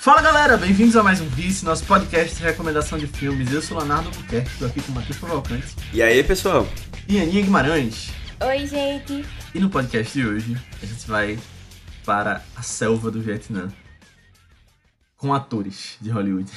Fala 0.00 0.22
galera, 0.22 0.56
bem-vindos 0.56 0.96
a 0.96 1.02
mais 1.02 1.20
um 1.20 1.26
Vice, 1.28 1.64
nosso 1.64 1.84
podcast 1.84 2.34
de 2.36 2.42
recomendação 2.42 2.98
de 2.98 3.06
filmes. 3.06 3.52
Eu 3.52 3.60
sou 3.62 3.78
Leonardo 3.78 4.10
Buquerque, 4.10 4.48
estou 4.50 4.66
aqui 4.66 4.80
com 4.82 4.92
o 4.92 4.94
Matheus 4.94 5.18
Provalcante 5.18 5.66
E 5.92 6.02
aí, 6.02 6.24
pessoal? 6.24 6.66
e 7.06 7.20
Aninha 7.20 7.42
Guimarães. 7.42 8.10
Oi, 8.40 8.66
gente. 8.66 9.24
E 9.54 9.60
no 9.60 9.68
podcast 9.68 10.12
de 10.18 10.26
hoje, 10.26 10.56
a 10.82 10.86
gente 10.86 11.06
vai 11.06 11.38
para 12.04 12.44
a 12.56 12.62
selva 12.62 13.10
do 13.10 13.20
Vietnã 13.20 13.72
com 15.16 15.34
atores 15.34 15.98
de 16.00 16.10
Hollywood. 16.10 16.50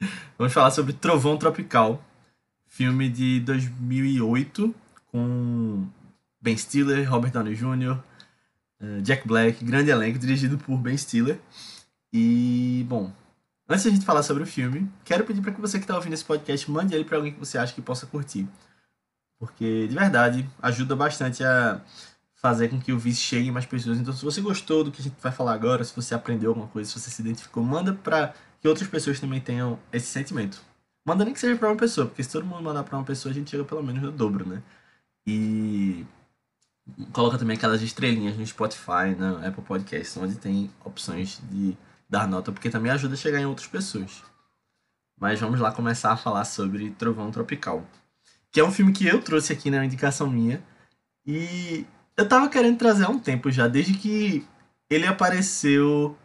Vamos 0.38 0.52
falar 0.52 0.70
sobre 0.70 0.92
Trovão 0.92 1.36
Tropical, 1.36 2.02
filme 2.66 3.08
de 3.08 3.40
2008 3.40 4.74
com 5.06 5.86
Ben 6.40 6.56
Stiller, 6.56 7.10
Robert 7.10 7.32
Downey 7.32 7.54
Jr., 7.54 7.98
eh, 8.80 9.00
Jack 9.02 9.26
Black, 9.26 9.64
grande 9.64 9.90
elenco, 9.90 10.18
dirigido 10.18 10.56
por 10.56 10.78
Ben 10.78 10.96
Stiller. 10.96 11.38
E, 12.12 12.86
bom, 12.88 13.12
antes 13.68 13.82
de 13.82 13.88
a 13.90 13.92
gente 13.92 14.06
falar 14.06 14.22
sobre 14.22 14.42
o 14.42 14.46
filme, 14.46 14.90
quero 15.04 15.24
pedir 15.24 15.42
para 15.42 15.52
que 15.52 15.60
você 15.60 15.78
que 15.78 15.84
está 15.84 15.94
ouvindo 15.94 16.14
esse 16.14 16.24
podcast 16.24 16.70
mande 16.70 16.94
ele 16.94 17.04
para 17.04 17.16
alguém 17.16 17.32
que 17.32 17.38
você 17.38 17.58
acha 17.58 17.74
que 17.74 17.82
possa 17.82 18.06
curtir. 18.06 18.48
Porque, 19.38 19.86
de 19.86 19.94
verdade, 19.94 20.48
ajuda 20.60 20.96
bastante 20.96 21.44
a 21.44 21.80
fazer 22.40 22.68
com 22.68 22.80
que 22.80 22.92
o 22.92 22.98
Vice 22.98 23.20
chegue 23.20 23.48
em 23.48 23.50
mais 23.50 23.66
pessoas. 23.66 23.98
Então, 23.98 24.14
se 24.14 24.24
você 24.24 24.40
gostou 24.40 24.84
do 24.84 24.92
que 24.92 25.00
a 25.00 25.04
gente 25.04 25.16
vai 25.20 25.32
falar 25.32 25.52
agora, 25.54 25.82
se 25.82 25.94
você 25.94 26.14
aprendeu 26.14 26.50
alguma 26.50 26.68
coisa, 26.68 26.88
se 26.88 26.98
você 26.98 27.10
se 27.10 27.20
identificou, 27.20 27.62
manda 27.62 27.92
para 27.92 28.32
que 28.60 28.68
outras 28.68 28.88
pessoas 28.88 29.18
também 29.18 29.40
tenham 29.40 29.78
esse 29.92 30.06
sentimento. 30.06 30.62
Manda 31.04 31.24
nem 31.24 31.34
que 31.34 31.40
seja 31.40 31.56
para 31.56 31.68
uma 31.68 31.76
pessoa, 31.76 32.06
porque 32.06 32.22
se 32.22 32.30
todo 32.30 32.46
mundo 32.46 32.62
mandar 32.62 32.84
para 32.84 32.96
uma 32.96 33.04
pessoa, 33.04 33.32
a 33.32 33.34
gente 33.34 33.50
chega 33.50 33.64
pelo 33.64 33.82
menos 33.82 34.02
no 34.02 34.12
dobro, 34.12 34.46
né? 34.46 34.62
E 35.26 36.06
coloca 37.12 37.38
também 37.38 37.56
aquelas 37.56 37.82
estrelinhas 37.82 38.36
no 38.36 38.46
Spotify, 38.46 39.16
na 39.18 39.46
Apple 39.46 39.64
Podcasts, 39.64 40.16
onde 40.16 40.36
tem 40.36 40.70
opções 40.84 41.40
de 41.50 41.76
dar 42.08 42.28
nota, 42.28 42.52
porque 42.52 42.70
também 42.70 42.92
ajuda 42.92 43.14
a 43.14 43.16
chegar 43.16 43.40
em 43.40 43.46
outras 43.46 43.66
pessoas. 43.66 44.22
Mas 45.20 45.40
vamos 45.40 45.58
lá 45.58 45.72
começar 45.72 46.12
a 46.12 46.16
falar 46.16 46.44
sobre 46.44 46.90
Trovão 46.92 47.32
Tropical, 47.32 47.84
que 48.52 48.60
é 48.60 48.64
um 48.64 48.70
filme 48.70 48.92
que 48.92 49.06
eu 49.06 49.20
trouxe 49.20 49.52
aqui 49.52 49.70
na 49.70 49.84
indicação 49.84 50.30
minha. 50.30 50.62
E 51.26 51.84
eu 52.18 52.28
tava 52.28 52.48
querendo 52.48 52.76
trazer 52.78 53.04
há 53.04 53.08
um 53.08 53.18
tempo 53.18 53.50
já, 53.50 53.66
desde 53.68 53.94
que 53.94 54.44
ele 54.90 55.06
apareceu 55.06 56.16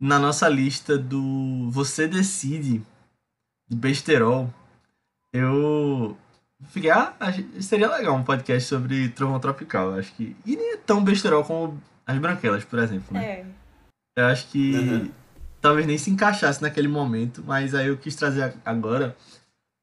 na 0.00 0.18
nossa 0.18 0.48
lista 0.48 0.98
do 0.98 1.68
Você 1.70 2.06
Decide, 2.06 2.82
de 3.68 3.76
Besterol. 3.76 4.52
Eu 5.32 6.16
fiquei, 6.68 6.90
ah, 6.90 7.14
seria 7.60 7.88
legal 7.88 8.14
um 8.14 8.22
podcast 8.22 8.68
sobre 8.68 9.08
Trovão 9.08 9.40
Tropical, 9.40 9.94
acho 9.94 10.12
que. 10.14 10.36
E 10.44 10.56
nem 10.56 10.74
é 10.74 10.76
tão 10.76 11.02
besterol 11.02 11.42
como 11.44 11.80
as 12.06 12.18
branquelas, 12.18 12.64
por 12.64 12.78
exemplo, 12.78 13.14
né? 13.14 13.24
É. 13.24 13.46
Eu 14.16 14.26
acho 14.26 14.46
que 14.48 14.76
Uhum. 14.76 15.10
talvez 15.60 15.86
nem 15.86 15.98
se 15.98 16.10
encaixasse 16.10 16.62
naquele 16.62 16.86
momento, 16.86 17.42
mas 17.46 17.74
aí 17.74 17.88
eu 17.88 17.96
quis 17.96 18.14
trazer 18.14 18.54
agora 18.64 19.16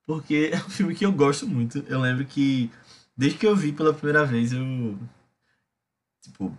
porque 0.07 0.51
é 0.53 0.57
um 0.57 0.69
filme 0.69 0.93
que 0.95 1.05
eu 1.05 1.11
gosto 1.11 1.47
muito. 1.47 1.83
Eu 1.87 1.99
lembro 1.99 2.25
que 2.25 2.69
desde 3.17 3.37
que 3.39 3.47
eu 3.47 3.55
vi 3.55 3.71
pela 3.73 3.93
primeira 3.93 4.23
vez, 4.25 4.53
eu 4.53 4.97
tipo 6.21 6.55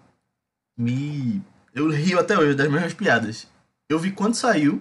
me 0.78 1.42
eu 1.74 1.88
rio 1.90 2.18
até 2.18 2.38
hoje 2.38 2.54
das 2.54 2.68
mesmas 2.70 2.92
piadas. 2.94 3.48
Eu 3.88 3.98
vi 3.98 4.10
quando 4.12 4.34
saiu, 4.34 4.80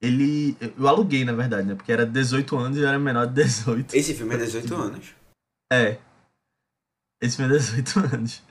ele 0.00 0.56
eu 0.78 0.88
aluguei 0.88 1.24
na 1.24 1.32
verdade, 1.32 1.66
né? 1.68 1.74
Porque 1.74 1.92
era 1.92 2.04
18 2.06 2.56
anos 2.56 2.78
e 2.78 2.80
eu 2.80 2.88
era 2.88 2.98
menor 2.98 3.26
de 3.26 3.34
18. 3.34 3.94
Esse 3.94 4.14
filme 4.14 4.34
é 4.34 4.38
18 4.38 4.74
anos. 4.74 5.14
É. 5.72 5.98
Esse 7.20 7.36
filme 7.36 7.54
é 7.54 7.58
18 7.58 7.98
anos. 8.14 8.42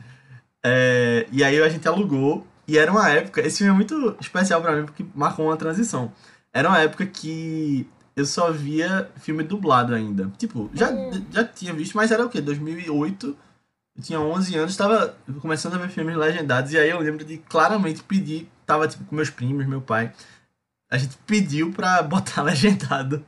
É, 0.66 1.28
e 1.32 1.44
aí 1.44 1.62
a 1.62 1.70
gente 1.70 1.88
alugou. 1.88 2.46
E 2.68 2.78
era 2.80 2.92
uma 2.92 3.08
época. 3.10 3.42
Esse 3.46 3.60
filme 3.60 3.72
é 3.72 3.76
muito 3.76 4.18
especial 4.20 4.62
pra 4.62 4.76
mim 4.76 4.86
porque 4.86 5.06
marcou 5.14 5.46
uma 5.46 5.58
transição. 5.58 6.12
Era 6.52 6.68
uma 6.70 6.80
época 6.80 7.06
que 7.06 7.88
eu 8.16 8.26
só 8.26 8.52
via 8.52 9.12
filme 9.18 9.44
dublado 9.44 9.94
ainda. 9.94 10.32
Tipo, 10.38 10.70
já, 10.74 10.90
Hum. 10.92 11.12
já 11.32 11.44
tinha 11.44 11.74
visto, 11.74 11.96
mas 11.96 12.12
era 12.12 12.26
o 12.26 12.30
quê? 12.30 12.42
2008. 12.42 13.38
Eu 13.98 14.04
tinha 14.04 14.20
11 14.20 14.56
anos, 14.58 14.76
tava 14.76 15.16
começando 15.40 15.76
a 15.76 15.78
ver 15.78 15.90
filmes 15.90 16.16
legendados. 16.18 16.72
E 16.74 16.78
aí 16.78 16.90
eu 16.90 17.00
lembro 17.00 17.24
de 17.24 17.38
claramente 17.38 18.04
pedir. 18.04 18.50
Tava 18.66 18.88
tipo 18.88 19.04
com 19.06 19.16
meus 19.16 19.30
primos, 19.30 19.66
meu 19.66 19.82
pai. 19.82 20.12
A 20.92 20.98
gente 20.98 21.18
pediu 21.26 21.72
pra 21.72 22.02
botar 22.04 22.42
legendado. 22.44 23.24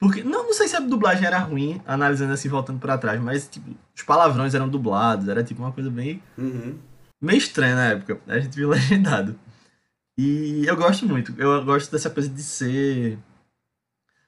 Porque, 0.00 0.24
não, 0.24 0.44
não 0.46 0.52
sei 0.52 0.66
se 0.66 0.74
a 0.74 0.80
dublagem 0.80 1.24
era 1.24 1.38
ruim, 1.38 1.80
analisando 1.86 2.32
assim, 2.32 2.48
voltando 2.48 2.80
pra 2.80 2.98
trás, 2.98 3.20
mas, 3.20 3.46
tipo, 3.46 3.70
os 3.94 4.02
palavrões 4.02 4.52
eram 4.52 4.68
dublados, 4.68 5.28
era, 5.28 5.44
tipo, 5.44 5.62
uma 5.62 5.70
coisa 5.70 5.88
bem, 5.90 6.20
Uhum. 6.36 6.76
meio 7.20 7.38
estranha 7.38 7.76
na 7.76 7.84
época. 7.90 8.18
A 8.26 8.40
gente 8.40 8.56
viu 8.56 8.68
legendado. 8.70 9.38
E 10.18 10.64
eu 10.66 10.76
gosto 10.76 11.06
muito, 11.06 11.32
eu 11.38 11.64
gosto 11.64 11.92
dessa 11.92 12.10
coisa 12.10 12.28
de 12.28 12.42
ser 12.42 13.16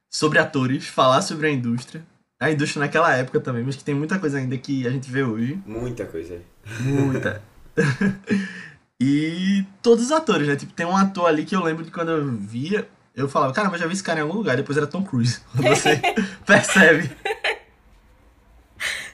sobre 0.08 0.38
atores, 0.38 0.86
falar 0.86 1.22
sobre 1.22 1.48
a 1.48 1.50
indústria. 1.50 2.04
A 2.40 2.50
indústria 2.50 2.80
naquela 2.80 3.14
época 3.14 3.40
também, 3.40 3.62
mas 3.62 3.76
que 3.76 3.84
tem 3.84 3.94
muita 3.94 4.18
coisa 4.18 4.38
ainda 4.38 4.56
que 4.58 4.86
a 4.86 4.90
gente 4.90 5.10
vê 5.10 5.22
hoje. 5.22 5.62
Muita 5.64 6.04
coisa. 6.04 6.40
Muita. 6.80 7.42
e 9.00 9.64
todos 9.82 10.04
os 10.06 10.12
atores, 10.12 10.46
né? 10.48 10.56
Tipo, 10.56 10.72
tem 10.72 10.84
um 10.86 10.96
ator 10.96 11.26
ali 11.26 11.44
que 11.44 11.54
eu 11.54 11.62
lembro 11.62 11.84
de 11.84 11.90
quando 11.90 12.10
eu 12.10 12.32
via, 12.36 12.88
eu 13.14 13.28
falava, 13.28 13.52
cara, 13.52 13.70
mas 13.70 13.80
já 13.80 13.86
vi 13.86 13.92
esse 13.92 14.02
cara 14.02 14.18
em 14.18 14.22
algum 14.22 14.34
lugar, 14.36 14.56
depois 14.56 14.76
era 14.76 14.86
Tom 14.86 15.02
Cruise. 15.04 15.40
Você 15.54 16.00
percebe. 16.44 17.10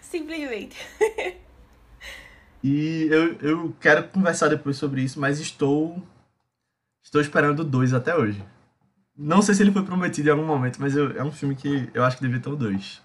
Simplesmente. 0.00 0.76
E 2.64 3.06
eu, 3.10 3.34
eu 3.40 3.76
quero 3.80 4.04
conversar 4.08 4.48
depois 4.48 4.76
sobre 4.76 5.02
isso, 5.02 5.20
mas 5.20 5.38
estou 5.40 6.02
estou 7.02 7.20
esperando 7.20 7.60
o 7.60 7.64
2 7.64 7.94
até 7.94 8.14
hoje. 8.16 8.42
Não 9.16 9.42
sei 9.42 9.54
se 9.54 9.62
ele 9.62 9.72
foi 9.72 9.82
prometido 9.84 10.28
em 10.28 10.32
algum 10.32 10.46
momento, 10.46 10.78
mas 10.80 10.96
eu- 10.96 11.16
é 11.16 11.22
um 11.22 11.32
filme 11.32 11.54
que 11.54 11.88
eu 11.92 12.04
acho 12.04 12.16
que 12.16 12.22
devia 12.22 12.40
ter 12.40 12.48
o 12.48 12.56
2. 12.56 13.02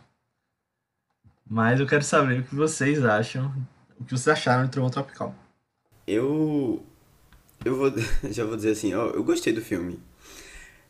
Mas 1.47 1.79
eu 1.79 1.85
quero 1.85 2.03
saber 2.03 2.39
o 2.39 2.43
que 2.43 2.55
vocês 2.55 3.03
acham, 3.05 3.53
o 3.99 4.03
que 4.03 4.11
vocês 4.11 4.27
acharam 4.27 4.65
de 4.65 4.71
Trovão 4.71 4.89
Tropical. 4.89 5.35
Eu. 6.07 6.83
Eu 7.63 7.75
vou. 7.75 7.93
Já 8.31 8.45
vou 8.45 8.55
dizer 8.55 8.71
assim, 8.71 8.93
ó, 8.93 9.07
eu 9.07 9.23
gostei 9.23 9.53
do 9.53 9.61
filme. 9.61 9.99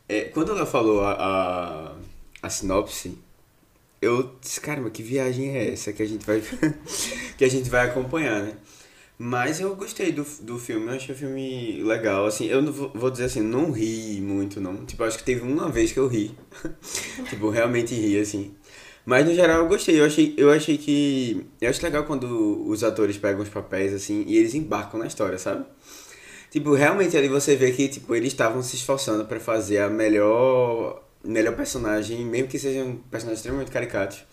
É, 0.08 0.24
quando 0.24 0.52
ela 0.52 0.64
falou 0.64 1.02
a, 1.02 1.12
a, 1.12 1.96
a 2.42 2.50
sinopse, 2.50 3.18
eu 4.00 4.36
disse, 4.40 4.60
caramba, 4.60 4.90
que 4.90 5.02
viagem 5.02 5.56
é 5.56 5.72
essa 5.72 5.92
que 5.92 6.02
a 6.02 6.06
gente 6.06 6.24
vai. 6.24 6.40
que 7.36 7.44
a 7.44 7.50
gente 7.50 7.68
vai 7.68 7.88
acompanhar, 7.88 8.42
né? 8.42 8.56
Mas 9.18 9.60
eu 9.60 9.74
gostei 9.74 10.12
do, 10.12 10.24
do 10.42 10.58
filme, 10.58 10.86
eu 10.88 10.92
achei 10.92 11.14
o 11.14 11.18
filme 11.18 11.82
legal, 11.82 12.26
assim, 12.26 12.46
eu 12.46 12.60
não 12.60 12.70
vou, 12.70 12.90
vou 12.94 13.10
dizer 13.10 13.24
assim, 13.24 13.40
não 13.40 13.70
ri 13.70 14.20
muito, 14.20 14.60
não. 14.60 14.84
Tipo, 14.84 15.04
acho 15.04 15.16
que 15.18 15.24
teve 15.24 15.40
uma 15.40 15.70
vez 15.70 15.90
que 15.90 15.98
eu 15.98 16.06
ri. 16.06 16.36
tipo, 17.30 17.48
realmente 17.48 17.94
ri, 17.94 18.20
assim. 18.20 18.54
Mas 19.06 19.24
no 19.24 19.32
geral 19.32 19.58
eu 19.58 19.68
gostei, 19.68 20.00
eu 20.00 20.04
achei, 20.04 20.34
eu 20.36 20.50
achei 20.50 20.76
que. 20.76 21.46
Eu 21.60 21.70
acho 21.70 21.80
legal 21.84 22.02
quando 22.02 22.68
os 22.68 22.82
atores 22.82 23.16
pegam 23.16 23.40
os 23.40 23.48
papéis 23.48 23.94
assim 23.94 24.24
e 24.26 24.36
eles 24.36 24.52
embarcam 24.52 24.98
na 24.98 25.06
história, 25.06 25.38
sabe? 25.38 25.64
Tipo, 26.50 26.74
realmente 26.74 27.16
ali 27.16 27.28
você 27.28 27.54
vê 27.54 27.70
que 27.70 27.86
tipo, 27.86 28.16
eles 28.16 28.32
estavam 28.32 28.60
se 28.64 28.74
esforçando 28.74 29.24
pra 29.24 29.38
fazer 29.38 29.78
a 29.78 29.88
melhor, 29.88 31.04
melhor 31.22 31.54
personagem, 31.54 32.24
mesmo 32.26 32.48
que 32.48 32.58
sejam 32.58 32.96
personagens 33.08 33.38
extremamente 33.38 33.70
caricatos, 33.70 34.24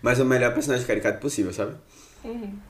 mas 0.00 0.18
o 0.18 0.24
melhor 0.24 0.54
personagem 0.54 0.86
caricato 0.86 1.20
possível, 1.20 1.52
sabe? 1.52 1.74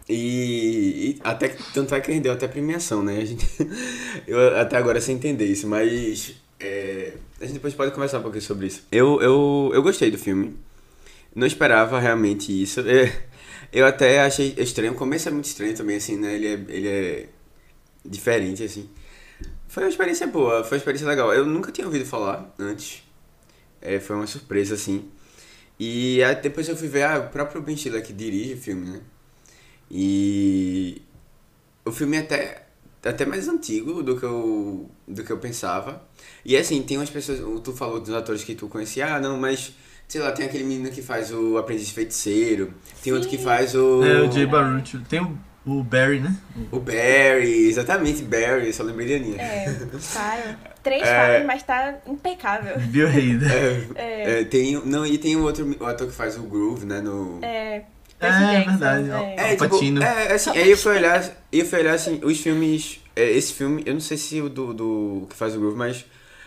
E, 0.09 1.10
e 1.10 1.21
até 1.22 1.54
tanto 1.72 1.95
é 1.95 2.00
que 2.00 2.10
rendeu 2.10 2.33
até 2.33 2.48
premiação, 2.48 3.00
né? 3.00 3.18
A 3.18 3.24
gente, 3.24 3.47
eu 4.27 4.57
até 4.59 4.77
agora 4.77 5.00
sem 5.00 5.15
entender 5.15 5.47
isso, 5.47 5.68
mas 5.68 6.34
é, 6.59 7.12
a 7.41 7.45
gente 7.45 7.54
depois 7.54 7.74
pode 7.74 7.92
conversar 7.92 8.18
um 8.18 8.22
pouquinho 8.22 8.42
sobre 8.42 8.66
isso. 8.66 8.83
Eu, 8.91 9.21
eu, 9.22 9.71
eu 9.72 9.83
gostei 9.84 10.10
do 10.10 10.18
filme. 10.18 10.57
Não 11.34 11.47
esperava 11.47 11.98
realmente 11.98 12.51
isso. 12.63 12.81
É, 12.81 13.25
eu 13.72 13.86
até 13.86 14.21
achei 14.22 14.54
estranho. 14.59 14.92
O 14.92 14.97
começo 14.97 15.28
é 15.28 15.33
muito 15.33 15.47
estranho 15.47 15.75
também, 15.77 15.97
assim, 15.97 16.16
né? 16.16 16.34
Ele 16.34 16.47
é, 16.47 16.53
ele 16.69 16.89
é 16.89 17.28
diferente, 18.04 18.63
assim. 18.63 18.89
Foi 19.66 19.83
uma 19.83 19.89
experiência 19.89 20.27
boa, 20.27 20.63
foi 20.63 20.77
uma 20.77 20.81
experiência 20.81 21.09
legal. 21.09 21.33
Eu 21.33 21.45
nunca 21.45 21.72
tinha 21.72 21.86
ouvido 21.86 22.07
falar 22.07 22.54
antes. 22.59 23.03
É, 23.81 23.98
foi 23.98 24.16
uma 24.16 24.27
surpresa, 24.27 24.75
assim. 24.75 25.10
E 25.78 26.22
aí 26.22 26.36
depois 26.36 26.69
eu 26.69 26.77
fui 26.77 26.89
ver, 26.89 27.03
ah, 27.03 27.19
o 27.19 27.28
próprio 27.31 27.60
Ben 27.60 27.77
Stiller 27.77 28.04
que 28.04 28.13
dirige 28.13 28.54
o 28.54 28.57
filme, 28.57 28.89
né? 28.89 29.01
E 29.91 31.03
o 31.84 31.92
filme 31.92 32.16
é 32.16 32.21
até, 32.21 32.66
até 33.04 33.27
mais 33.27 33.48
antigo 33.48 34.03
do 34.03 34.19
que, 34.19 34.25
eu, 34.25 34.89
do 35.07 35.25
que 35.25 35.31
eu 35.31 35.39
pensava. 35.39 36.07
E 36.45 36.57
assim, 36.57 36.83
tem 36.83 36.97
umas 36.97 37.10
pessoas, 37.10 37.41
tu 37.63 37.72
falou 37.72 38.01
dos 38.01 38.15
atores 38.15 38.45
que 38.45 38.54
tu 38.54 38.69
conhecia, 38.69 39.16
ah, 39.16 39.21
não, 39.21 39.39
mas 39.39 39.75
sei 40.15 40.21
lá, 40.22 40.31
tem 40.31 40.47
aquele 40.47 40.63
menino 40.63 40.91
que 40.91 41.03
faz 41.03 41.33
o 41.33 41.59
Aprendiz 41.59 41.91
Feiticeiro, 41.91 42.72
tem 43.03 43.13
outro 43.13 43.28
que 43.28 43.37
Sim. 43.37 43.43
faz 43.43 43.75
o. 43.75 44.05
É, 44.05 44.21
o 44.22 44.31
Jay 44.31 44.47
Baruch. 44.47 44.97
Tem 45.09 45.21
o 45.21 45.37
O 45.66 45.83
Barry, 45.83 46.21
né? 46.21 46.37
O 46.71 46.78
Barry, 46.78 47.66
exatamente, 47.69 48.22
Barry, 48.22 48.72
só 48.72 48.84
lembrei 48.84 49.09
de 49.09 49.15
Aninha. 49.15 49.43
É, 49.43 49.65
claro. 50.13 50.57
Três 50.84 51.03
É. 51.03 51.07
falas, 51.07 51.47
mas 51.47 51.63
tá 51.65 51.95
impecável. 52.07 52.78
Bill 52.78 53.09
Hader. 53.09 53.51
É, 53.97 54.41
é, 54.41 54.45
tem, 54.45 54.81
não, 54.87 55.05
e 55.05 55.19
tem 55.19 55.34
um 55.37 55.43
outro 55.43 55.69
o 55.81 55.84
ator 55.84 56.07
que 56.07 56.13
faz 56.15 56.37
o 56.37 56.43
Groove, 56.43 56.87
né, 56.87 57.01
no... 57.01 57.41
É, 57.43 57.83
É, 58.21 58.31
Jackson, 58.31 58.71
verdade. 58.71 59.10
é. 59.10 59.34
É, 59.39 59.57
tipo, 59.57 59.69
Patino. 59.71 60.03
é, 60.03 60.33
assim, 60.34 60.51
aí 60.51 60.71
eu 60.71 60.77
fui 60.78 60.97
olhar, 60.97 61.45
eu 61.51 61.65
fui 61.67 61.78
olhar, 61.81 61.95
assim, 61.95 62.21
os 62.22 62.39
filmes, 62.39 63.01
é, 63.17 63.31
esse 63.33 63.53
filme, 63.53 63.83
eu 63.84 63.95
não 63.95 64.01
sei 64.01 64.17
se 64.17 64.41
o 64.41 64.49
do, 64.49 64.72
do 64.72 65.27
que 65.28 65.34
faz 65.34 65.57
o 65.57 65.59
Groove, 65.59 65.77
mas 65.77 66.05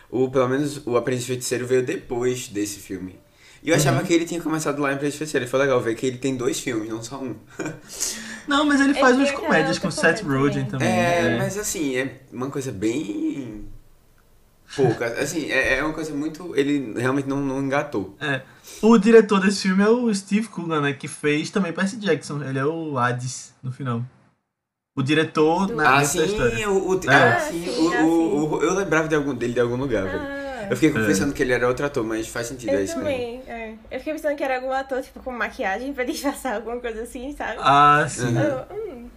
o, 0.10 0.30
pelo 0.30 0.48
menos 0.48 0.86
o 0.88 0.96
Aprendiz 0.96 1.26
Feiticeiro 1.26 1.66
veio 1.68 1.84
depois 1.84 2.48
desse 2.48 2.80
filme. 2.80 3.16
E 3.64 3.70
eu 3.70 3.76
achava 3.76 4.04
que 4.04 4.14
ele 4.14 4.26
tinha 4.26 4.42
começado 4.42 4.82
lá 4.82 4.94
em 4.94 5.00
Feiticeiro, 5.00 5.46
e 5.46 5.48
foi 5.50 5.60
legal 5.60 5.82
ver 5.82 5.96
que 5.96 6.06
ele 6.06 6.18
tem 6.18 6.36
dois 6.38 6.60
filmes, 6.60 6.90
não 6.90 7.04
só 7.04 7.18
um. 7.18 7.36
Não, 8.48 8.64
mas 8.66 8.80
ele 8.80 8.94
faz 8.94 9.14
Ele 9.16 9.26
umas 9.26 9.32
comédias 9.32 9.78
com 9.78 9.92
Seth 9.92 10.22
Rogen 10.24 10.66
também. 10.68 10.88
É, 10.88 11.22
né? 11.24 11.38
mas 11.38 11.58
assim, 11.58 11.98
é 11.98 12.22
uma 12.32 12.50
coisa 12.50 12.72
bem... 12.72 13.66
pouca, 14.74 15.06
assim, 15.22 15.52
é, 15.52 15.80
é 15.80 15.84
uma 15.84 15.94
coisa 15.94 16.14
muito, 16.14 16.56
ele 16.56 16.94
realmente 16.98 17.28
não, 17.28 17.42
não 17.42 17.62
engatou. 17.62 18.16
É. 18.22 18.42
O 18.82 18.98
diretor 18.98 19.42
desse 19.42 19.64
filme 19.64 19.84
é 19.84 19.90
o 19.90 20.14
Steve 20.14 20.48
Coogan, 20.48 20.80
né? 20.80 20.94
Que 20.94 21.10
fez 21.10 21.50
também 21.50 21.74
Percy 21.74 21.98
Jackson. 21.98 22.42
Ele 22.42 22.58
é 22.60 22.66
o 22.66 22.98
Hades 22.98 23.54
no 23.62 23.70
final. 23.72 24.02
O 24.96 25.04
diretor 25.04 25.68
Do- 25.68 25.76
na 25.76 25.96
Ah, 25.96 26.00
dessa 26.00 26.14
sim, 26.14 26.26
história. 26.26 26.70
o, 26.70 26.90
o, 26.90 26.94
É. 26.96 27.14
ah, 27.14 27.36
Ah, 27.36 27.40
sim, 27.42 27.66
sim, 27.66 27.88
o, 28.04 28.60
ah, 28.62 28.64
eu 28.64 28.74
lembrava 28.76 29.08
de 29.10 29.16
algum, 29.16 29.36
dele 29.36 29.54
de 29.54 29.60
algum 29.60 29.76
lugar, 29.76 30.04
velho. 30.06 30.47
Ah, 30.68 30.72
Eu 30.72 30.76
fiquei 30.78 31.02
É. 31.02 31.06
pensando 31.06 31.34
que 31.34 31.42
ele 31.44 31.54
era 31.54 31.68
outro 31.68 31.86
ator, 31.86 32.04
mas 32.04 32.28
faz 32.28 32.48
sentido, 32.48 32.70
é 32.72 32.76
eu 32.76 32.84
isso 32.84 32.98
mesmo. 33.00 33.10
também. 33.10 33.42
É. 33.48 33.74
Eu 33.92 34.00
fiquei 34.00 34.14
pensando 34.14 34.36
que 34.36 34.44
era 34.44 34.56
algum 34.58 34.72
ator, 34.72 35.02
tipo, 35.02 35.20
com 35.22 35.32
maquiagem 35.32 35.94
pra 35.94 36.04
disfarçar 36.06 36.56
alguma 36.56 36.80
coisa 36.80 37.02
assim, 37.04 37.34
sabe? 37.36 37.56
Ah, 37.60 38.06
sim. 38.10 38.26
Uhum. 38.26 38.40
Eu, 38.40 38.66
hum. 38.76 39.10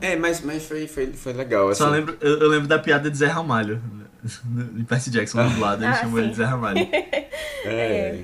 É, 0.00 0.16
mas, 0.16 0.40
mas 0.40 0.64
foi, 0.64 0.86
foi, 0.88 1.12
foi 1.12 1.34
legal, 1.34 1.68
assim. 1.68 1.82
Só 1.82 1.90
lembro, 1.90 2.16
eu, 2.22 2.38
eu 2.38 2.48
lembro 2.48 2.66
da 2.66 2.78
piada 2.78 3.10
de 3.10 3.18
Zé 3.18 3.26
Ramalho. 3.26 3.82
De 4.24 4.84
Percy 4.84 5.10
Jackson 5.10 5.46
dublado, 5.48 5.82
ele 5.82 5.92
Ah, 5.92 5.96
chamou 5.96 6.18
ele 6.18 6.28
de 6.28 6.34
sim. 6.34 6.42
Zé 6.42 6.44
Ramalho. 6.46 6.88
É. 7.64 8.20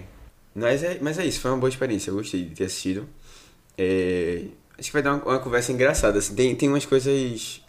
Mas, 0.55 0.83
é, 0.83 0.99
mas 1.01 1.19
é 1.19 1.27
isso, 1.27 1.41
foi 1.41 1.51
uma 1.51 1.59
boa 1.59 1.69
experiência, 1.69 2.11
eu 2.11 2.15
gostei 2.17 2.45
de 2.45 2.55
ter 2.55 2.65
assistido. 2.65 3.07
É, 3.77 4.45
acho 4.79 4.89
que 4.89 4.93
vai 4.95 5.03
dar 5.03 5.15
uma, 5.15 5.23
uma 5.25 5.39
conversa 5.39 5.73
engraçada, 5.73 6.19
assim, 6.19 6.35
tem, 6.35 6.55
tem 6.57 6.69
umas 6.71 6.87
coisas 6.87 7.63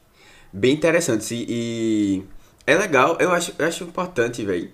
bem 0.53 0.73
interessantes 0.73 1.29
e, 1.31 1.45
e 1.49 2.23
é 2.67 2.75
legal, 2.75 3.17
eu 3.19 3.31
acho, 3.31 3.53
eu 3.57 3.65
acho 3.65 3.85
importante, 3.85 4.43
velho, 4.43 4.69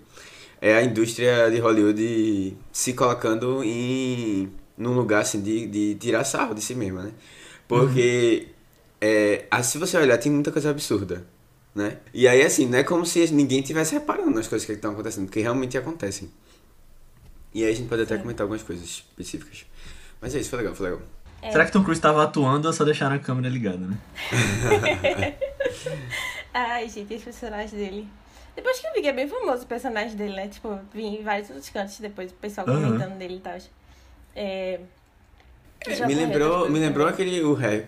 é 0.59 0.73
a 0.75 0.83
indústria 0.83 1.49
de 1.51 1.59
Hollywood 1.59 2.57
se 2.71 2.93
colocando 2.93 3.63
em 3.63 4.51
num 4.75 4.95
lugar, 4.95 5.21
assim, 5.21 5.41
de, 5.41 5.67
de 5.67 5.95
tirar 5.95 6.23
sarro 6.23 6.55
de 6.55 6.61
si 6.61 6.73
mesma, 6.73 7.03
né? 7.03 7.11
Porque, 7.67 8.47
é, 8.99 9.45
ah, 9.51 9.61
se 9.61 9.77
você 9.77 9.95
olhar, 9.97 10.17
tem 10.17 10.31
muita 10.31 10.51
coisa 10.51 10.71
absurda, 10.71 11.25
né? 11.75 11.97
E 12.11 12.27
aí, 12.27 12.41
assim, 12.41 12.65
não 12.65 12.79
é 12.79 12.83
como 12.83 13.05
se 13.05 13.31
ninguém 13.31 13.59
estivesse 13.59 13.93
reparando 13.93 14.31
nas 14.31 14.47
coisas 14.47 14.65
que 14.65 14.73
estão 14.73 14.93
acontecendo, 14.93 15.25
porque 15.25 15.41
realmente 15.41 15.77
acontecem. 15.77 16.31
E 17.53 17.63
aí 17.63 17.71
a 17.71 17.75
gente 17.75 17.87
pode 17.87 18.01
até 18.01 18.17
comentar 18.17 18.43
algumas 18.43 18.63
coisas 18.63 18.83
específicas. 18.83 19.65
Mas 20.19 20.33
é 20.33 20.39
isso, 20.39 20.49
foi 20.49 20.59
legal, 20.59 20.73
foi 20.73 20.89
legal. 20.89 21.05
É. 21.43 21.51
Será 21.51 21.65
que 21.65 21.71
Tom 21.71 21.83
Cruise 21.83 22.01
tava 22.01 22.23
atuando 22.23 22.67
ou 22.67 22.73
só 22.73 22.83
deixaram 22.83 23.15
a 23.15 23.19
câmera 23.19 23.49
ligada, 23.49 23.85
né? 23.85 23.97
Ai, 26.53 26.87
gente, 26.87 27.13
esse 27.13 27.23
personagem 27.23 27.77
dele. 27.77 28.07
Depois 28.55 28.79
que 28.79 28.85
eu 28.87 28.93
vi 28.93 29.01
que 29.01 29.07
é 29.07 29.13
bem 29.13 29.27
famoso 29.27 29.63
o 29.63 29.67
personagem 29.67 30.15
dele, 30.15 30.35
né? 30.35 30.47
Tipo, 30.47 30.79
vi 30.93 31.03
em 31.03 31.23
vários 31.23 31.49
outros 31.49 31.69
cantos 31.69 31.99
depois 31.99 32.31
o 32.31 32.35
pessoal 32.35 32.69
Aham. 32.69 32.83
comentando 32.83 33.17
dele 33.17 33.37
e 33.37 33.39
tal. 33.39 33.57
É. 34.35 34.79
já 35.89 36.07
me 36.07 36.13
lembrou, 36.13 36.69
me 36.69 36.79
lembrou 36.79 37.07
aquele 37.07 37.41
o 37.41 37.53
Harvey. 37.53 37.83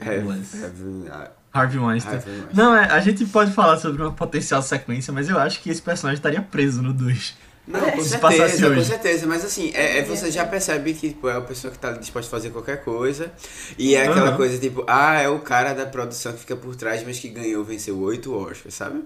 Harvey 1.53 1.79
Weinstein. 1.79 2.19
Não, 2.53 2.75
é, 2.75 2.91
a 2.91 2.99
gente 2.99 3.25
pode 3.25 3.51
falar 3.51 3.77
sobre 3.77 4.01
uma 4.01 4.11
potencial 4.11 4.61
sequência, 4.61 5.13
mas 5.13 5.29
eu 5.29 5.39
acho 5.39 5.61
que 5.61 5.69
esse 5.69 5.81
personagem 5.81 6.17
estaria 6.17 6.41
preso 6.41 6.81
no 6.81 6.91
2. 6.93 7.35
Não, 7.67 7.79
É. 7.83 7.91
com 7.91 8.01
certeza, 8.03 8.75
com 8.75 8.83
certeza. 8.83 9.25
Mas 9.27 9.43
assim, 9.43 9.71
é, 9.73 9.99
é- 9.99 10.03
você 10.03 10.29
já 10.31 10.45
percebe 10.45 10.93
que 10.93 11.09
tipo, 11.09 11.27
é 11.27 11.33
uma 11.33 11.41
pessoa 11.41 11.71
que 11.71 11.79
tá 11.79 11.91
disposta 11.93 12.27
a 12.29 12.31
fazer 12.39 12.51
qualquer 12.51 12.83
coisa. 12.83 13.31
E 13.77 13.95
é 13.95 14.07
aquela 14.07 14.29
Aham. 14.29 14.37
coisa 14.37 14.57
tipo, 14.59 14.83
ah, 14.87 15.19
é 15.19 15.27
o 15.27 15.39
cara 15.39 15.73
da 15.73 15.85
produção 15.85 16.33
que 16.33 16.39
fica 16.39 16.55
por 16.55 16.75
trás, 16.75 17.03
mas 17.03 17.17
que 17.19 17.27
ganhou, 17.29 17.63
venceu 17.63 17.97
oito 18.01 18.33
Oscars, 18.35 18.73
sabe? 18.75 19.03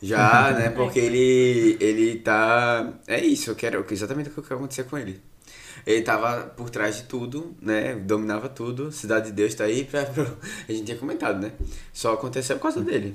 Já, 0.00 0.52
né? 0.52 0.70
Porque 0.70 0.98
ele, 0.98 1.76
ele 1.80 2.16
tá. 2.18 2.92
É 3.08 3.18
isso, 3.24 3.50
eu 3.50 3.54
quero 3.56 3.84
exatamente 3.90 4.28
o 4.28 4.32
que 4.42 4.48
vai 4.48 4.58
acontecer 4.58 4.84
com 4.84 4.96
ele. 4.98 5.20
Ele 5.86 6.02
tava 6.02 6.42
por 6.56 6.68
trás 6.68 6.96
de 6.96 7.02
tudo, 7.04 7.54
né? 7.62 7.94
Dominava 7.94 8.48
tudo. 8.48 8.90
Cidade 8.92 9.26
de 9.26 9.32
Deus 9.32 9.54
tá 9.54 9.64
aí 9.64 9.84
pra. 9.84 10.04
pra- 10.04 10.26
A 10.68 10.72
gente 10.72 10.84
tinha 10.84 10.96
comentado, 10.98 11.40
né? 11.40 11.52
Só 11.92 12.12
aconteceu 12.14 12.56
por 12.56 12.62
causa 12.62 12.80
dele. 12.82 13.14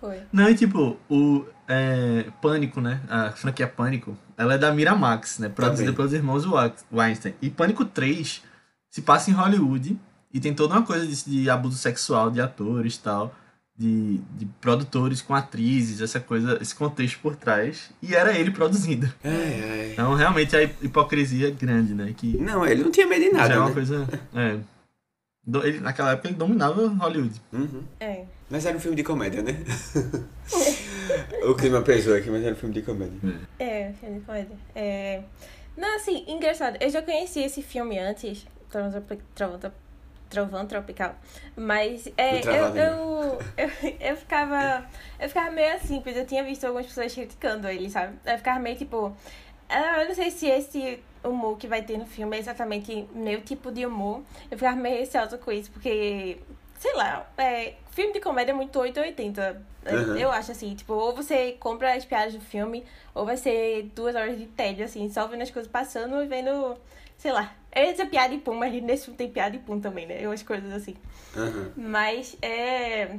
Foi. 0.00 0.16
Não, 0.32 0.48
e 0.48 0.54
tipo, 0.54 0.96
o 1.10 1.44
é, 1.70 2.24
Pânico, 2.42 2.80
né? 2.80 3.00
A 3.08 3.30
franquia 3.30 3.68
Pânico, 3.68 4.18
ela 4.36 4.54
é 4.54 4.58
da 4.58 4.72
Miramax, 4.72 5.38
né? 5.38 5.48
Produzida 5.48 5.92
pelos 5.92 6.12
irmãos 6.12 6.44
Weinstein. 6.92 7.34
E 7.40 7.48
Pânico 7.48 7.84
3 7.84 8.42
se 8.90 9.02
passa 9.02 9.30
em 9.30 9.34
Hollywood 9.34 9.96
e 10.34 10.40
tem 10.40 10.52
toda 10.52 10.74
uma 10.74 10.82
coisa 10.82 11.06
disso 11.06 11.30
de 11.30 11.48
abuso 11.48 11.78
sexual 11.78 12.28
de 12.30 12.40
atores 12.40 12.96
e 12.96 13.00
tal. 13.00 13.34
De, 13.78 14.18
de 14.36 14.44
produtores 14.60 15.22
com 15.22 15.34
atrizes, 15.34 16.02
essa 16.02 16.20
coisa, 16.20 16.58
esse 16.60 16.74
contexto 16.74 17.18
por 17.20 17.34
trás. 17.34 17.90
E 18.02 18.14
era 18.14 18.36
ele 18.36 18.50
produzindo. 18.50 19.10
Ai, 19.24 19.32
ai. 19.32 19.92
Então, 19.92 20.14
realmente, 20.14 20.54
a 20.54 20.62
hipocrisia 20.62 21.48
é 21.48 21.50
grande, 21.50 21.94
né? 21.94 22.12
Que 22.14 22.36
Não, 22.36 22.66
ele 22.66 22.82
não 22.84 22.90
tinha 22.90 23.06
medo 23.06 23.24
de 23.24 23.30
já 23.30 23.36
nada. 23.38 23.54
é 23.54 23.58
uma 23.58 23.68
né? 23.68 23.74
coisa. 23.74 24.08
É. 24.34 24.58
Ele- 25.62 25.80
naquela 25.80 26.12
época 26.12 26.28
ele 26.28 26.36
dominava 26.36 26.86
Hollywood. 26.88 27.40
Uhum. 27.52 27.82
É. 27.98 28.24
Mas 28.48 28.66
era 28.66 28.76
um 28.76 28.80
filme 28.80 28.96
de 28.96 29.02
comédia, 29.02 29.42
né? 29.42 29.52
o 31.44 31.54
clima 31.54 31.82
pesou 31.82 32.16
aqui, 32.16 32.30
mas 32.30 32.42
era 32.44 32.52
um 32.54 32.56
filme 32.58 32.74
de 32.74 32.82
comédia. 32.82 33.18
É, 33.58 33.92
filme 34.00 34.20
de 34.20 34.24
comédia. 34.26 34.56
É... 34.74 35.22
Não, 35.76 35.96
assim, 35.96 36.24
engraçado. 36.28 36.76
Eu 36.80 36.90
já 36.90 37.00
conheci 37.02 37.40
esse 37.40 37.62
filme 37.62 37.98
antes, 37.98 38.46
Trovão, 38.68 38.90
Tropi- 38.90 39.22
Trovão, 39.34 39.58
Trop- 39.58 39.74
Trovão 40.28 40.66
Tropical. 40.66 41.14
Mas 41.56 42.06
é, 42.16 42.40
eu, 42.40 42.76
eu, 42.76 43.38
eu, 43.56 43.70
eu 44.00 44.16
ficava. 44.16 44.84
Eu 45.18 45.28
ficava 45.28 45.50
meio 45.50 45.74
assim, 45.74 46.00
porque 46.00 46.18
eu 46.18 46.26
tinha 46.26 46.44
visto 46.44 46.64
algumas 46.64 46.86
pessoas 46.86 47.14
criticando 47.14 47.66
ele, 47.68 47.88
sabe? 47.88 48.14
Eu 48.26 48.36
ficava 48.36 48.58
meio 48.60 48.76
tipo. 48.76 49.16
ah, 49.68 50.02
Eu 50.02 50.08
não 50.08 50.14
sei 50.14 50.30
se 50.30 50.46
esse 50.46 50.98
humor 51.24 51.56
que 51.58 51.66
vai 51.66 51.82
ter 51.82 51.98
no 51.98 52.06
filme 52.06 52.36
é 52.36 52.40
exatamente 52.40 53.06
meu 53.12 53.40
tipo 53.42 53.70
de 53.70 53.84
humor. 53.84 54.22
Eu 54.50 54.56
ficava 54.56 54.76
meio 54.76 54.98
receosa 54.98 55.38
com 55.38 55.50
isso, 55.52 55.70
porque. 55.70 56.38
Sei 56.78 56.94
lá, 56.94 57.30
é, 57.36 57.74
filme 57.90 58.12
de 58.14 58.20
comédia 58.20 58.52
é 58.52 58.54
muito 58.54 58.78
880. 58.78 59.62
Uhum. 59.86 60.16
Eu 60.16 60.30
acho 60.30 60.52
assim, 60.52 60.74
tipo, 60.74 60.94
ou 60.94 61.14
você 61.14 61.52
compra 61.60 61.94
as 61.94 62.04
piadas 62.04 62.34
do 62.34 62.40
filme, 62.40 62.84
ou 63.14 63.26
vai 63.26 63.36
ser 63.36 63.90
duas 63.94 64.14
horas 64.14 64.38
de 64.38 64.46
tédio, 64.46 64.84
assim, 64.84 65.10
só 65.10 65.26
vendo 65.26 65.42
as 65.42 65.50
coisas 65.50 65.70
passando 65.70 66.22
e 66.22 66.26
vendo, 66.26 66.76
sei 67.18 67.32
lá. 67.32 67.54
Eu 67.74 67.84
ia 67.84 67.92
dizer 67.92 68.06
piada 68.06 68.34
e 68.34 68.38
pum, 68.38 68.54
mas 68.54 68.72
nesse 68.82 69.04
filme 69.04 69.18
tem 69.18 69.30
piada 69.30 69.56
e 69.56 69.58
pum 69.58 69.78
também, 69.78 70.06
né? 70.06 70.26
Umas 70.26 70.42
coisas 70.42 70.72
assim. 70.72 70.96
Aham. 71.36 71.72
Mas 71.76 72.36
é. 72.42 73.16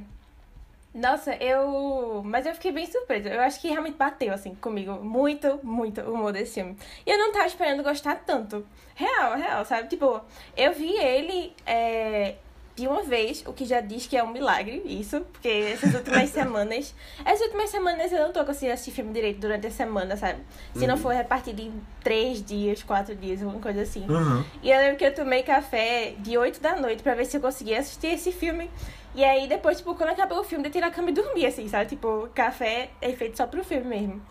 Nossa, 0.93 1.35
eu. 1.35 2.21
Mas 2.25 2.45
eu 2.45 2.53
fiquei 2.53 2.71
bem 2.71 2.85
surpresa. 2.85 3.29
Eu 3.29 3.41
acho 3.41 3.61
que 3.61 3.69
realmente 3.69 3.95
bateu, 3.95 4.33
assim, 4.33 4.53
comigo. 4.55 4.93
Muito, 4.95 5.59
muito 5.63 6.01
o 6.01 6.13
humor 6.13 6.33
desse 6.33 6.55
filme. 6.55 6.77
E 7.05 7.09
eu 7.09 7.17
não 7.17 7.31
tava 7.31 7.47
esperando 7.47 7.81
gostar 7.81 8.15
tanto. 8.25 8.65
Real, 8.93 9.37
real, 9.37 9.63
sabe? 9.65 9.87
Tipo, 9.87 10.21
eu 10.55 10.73
vi 10.73 10.91
ele 10.97 11.53
é, 11.65 12.35
de 12.75 12.87
uma 12.87 13.03
vez, 13.03 13.43
o 13.47 13.53
que 13.53 13.63
já 13.63 13.79
diz 13.79 14.05
que 14.05 14.17
é 14.17 14.23
um 14.23 14.31
milagre, 14.31 14.81
isso. 14.85 15.21
Porque 15.31 15.47
essas 15.47 15.95
últimas 15.95 16.27
semanas. 16.31 16.93
Essas 17.23 17.45
últimas 17.47 17.69
semanas 17.69 18.11
eu 18.11 18.19
não 18.19 18.33
tô 18.33 18.43
conseguindo 18.43 18.73
assistir 18.73 18.91
filme 18.91 19.13
direito 19.13 19.39
durante 19.39 19.67
a 19.67 19.71
semana, 19.71 20.17
sabe? 20.17 20.41
Se 20.75 20.85
não 20.85 20.97
for 20.97 21.13
repartido 21.13 21.61
em 21.61 21.71
três 22.03 22.43
dias, 22.43 22.83
quatro 22.83 23.15
dias, 23.15 23.41
alguma 23.41 23.61
coisa 23.61 23.83
assim. 23.83 24.05
Uhum. 24.09 24.43
E 24.61 24.69
eu 24.69 24.77
lembro 24.77 24.97
que 24.97 25.05
eu 25.05 25.13
tomei 25.15 25.41
café 25.41 26.15
de 26.17 26.37
8 26.37 26.59
da 26.59 26.75
noite 26.75 27.01
pra 27.01 27.15
ver 27.15 27.25
se 27.25 27.37
eu 27.37 27.41
conseguia 27.41 27.79
assistir 27.79 28.07
esse 28.07 28.33
filme. 28.33 28.69
E 29.13 29.23
aí 29.23 29.47
depois, 29.47 29.77
tipo, 29.77 29.93
quando 29.95 30.11
acabou 30.11 30.39
o 30.39 30.43
filme, 30.43 30.67
eu 30.67 30.71
tirei 30.71 30.87
a 30.87 30.91
cama 30.91 31.09
e 31.09 31.13
dormi, 31.13 31.45
assim, 31.45 31.67
sabe? 31.67 31.89
Tipo, 31.89 32.29
café 32.33 32.89
é 33.01 33.11
feito 33.13 33.37
só 33.37 33.45
pro 33.45 33.63
filme 33.63 33.85
mesmo. 33.85 34.21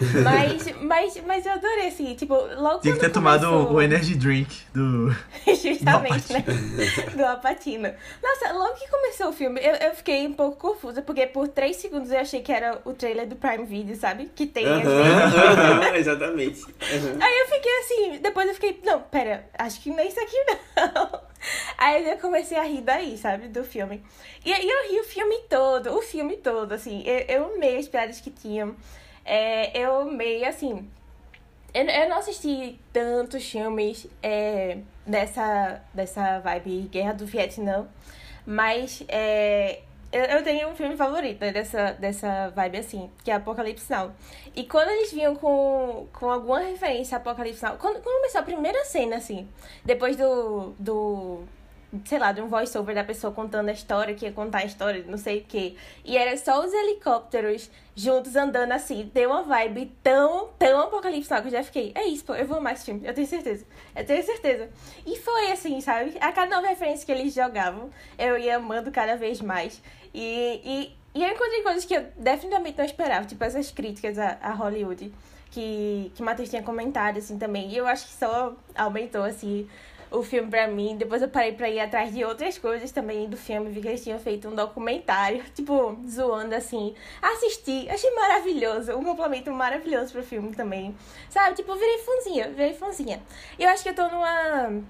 Mas, 0.24 0.74
mas, 0.80 1.22
mas 1.26 1.46
eu 1.46 1.52
adorei, 1.52 1.88
assim, 1.88 2.14
tipo, 2.14 2.34
logo 2.34 2.80
Tinha 2.80 2.94
que 2.94 3.00
ter 3.00 3.10
tomado 3.10 3.46
começou- 3.46 3.72
o 3.74 3.82
Energy 3.82 4.14
Drink 4.14 4.62
do. 4.72 5.14
Justamente, 5.46 6.32
né? 6.32 6.44
Do 7.14 7.24
Apatino. 7.26 7.92
Nossa, 8.22 8.52
logo 8.52 8.74
que 8.74 8.88
começou 8.88 9.28
o 9.28 9.32
filme, 9.32 9.60
eu, 9.62 9.74
eu 9.74 9.94
fiquei 9.94 10.26
um 10.26 10.32
pouco 10.32 10.56
confusa, 10.56 11.02
porque 11.02 11.26
por 11.26 11.48
três 11.48 11.76
segundos 11.76 12.10
eu 12.10 12.18
achei 12.18 12.40
que 12.40 12.50
era 12.52 12.80
o 12.84 12.92
trailer 12.92 13.26
do 13.26 13.36
Prime 13.36 13.64
Video, 13.64 13.94
sabe? 13.96 14.30
Que 14.34 14.46
tem 14.46 14.66
assim. 14.66 14.86
Aham, 14.86 15.82
aham, 15.82 15.96
exatamente. 15.96 16.62
Aham. 16.62 17.18
Aí 17.20 17.38
eu 17.40 17.46
fiquei 17.48 17.78
assim, 17.80 18.18
depois 18.22 18.48
eu 18.48 18.54
fiquei, 18.54 18.80
não, 18.84 19.00
pera, 19.02 19.44
acho 19.58 19.80
que 19.80 19.90
não 19.90 19.98
é 19.98 20.06
isso 20.06 20.20
aqui 20.20 20.36
não. 20.46 21.20
Aí 21.78 22.10
eu 22.10 22.18
comecei 22.18 22.58
a 22.58 22.62
rir 22.64 22.82
daí, 22.82 23.16
sabe, 23.16 23.48
do 23.48 23.64
filme. 23.64 24.02
E 24.44 24.52
aí 24.52 24.68
eu 24.68 24.90
ri 24.92 25.00
o 25.00 25.04
filme 25.04 25.36
todo, 25.48 25.94
o 25.96 26.02
filme 26.02 26.36
todo, 26.36 26.72
assim. 26.72 27.02
Eu, 27.06 27.18
eu 27.28 27.54
amei 27.54 27.76
as 27.78 27.88
piadas 27.88 28.20
que 28.20 28.30
tinham. 28.30 28.74
É, 29.24 29.78
eu 29.78 30.00
amei, 30.00 30.44
assim. 30.44 30.88
Eu, 31.72 31.84
eu 31.84 32.08
não 32.08 32.18
assisti 32.18 32.78
tantos 32.92 33.48
filmes 33.48 34.06
é, 34.22 34.78
dessa, 35.06 35.82
dessa 35.94 36.40
vibe 36.40 36.88
Guerra 36.90 37.12
do 37.12 37.26
Vietnã. 37.26 37.88
Mas 38.46 39.04
é, 39.08 39.80
eu, 40.12 40.24
eu 40.24 40.42
tenho 40.42 40.68
um 40.68 40.74
filme 40.74 40.96
favorito 40.96 41.40
né, 41.40 41.52
dessa, 41.52 41.92
dessa 41.92 42.48
vibe 42.50 42.78
assim, 42.78 43.10
que 43.22 43.30
é 43.30 43.34
Apocalipse 43.34 43.90
Now. 43.92 44.12
E 44.56 44.64
quando 44.64 44.88
eles 44.90 45.12
vinham 45.12 45.36
com, 45.36 46.08
com 46.12 46.30
alguma 46.30 46.58
referência 46.60 47.16
a 47.16 47.20
Apocalipse 47.20 47.62
Now, 47.62 47.76
quando, 47.76 48.02
quando 48.02 48.16
começou 48.16 48.40
a 48.40 48.44
primeira 48.44 48.84
cena, 48.84 49.16
assim, 49.16 49.48
depois 49.84 50.16
do. 50.16 50.74
do 50.78 51.44
sei 52.04 52.18
lá, 52.18 52.30
de 52.30 52.40
um 52.40 52.46
voice-over 52.46 52.94
da 52.94 53.02
pessoa 53.02 53.32
contando 53.32 53.68
a 53.68 53.72
história, 53.72 54.14
que 54.14 54.24
ia 54.24 54.32
contar 54.32 54.58
a 54.58 54.64
história, 54.64 55.04
não 55.06 55.18
sei 55.18 55.38
o 55.38 55.44
quê. 55.44 55.74
E 56.04 56.16
era 56.16 56.36
só 56.36 56.64
os 56.64 56.72
helicópteros 56.72 57.68
juntos 57.96 58.36
andando 58.36 58.72
assim. 58.72 59.10
Deu 59.12 59.30
uma 59.30 59.42
vibe 59.42 59.92
tão, 60.02 60.48
tão 60.58 60.82
apocalipse 60.82 61.28
que 61.28 61.48
eu 61.48 61.50
já 61.50 61.64
fiquei. 61.64 61.92
É 61.94 62.04
isso, 62.04 62.24
pô, 62.24 62.34
eu 62.34 62.46
vou 62.46 62.58
amar 62.58 62.74
esse 62.74 62.84
filme, 62.84 63.00
eu 63.04 63.12
tenho 63.12 63.26
certeza. 63.26 63.64
Eu 63.94 64.06
tenho 64.06 64.24
certeza. 64.24 64.70
E 65.04 65.16
foi 65.16 65.50
assim, 65.50 65.80
sabe? 65.80 66.16
A 66.20 66.30
cada 66.30 66.56
nova 66.56 66.68
referência 66.68 67.04
que 67.04 67.12
eles 67.12 67.34
jogavam, 67.34 67.90
eu 68.18 68.38
ia 68.38 68.56
amando 68.56 68.90
cada 68.92 69.16
vez 69.16 69.40
mais. 69.40 69.82
E, 70.14 70.60
e, 70.64 70.96
e 71.18 71.24
eu 71.24 71.28
encontrei 71.28 71.62
coisas 71.62 71.84
que 71.84 71.94
eu 71.94 72.06
definitivamente 72.16 72.78
não 72.78 72.84
esperava, 72.84 73.26
tipo 73.26 73.42
essas 73.42 73.70
críticas 73.70 74.16
a, 74.18 74.38
a 74.40 74.52
Hollywood. 74.52 75.12
Que, 75.50 76.12
que 76.14 76.22
o 76.22 76.24
Matheus 76.24 76.48
tinha 76.48 76.62
comentado, 76.62 77.18
assim, 77.18 77.36
também. 77.36 77.72
E 77.72 77.76
eu 77.76 77.84
acho 77.84 78.06
que 78.06 78.12
só 78.12 78.54
aumentou, 78.76 79.24
assim, 79.24 79.68
o 80.10 80.22
filme 80.22 80.50
pra 80.50 80.66
mim. 80.66 80.96
Depois 80.96 81.22
eu 81.22 81.28
parei 81.28 81.52
pra 81.52 81.68
ir 81.68 81.80
atrás 81.80 82.12
de 82.12 82.24
outras 82.24 82.58
coisas 82.58 82.90
também 82.90 83.28
do 83.28 83.36
filme. 83.36 83.70
Vi 83.70 83.80
que 83.80 83.88
eles 83.88 84.02
tinham 84.02 84.18
feito 84.18 84.48
um 84.48 84.54
documentário, 84.54 85.42
tipo, 85.54 85.96
zoando 86.08 86.54
assim. 86.54 86.94
Assisti, 87.22 87.88
achei 87.88 88.10
maravilhoso. 88.14 88.96
Um 88.96 89.04
complemento 89.04 89.50
maravilhoso 89.52 90.12
pro 90.12 90.22
filme 90.22 90.54
também. 90.54 90.94
Sabe? 91.28 91.56
Tipo, 91.56 91.74
virei 91.74 91.98
fãzinha, 91.98 92.48
virei 92.50 92.74
fãzinha. 92.74 93.22
Eu 93.58 93.68
acho 93.68 93.82
que 93.82 93.90
eu 93.90 93.94
tô 93.94 94.08
numa. 94.08 94.82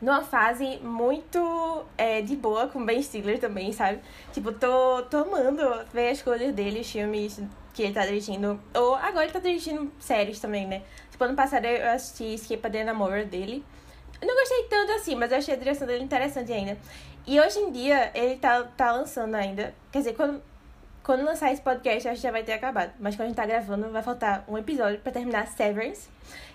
Numa 0.00 0.22
fase 0.22 0.78
muito 0.78 1.84
é, 1.96 2.22
de 2.22 2.36
boa 2.36 2.68
com 2.68 2.86
Ben 2.86 3.02
Stiller 3.02 3.40
também, 3.40 3.72
sabe? 3.72 3.98
Tipo, 4.32 4.52
tô, 4.52 5.02
tô 5.10 5.16
amando 5.16 5.84
ver 5.92 6.10
as 6.10 6.22
coisas 6.22 6.54
dele, 6.54 6.82
os 6.82 6.88
filmes 6.88 7.40
que 7.74 7.82
ele 7.82 7.92
tá 7.92 8.06
dirigindo. 8.06 8.60
Ou 8.74 8.94
agora 8.94 9.24
ele 9.24 9.32
tá 9.32 9.40
dirigindo 9.40 9.90
séries 9.98 10.38
também, 10.38 10.68
né? 10.68 10.82
Tipo, 11.10 11.24
ano 11.24 11.34
passado 11.34 11.64
eu 11.64 11.90
assisti 11.90 12.34
Escape 12.34 12.70
the 12.70 12.84
Namor 12.84 13.24
dele. 13.24 13.64
Eu 14.20 14.26
não 14.26 14.34
gostei 14.34 14.64
tanto 14.64 14.92
assim, 14.92 15.14
mas 15.14 15.30
eu 15.30 15.38
achei 15.38 15.54
a 15.54 15.56
direção 15.56 15.86
dele 15.86 16.04
interessante 16.04 16.52
ainda. 16.52 16.76
E 17.26 17.38
hoje 17.38 17.58
em 17.58 17.70
dia, 17.70 18.10
ele 18.14 18.36
tá, 18.36 18.64
tá 18.76 18.90
lançando 18.92 19.34
ainda. 19.34 19.74
Quer 19.92 19.98
dizer, 19.98 20.14
quando, 20.14 20.42
quando 21.02 21.24
lançar 21.24 21.52
esse 21.52 21.60
podcast, 21.62 22.08
acho 22.08 22.16
que 22.16 22.22
já 22.22 22.32
vai 22.32 22.42
ter 22.42 22.52
acabado. 22.52 22.92
Mas 22.98 23.14
quando 23.14 23.22
a 23.22 23.28
gente 23.28 23.36
tá 23.36 23.46
gravando, 23.46 23.90
vai 23.90 24.02
faltar 24.02 24.44
um 24.48 24.56
episódio 24.56 24.98
pra 25.00 25.12
terminar 25.12 25.46
Severance. 25.46 26.08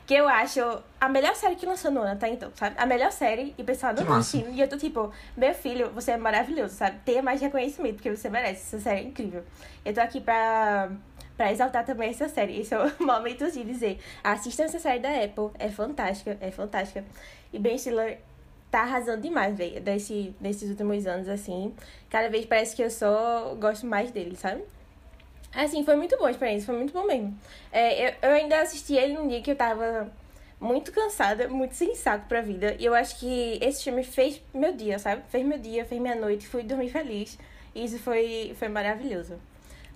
Que 0.05 0.15
eu 0.15 0.27
acho 0.27 0.59
a 0.99 1.07
melhor 1.07 1.33
série 1.35 1.55
que 1.55 1.65
lançou 1.65 1.89
no 1.89 2.01
ano, 2.01 2.19
tá? 2.19 2.27
Então, 2.27 2.51
sabe? 2.55 2.75
A 2.77 2.85
melhor 2.85 3.11
série. 3.11 3.53
E 3.57 3.61
o 3.61 3.65
pessoal 3.65 3.93
não 3.93 4.03
tá 4.03 4.17
assistindo. 4.17 4.51
E 4.51 4.59
eu 4.59 4.67
tô 4.67 4.75
tipo, 4.75 5.13
meu 5.37 5.53
filho, 5.53 5.91
você 5.91 6.11
é 6.11 6.17
maravilhoso, 6.17 6.75
sabe? 6.75 6.99
Tenha 7.05 7.21
mais 7.21 7.39
reconhecimento, 7.39 7.95
porque 7.95 8.09
você 8.09 8.27
merece. 8.27 8.75
Essa 8.75 8.83
série 8.83 9.01
é 9.01 9.03
incrível. 9.03 9.43
Eu 9.85 9.93
tô 9.93 10.01
aqui 10.01 10.19
pra 10.19 10.89
para 11.37 11.51
exaltar 11.51 11.85
também 11.85 12.09
essa 12.09 12.29
série. 12.29 12.59
Esse 12.59 12.73
é 12.73 12.79
o 12.79 12.91
momento 13.03 13.49
de 13.51 13.63
dizer: 13.63 13.99
assistam 14.23 14.63
essa 14.63 14.79
série 14.79 14.99
da 14.99 15.09
Apple, 15.09 15.49
é 15.59 15.69
fantástica, 15.69 16.37
é 16.39 16.51
fantástica. 16.51 17.03
E 17.53 17.59
Ben 17.59 17.77
Stiller 17.77 18.19
tá 18.71 18.81
arrasando 18.81 19.21
demais, 19.21 19.55
velho, 19.55 19.79
desse, 19.79 20.35
nesses 20.41 20.69
últimos 20.69 21.05
anos, 21.05 21.29
assim. 21.29 21.73
Cada 22.09 22.27
vez 22.27 22.45
parece 22.45 22.75
que 22.75 22.81
eu 22.81 22.89
só 22.89 23.55
gosto 23.59 23.85
mais 23.85 24.11
dele, 24.11 24.35
sabe? 24.35 24.63
Assim, 25.53 25.85
foi 25.85 25.95
muito 25.95 26.17
bom 26.17 26.25
a 26.25 26.31
experiência, 26.31 26.65
foi 26.65 26.75
muito 26.75 26.91
bom 26.91 27.05
mesmo. 27.05 27.37
É, 27.71 28.09
eu, 28.09 28.13
eu 28.23 28.31
ainda 28.31 28.59
assisti 28.59 28.95
ele 28.95 29.13
num 29.13 29.27
dia 29.27 29.41
que 29.41 29.51
eu 29.51 29.55
tava 29.55 30.11
muito 30.59 30.91
cansada, 30.91 31.47
muito 31.47 31.75
sem 31.75 31.93
saco 31.93 32.27
pra 32.27 32.41
vida. 32.41 32.75
E 32.79 32.85
eu 32.85 32.95
acho 32.95 33.19
que 33.19 33.59
esse 33.61 33.83
filme 33.83 34.03
fez 34.03 34.41
meu 34.51 34.73
dia, 34.73 34.97
sabe? 34.97 35.21
Fez 35.29 35.45
meu 35.45 35.59
dia, 35.59 35.85
fez 35.85 36.01
minha 36.01 36.15
noite, 36.15 36.47
fui 36.47 36.63
dormir 36.63 36.89
feliz. 36.89 37.37
E 37.75 37.85
isso 37.85 37.99
foi, 37.99 38.55
foi 38.57 38.69
maravilhoso. 38.69 39.39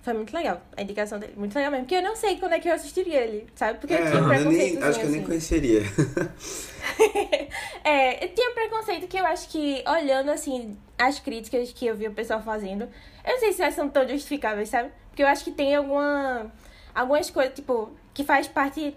Foi 0.08 0.14
muito 0.14 0.34
legal 0.34 0.62
a 0.74 0.80
indicação 0.80 1.18
dele. 1.18 1.34
Muito 1.36 1.54
legal 1.54 1.70
mesmo. 1.70 1.84
Porque 1.84 1.96
eu 1.96 2.02
não 2.02 2.16
sei 2.16 2.38
quando 2.38 2.54
é 2.54 2.58
que 2.58 2.66
eu 2.66 2.72
assistiria 2.72 3.20
ele, 3.20 3.46
sabe? 3.54 3.78
Porque 3.78 3.92
é, 3.92 4.00
eu 4.00 4.10
tinha 4.10 4.22
um 4.22 4.26
preconceito. 4.26 4.80
Nem, 4.80 4.82
acho 4.82 5.00
que 5.00 5.04
eu 5.04 5.10
nem 5.10 5.18
assim. 5.18 5.26
conheceria. 5.26 5.82
é, 7.84 8.24
eu 8.24 8.34
tinha 8.34 8.50
um 8.50 8.54
preconceito 8.54 9.06
que 9.06 9.18
eu 9.18 9.26
acho 9.26 9.50
que, 9.50 9.84
olhando 9.86 10.30
assim, 10.30 10.78
as 10.96 11.20
críticas 11.20 11.74
que 11.74 11.84
eu 11.84 11.94
vi 11.94 12.08
o 12.08 12.14
pessoal 12.14 12.42
fazendo, 12.42 12.88
eu 13.22 13.32
não 13.32 13.38
sei 13.38 13.52
se 13.52 13.60
elas 13.60 13.74
são 13.74 13.90
tão 13.90 14.08
justificáveis, 14.08 14.70
sabe? 14.70 14.90
Porque 15.10 15.22
eu 15.22 15.26
acho 15.26 15.44
que 15.44 15.50
tem 15.50 15.74
alguma. 15.74 16.50
algumas 16.94 17.28
coisas, 17.28 17.52
tipo, 17.52 17.90
que 18.14 18.24
faz 18.24 18.48
parte 18.48 18.96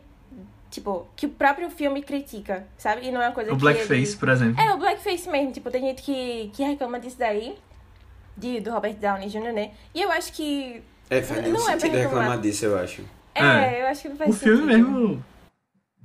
tipo, 0.69 1.07
que 1.17 1.25
o 1.25 1.29
próprio 1.29 1.69
filme 1.69 2.01
critica, 2.01 2.65
sabe? 2.77 3.05
E 3.05 3.11
não 3.11 3.21
é 3.21 3.27
uma 3.27 3.33
coisa 3.33 3.51
o 3.51 3.57
que. 3.57 3.57
O 3.57 3.59
blackface, 3.59 4.11
ele... 4.11 4.17
por 4.17 4.29
exemplo. 4.29 4.61
É, 4.61 4.73
o 4.73 4.77
blackface 4.77 5.29
mesmo. 5.29 5.51
Tipo, 5.51 5.69
tem 5.69 5.81
gente 5.81 6.03
que, 6.03 6.49
que 6.53 6.63
reclama 6.63 7.01
disso 7.01 7.19
daí. 7.19 7.57
De, 8.37 8.61
do 8.61 8.71
Robert 8.71 8.95
Downey 8.95 9.27
Jr., 9.27 9.51
né? 9.51 9.71
E 9.93 10.01
eu 10.01 10.09
acho 10.09 10.31
que 10.31 10.81
é, 11.11 11.21
faz 11.21 11.41
nenhum 11.41 11.57
não 11.57 11.69
é 11.69 11.73
sentido 11.73 11.97
é 11.97 12.01
reclamar 12.03 12.39
disso, 12.39 12.65
eu 12.65 12.79
acho. 12.79 13.01
É, 13.35 13.43
é, 13.43 13.81
eu 13.81 13.87
acho 13.87 14.01
que 14.03 14.09
não 14.09 14.15
faz 14.15 14.29
o 14.29 14.33
sentido. 14.33 14.53
O 14.53 14.57
filme 14.57 14.73
mesmo 14.73 15.25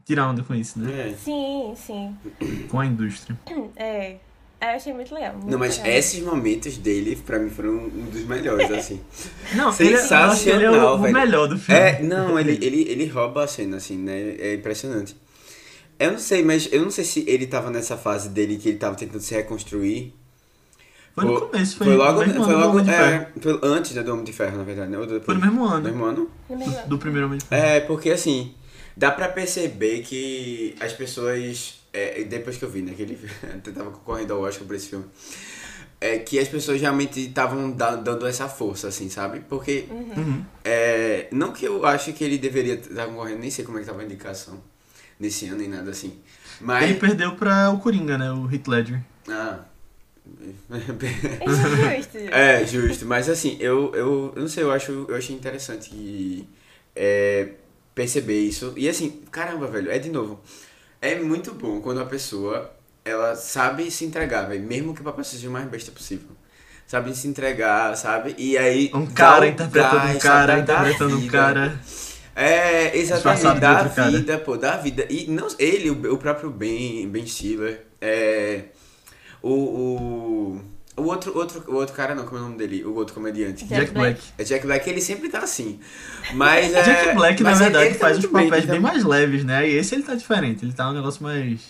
tirar 0.05 0.29
onda 0.29 0.43
com 0.43 0.53
isso, 0.53 0.81
né? 0.81 1.11
É. 1.11 1.15
Sim, 1.15 1.75
sim. 1.77 2.17
Com 2.69 2.81
a 2.81 2.87
indústria. 2.87 3.39
É. 3.77 4.17
Eu 4.59 4.69
achei 4.69 4.93
muito 4.95 5.15
legal. 5.15 5.35
Muito 5.35 5.51
não, 5.51 5.59
mas 5.59 5.77
legal. 5.77 5.93
esses 5.93 6.23
momentos 6.23 6.79
dele, 6.79 7.15
pra 7.15 7.39
mim, 7.39 7.51
foram 7.51 7.73
um 7.75 8.09
dos 8.11 8.25
melhores, 8.25 8.71
assim. 8.71 9.03
Não, 9.55 9.71
Sensacional, 9.71 10.35
ele 10.35 10.51
é, 10.51 10.69
ele 10.69 10.77
é 10.79 10.83
o, 10.83 10.99
velho. 10.99 11.13
melhor 11.13 11.47
do 11.47 11.59
filme. 11.59 11.79
É, 11.79 12.03
não, 12.03 12.41
ele, 12.41 12.59
ele, 12.65 12.91
ele 12.91 13.07
rouba 13.07 13.45
a 13.45 13.47
cena, 13.47 13.77
assim, 13.77 13.99
né? 13.99 14.35
É 14.39 14.55
impressionante. 14.55 15.15
Eu 15.99 16.13
não 16.13 16.19
sei, 16.19 16.43
mas 16.43 16.71
eu 16.73 16.81
não 16.83 16.91
sei 16.91 17.05
se 17.05 17.23
ele 17.29 17.47
tava 17.47 17.71
nessa 17.71 17.99
fase 17.99 18.31
dele 18.31 18.57
que 18.57 18.71
ele 18.71 18.79
tava 18.79 18.97
tentando 18.97 19.21
se 19.21 19.35
reconstruir 19.35 20.15
foi 21.17 21.25
no 21.25 21.41
começo, 21.41 21.77
foi, 21.79 21.87
foi 21.87 21.97
logo, 21.97 22.21
no 22.21 22.27
mesmo 22.27 22.45
foi 22.45 22.55
ano 22.55 22.63
logo, 22.67 22.83
do 22.83 22.91
é, 22.91 23.33
foi 23.41 23.61
antes 23.63 23.95
do 23.95 24.13
Homem 24.13 24.25
de 24.25 24.35
Ferro, 24.35 24.59
na 24.59 24.65
verdade, 24.65 24.91
né? 24.91 24.99
Foi 25.25 25.35
no 25.35 25.41
mesmo 25.41 25.65
ano. 25.65 25.79
No 25.79 25.85
mesmo 25.85 26.05
ano? 26.05 26.31
Do, 26.47 26.89
do 26.89 26.99
primeiro 26.99 27.27
Homem 27.27 27.39
de 27.39 27.47
Ferro. 27.47 27.65
É, 27.65 27.81
porque 27.81 28.11
assim, 28.11 28.55
dá 28.95 29.11
pra 29.11 29.27
perceber 29.29 30.03
que 30.03 30.77
as 30.79 30.93
pessoas, 30.93 31.81
é, 31.91 32.23
depois 32.25 32.59
que 32.59 32.65
eu 32.67 32.71
vi, 32.71 32.83
né, 32.83 32.93
que 32.95 33.01
ele 33.01 33.19
tava 33.75 33.91
concorrendo 33.93 34.35
ao 34.35 34.43
Oscar 34.43 34.67
por 34.67 34.77
esse 34.77 34.91
filme, 34.91 35.07
é 35.99 36.19
que 36.19 36.39
as 36.39 36.49
pessoas 36.49 36.79
realmente 36.83 37.19
estavam 37.21 37.71
dando 37.71 38.27
essa 38.27 38.47
força, 38.47 38.89
assim, 38.89 39.09
sabe? 39.09 39.41
Porque, 39.49 39.87
uhum. 39.91 40.45
é, 40.63 41.29
não 41.33 41.51
que 41.51 41.65
eu 41.65 41.87
ache 41.87 42.13
que 42.13 42.23
ele 42.23 42.37
deveria 42.37 42.75
estar 42.75 43.07
concorrendo, 43.07 43.39
nem 43.39 43.51
sei 43.51 43.65
como 43.65 43.79
é 43.79 43.81
que 43.81 43.87
tava 43.87 44.03
a 44.03 44.05
indicação 44.05 44.61
nesse 45.19 45.47
ano, 45.47 45.57
nem 45.57 45.69
nada 45.69 45.91
assim. 45.91 46.19
Mas... 46.61 46.85
Ele 46.85 47.01
perdeu 47.01 47.35
pra 47.37 47.71
o 47.71 47.79
Coringa, 47.79 48.19
né, 48.19 48.31
o 48.31 48.53
Heath 48.53 48.69
Ledger. 48.69 49.01
Ah... 49.27 49.61
É 50.71 51.97
justo. 51.97 52.19
é, 52.33 52.67
justo. 52.67 53.07
Mas 53.07 53.29
assim, 53.29 53.57
eu, 53.61 53.95
eu, 53.95 54.33
eu 54.35 54.43
não 54.43 54.49
sei, 54.49 54.65
eu, 54.65 54.71
acho, 54.71 55.07
eu 55.09 55.17
achei 55.17 55.35
interessante 55.35 55.91
que, 55.91 56.49
é, 56.95 57.51
perceber 57.95 58.41
isso. 58.41 58.73
E 58.77 58.89
assim, 58.89 59.23
caramba, 59.31 59.67
velho, 59.67 59.91
é 59.91 59.99
de 59.99 60.11
novo. 60.11 60.41
É 61.01 61.15
muito 61.17 61.53
bom 61.55 61.81
quando 61.81 62.01
a 62.01 62.07
pessoa 62.07 62.73
ela 63.05 63.37
sabe 63.37 63.91
se 63.91 64.05
entregar, 64.05 64.49
velho, 64.49 64.63
mesmo 64.63 64.95
que 64.95 65.01
o 65.01 65.05
papai 65.05 65.25
seja 65.25 65.49
o 65.49 65.53
mais 65.53 65.67
besta 65.69 65.93
possível. 65.93 66.29
Sabe 66.87 67.17
se 67.17 67.27
entregar, 67.27 67.97
sabe? 67.97 68.35
E 68.39 68.57
aí. 68.57 68.91
Um 68.95 69.07
cara 69.07 69.47
interpretando 69.49 70.15
um 70.15 70.19
cara, 70.19 70.59
interpretando 70.59 71.19
um 71.19 71.27
cara. 71.27 71.81
É, 72.35 72.97
exatamente, 72.97 73.61
da 73.61 73.83
vida, 73.83 74.33
cara. 74.35 74.39
pô, 74.39 74.57
da 74.57 74.77
vida. 74.77 75.07
E 75.11 75.27
não, 75.27 75.49
ele, 75.59 75.91
o, 75.91 76.15
o 76.15 76.19
próprio 76.19 76.51
Ben, 76.51 77.09
Ben 77.09 77.27
Stiller, 77.27 77.87
é 78.01 78.67
o, 79.47 80.61
o, 80.97 81.03
o 81.03 81.03
outro, 81.05 81.37
outro, 81.37 81.65
o 81.69 81.75
outro 81.75 81.95
cara, 81.95 82.15
não, 82.15 82.25
como 82.25 82.39
é 82.39 82.41
o 82.41 82.45
nome 82.45 82.59
dele? 82.59 82.85
O 82.85 82.95
outro 82.95 83.15
comediante. 83.15 83.65
Jack, 83.65 83.93
Black. 83.93 84.21
É 84.37 84.45
Jack 84.45 84.67
Black, 84.67 84.89
ele 84.91 85.01
sempre 85.01 85.29
tá 85.29 85.41
assim. 85.41 85.79
Mas 86.35 86.75
é. 86.75 86.83
Jack 86.83 87.15
Black, 87.15 87.43
na 87.43 87.55
verdade, 87.55 87.85
ele, 87.85 87.93
ele 87.93 87.99
faz 87.99 88.19
tá 88.19 88.25
os 88.25 88.33
papéis 88.33 88.65
bem, 88.65 88.73
bem 88.73 88.83
tá... 88.83 88.89
mais 88.89 89.05
leves, 89.05 89.45
né? 89.45 89.69
E 89.69 89.77
esse 89.77 89.95
ele 89.95 90.03
tá 90.03 90.15
diferente, 90.15 90.65
ele 90.65 90.73
tá 90.73 90.91
um 90.91 90.95
negócio 90.95 91.23
mais. 91.23 91.61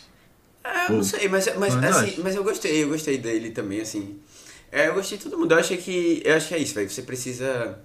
É, 0.64 0.90
eu 0.90 0.96
não 0.96 1.02
sei, 1.02 1.28
mas, 1.28 1.48
mas, 1.56 1.76
assim, 1.76 2.14
eu 2.16 2.24
mas 2.24 2.34
eu 2.34 2.42
gostei, 2.42 2.82
eu 2.82 2.88
gostei 2.88 3.18
dele 3.18 3.50
também, 3.50 3.80
assim. 3.80 4.18
É, 4.72 4.88
eu 4.88 4.94
gostei 4.94 5.18
de 5.18 5.24
todo 5.24 5.38
mundo. 5.38 5.52
Eu 5.52 5.58
achei 5.58 5.76
que. 5.76 6.22
Eu 6.24 6.36
acho 6.36 6.48
que 6.48 6.54
é 6.54 6.58
isso, 6.58 6.74
velho. 6.74 6.90
Você 6.90 7.02
precisa 7.02 7.78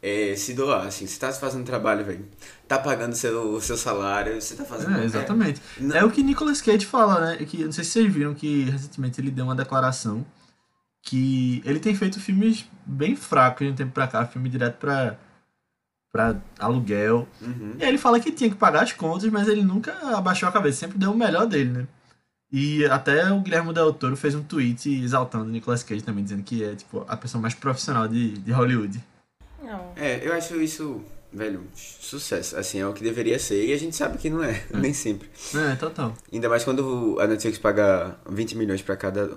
é, 0.00 0.34
se 0.36 0.54
doar, 0.54 0.86
assim. 0.86 1.06
Você 1.06 1.18
tá 1.18 1.32
fazendo 1.32 1.64
trabalho, 1.64 2.04
velho. 2.04 2.24
Tá 2.66 2.78
pagando 2.78 3.14
seu, 3.14 3.54
o 3.54 3.60
seu 3.60 3.76
salário, 3.76 4.40
você 4.40 4.54
tá 4.54 4.64
fazendo. 4.64 4.98
É, 4.98 5.04
exatamente. 5.04 5.60
É, 5.92 5.98
é, 5.98 6.04
o 6.04 6.10
que 6.10 6.22
Nicolas 6.22 6.60
Cage 6.60 6.86
fala, 6.86 7.20
né? 7.20 7.36
Que, 7.44 7.64
não 7.64 7.72
sei 7.72 7.84
se 7.84 7.90
vocês 7.90 8.12
viram 8.12 8.34
que 8.34 8.64
recentemente 8.64 9.20
ele 9.20 9.30
deu 9.30 9.44
uma 9.44 9.56
declaração 9.56 10.24
que 11.02 11.62
ele 11.64 11.80
tem 11.80 11.94
feito 11.94 12.20
filmes 12.20 12.66
bem 12.84 13.16
fracos 13.16 13.66
de 13.66 13.72
um 13.72 13.76
tempo 13.76 13.92
pra 13.92 14.06
cá, 14.06 14.26
filme 14.26 14.48
direto 14.48 14.76
pra, 14.78 15.18
pra 16.12 16.36
aluguel. 16.58 17.26
Uhum. 17.40 17.76
E 17.78 17.82
aí 17.82 17.88
ele 17.88 17.98
fala 17.98 18.20
que 18.20 18.30
tinha 18.30 18.50
que 18.50 18.56
pagar 18.56 18.82
as 18.82 18.92
contas, 18.92 19.30
mas 19.30 19.48
ele 19.48 19.62
nunca 19.62 19.92
abaixou 20.16 20.48
a 20.48 20.52
cabeça, 20.52 20.80
sempre 20.80 20.98
deu 20.98 21.12
o 21.12 21.16
melhor 21.16 21.46
dele, 21.46 21.70
né? 21.70 21.86
E 22.50 22.84
até 22.86 23.30
o 23.30 23.40
Guilherme 23.40 23.74
Del 23.74 23.92
Toro 23.92 24.16
fez 24.16 24.34
um 24.34 24.42
tweet 24.42 24.90
exaltando 25.02 25.44
o 25.44 25.48
Nicolas 25.48 25.82
Cage 25.82 26.02
também, 26.02 26.24
dizendo 26.24 26.42
que 26.42 26.64
é 26.64 26.74
tipo 26.74 27.04
a 27.08 27.16
pessoa 27.16 27.40
mais 27.40 27.54
profissional 27.54 28.08
de, 28.08 28.38
de 28.38 28.52
Hollywood. 28.52 29.02
Não. 29.68 29.92
É, 29.96 30.20
eu 30.26 30.32
acho 30.32 30.60
isso 30.60 31.00
velho, 31.32 31.62
sucesso. 31.74 32.56
Assim, 32.56 32.80
é 32.80 32.86
o 32.86 32.92
que 32.94 33.02
deveria 33.04 33.38
ser. 33.38 33.66
E 33.66 33.72
a 33.72 33.78
gente 33.78 33.94
sabe 33.94 34.16
que 34.18 34.30
não 34.30 34.42
é, 34.42 34.62
nem 34.74 34.94
sempre. 34.94 35.28
É, 35.54 35.74
total. 35.76 36.14
Ainda 36.32 36.48
mais 36.48 36.64
quando 36.64 37.16
a 37.20 37.26
Netflix 37.26 37.58
paga 37.58 38.16
20 38.28 38.56
milhões 38.56 38.80
pra 38.82 38.96
cada. 38.96 39.30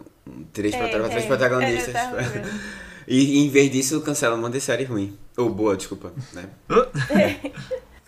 Três, 0.53 0.73
É, 0.73 0.77
pra, 0.77 1.09
três 1.09 1.23
é, 1.23 1.27
protagonistas. 1.27 1.93
é, 1.95 2.11
vendo. 2.21 2.49
e 3.07 3.39
em 3.45 3.49
vez 3.49 3.69
disso, 3.71 3.99
cancela 4.01 4.35
um 4.37 4.49
de 4.49 4.61
série 4.61 4.85
ruim. 4.85 5.17
Ou 5.37 5.49
boa, 5.49 5.75
desculpa. 5.75 6.13
Né? 6.33 6.45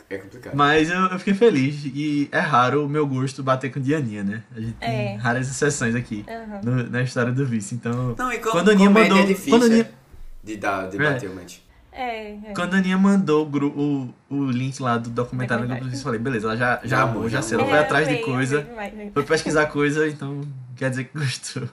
É 0.09 0.17
complicado. 0.19 0.53
Mas 0.55 0.91
eu, 0.91 0.99
eu 1.07 1.17
fiquei 1.17 1.33
feliz 1.33 1.85
e 1.85 2.29
é 2.31 2.37
raro 2.39 2.85
o 2.85 2.89
meu 2.89 3.07
gosto 3.07 3.41
bater 3.41 3.71
com 3.71 3.79
Dianinha, 3.79 4.23
né? 4.23 4.43
A 4.55 4.59
gente 4.59 4.75
É. 4.79 4.85
tem 5.07 5.17
raras 5.17 5.49
exceções 5.49 5.95
aqui 5.95 6.23
Aham. 6.27 6.61
no- 6.63 6.89
na 6.89 7.01
história 7.01 7.31
do 7.31 7.43
vice. 7.45 7.73
Então, 7.73 8.13
Não, 8.15 8.31
e 8.31 8.37
como 8.37 8.51
Quando 8.51 8.69
a 8.69 8.71
Aninha 8.73 8.89
mandou- 8.91 9.17
é 9.17 9.23
difícil 9.25 9.49
quando 9.51 9.63
a 9.63 9.65
Aninha- 9.65 9.81
é, 9.89 10.45
de, 10.45 10.57
dar, 10.57 10.87
de 10.89 10.97
É. 10.97 11.13
bater 11.13 11.29
o 11.31 11.33
match. 11.35 11.57
É, 11.95 12.31
é. 12.31 12.53
quando 12.55 12.73
a 12.73 12.77
Aninha 12.77 12.97
mandou 12.97 13.45
o, 13.45 14.13
o, 14.29 14.35
o 14.35 14.51
link 14.51 14.81
lá 14.81 14.97
do 14.97 15.09
documentário 15.09 15.63
do 15.63 15.67
Documentário. 15.67 15.91
vice, 15.91 16.01
eu 16.01 16.03
falei, 16.03 16.19
beleza, 16.19 16.47
ela 16.47 16.57
já, 16.57 16.81
já, 16.83 17.01
amou, 17.03 17.29
já 17.29 17.41
sei, 17.41 17.57
ela 17.57 17.67
foi 17.67 17.77
É, 17.77 17.81
atrás 17.81 18.07
de 18.07 18.17
coisa, 18.17 18.67
amei. 18.71 19.11
foi 19.13 19.23
pesquisar 19.23 19.67
coisa, 19.67 20.07
então 20.07 20.41
quer 20.75 20.89
dizer 20.89 21.05
que 21.05 21.17
gostou. 21.17 21.69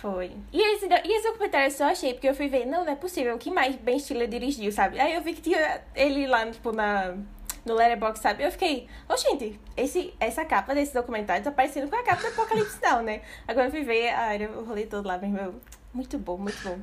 Foi. 0.00 0.32
E 0.52 0.60
esse, 0.74 0.86
e 0.86 1.16
esse 1.16 1.28
documentário 1.28 1.66
eu 1.66 1.70
só 1.70 1.84
achei, 1.84 2.14
porque 2.14 2.28
eu 2.28 2.34
fui 2.34 2.48
ver, 2.48 2.64
não, 2.66 2.84
não 2.84 2.92
é 2.92 2.96
possível, 2.96 3.36
que 3.38 3.50
mais 3.50 3.76
Ben 3.76 3.98
Stiller 3.98 4.26
dirigiu, 4.26 4.72
sabe? 4.72 4.98
Aí 4.98 5.14
eu 5.14 5.22
vi 5.22 5.34
que 5.34 5.42
tinha 5.42 5.80
ele 5.94 6.26
lá, 6.26 6.50
tipo, 6.50 6.72
na, 6.72 7.14
no 7.66 7.74
Letterboxd, 7.74 8.22
sabe? 8.22 8.42
Eu 8.42 8.50
fiquei, 8.50 8.88
ô 9.08 9.16
gente, 9.16 9.60
esse, 9.76 10.14
essa 10.18 10.44
capa 10.44 10.74
desse 10.74 10.94
documentário 10.94 11.44
tá 11.44 11.50
parecendo 11.50 11.88
com 11.88 11.96
a 11.96 12.02
capa 12.02 12.22
do 12.22 12.28
Apocalipse 12.28 12.78
Now, 12.82 13.02
né? 13.02 13.20
Agora 13.46 13.66
eu 13.66 13.70
fui 13.70 13.82
ver, 13.82 14.10
ah, 14.10 14.30
o 14.58 14.64
rolê 14.64 14.86
todo 14.86 15.06
lá, 15.06 15.18
meu 15.18 15.28
irmão. 15.28 15.54
Muito 15.92 16.18
bom, 16.18 16.38
muito 16.38 16.62
bom. 16.62 16.78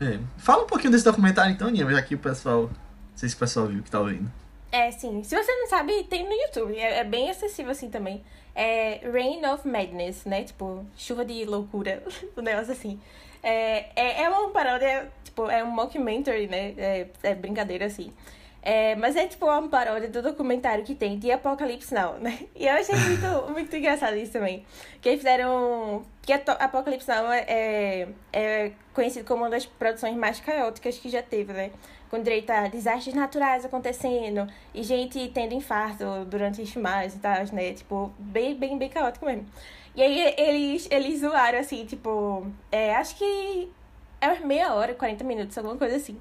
É. 0.00 0.18
Fala 0.36 0.62
um 0.62 0.66
pouquinho 0.66 0.92
desse 0.92 1.04
documentário 1.04 1.52
então, 1.52 1.68
Aninha, 1.68 1.88
já 1.90 2.02
que 2.02 2.14
o 2.14 2.18
pessoal, 2.18 2.62
não 2.62 2.70
sei 3.16 3.28
se 3.28 3.34
o 3.34 3.38
pessoal 3.38 3.66
viu 3.66 3.82
que 3.82 3.90
tá 3.90 4.00
ouvindo. 4.00 4.30
É, 4.70 4.90
sim. 4.90 5.22
Se 5.22 5.34
você 5.34 5.50
não 5.52 5.66
sabe, 5.66 6.04
tem 6.04 6.24
no 6.24 6.32
YouTube. 6.32 6.76
É, 6.76 6.98
é 6.98 7.04
bem 7.04 7.30
acessível 7.30 7.72
assim 7.72 7.88
também. 7.90 8.22
É 8.54 9.00
Rain 9.10 9.44
of 9.46 9.66
Madness, 9.66 10.24
né? 10.24 10.44
Tipo, 10.44 10.84
chuva 10.96 11.24
de 11.24 11.44
loucura. 11.44 12.02
um 12.36 12.42
negócio 12.42 12.72
assim. 12.72 13.00
É, 13.42 13.86
é, 13.96 14.22
é 14.22 14.28
uma 14.28 14.50
paródia, 14.50 15.10
tipo, 15.24 15.48
é 15.48 15.62
um 15.64 15.70
mockumentary, 15.70 16.48
né? 16.48 16.74
É, 16.76 17.06
é 17.22 17.34
brincadeira 17.34 17.86
assim. 17.86 18.12
É, 18.60 18.96
mas 18.96 19.16
é 19.16 19.26
tipo 19.26 19.46
uma 19.46 19.68
paródia 19.68 20.08
do 20.08 20.20
documentário 20.20 20.84
que 20.84 20.94
tem 20.94 21.18
de 21.18 21.30
Apocalipse 21.30 21.94
Now, 21.94 22.14
né? 22.14 22.38
E 22.54 22.66
eu 22.66 22.74
achei 22.74 22.94
muito, 22.94 23.26
muito 23.52 23.76
engraçado 23.76 24.16
isso 24.16 24.32
também. 24.32 24.64
Que 25.00 25.10
eles 25.10 25.20
fizeram. 25.20 26.04
Que 26.22 26.32
Apocalipse 26.32 27.08
Now 27.08 27.32
é, 27.32 27.44
é, 27.48 28.08
é 28.32 28.72
conhecido 28.92 29.24
como 29.24 29.44
uma 29.44 29.50
das 29.50 29.64
produções 29.64 30.16
mais 30.16 30.40
caóticas 30.40 30.98
que 30.98 31.08
já 31.08 31.22
teve, 31.22 31.52
né? 31.52 31.70
Com 32.10 32.20
direito 32.22 32.50
a 32.50 32.68
desastres 32.68 33.14
naturais 33.14 33.64
acontecendo 33.64 34.46
e 34.74 34.82
gente 34.82 35.30
tendo 35.32 35.54
infarto 35.54 36.24
durante 36.26 36.60
as 36.60 36.70
filmagens 36.70 37.14
e 37.14 37.18
tal, 37.18 37.36
né? 37.52 37.72
Tipo, 37.72 38.12
bem, 38.18 38.54
bem, 38.54 38.76
bem 38.76 38.88
caótico 38.88 39.24
mesmo. 39.24 39.46
E 39.94 40.02
aí 40.02 40.34
eles, 40.36 40.88
eles 40.90 41.20
zoaram 41.20 41.58
assim, 41.58 41.84
tipo, 41.84 42.46
é, 42.70 42.94
acho 42.94 43.16
que 43.16 43.68
é 44.20 44.28
umas 44.28 44.40
meia 44.40 44.74
hora, 44.74 44.94
40 44.94 45.24
minutos, 45.24 45.56
alguma 45.58 45.76
coisa 45.76 45.96
assim. 45.96 46.16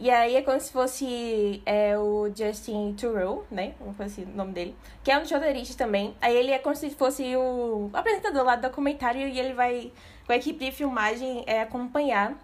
E 0.00 0.10
aí 0.10 0.34
é 0.34 0.40
como 0.40 0.58
se 0.58 0.72
fosse 0.72 1.62
é, 1.66 1.96
o 1.98 2.32
Justin 2.34 2.94
Theroux, 2.94 3.44
né? 3.50 3.74
Fazer 3.98 4.22
assim, 4.22 4.32
o 4.32 4.34
nome 4.34 4.52
dele. 4.52 4.74
Que 5.04 5.10
é 5.10 5.18
um 5.18 5.20
roteiristas 5.20 5.76
também. 5.76 6.16
Aí 6.22 6.34
ele 6.34 6.52
é 6.52 6.58
como 6.58 6.74
se 6.74 6.88
fosse 6.88 7.36
o 7.36 7.90
apresentador 7.92 8.42
lá 8.42 8.56
do 8.56 8.62
documentário 8.62 9.28
e 9.28 9.38
ele 9.38 9.52
vai, 9.52 9.92
com 10.26 10.32
a 10.32 10.36
equipe 10.36 10.64
de 10.64 10.72
filmagem, 10.72 11.44
é, 11.46 11.60
acompanhar 11.60 12.34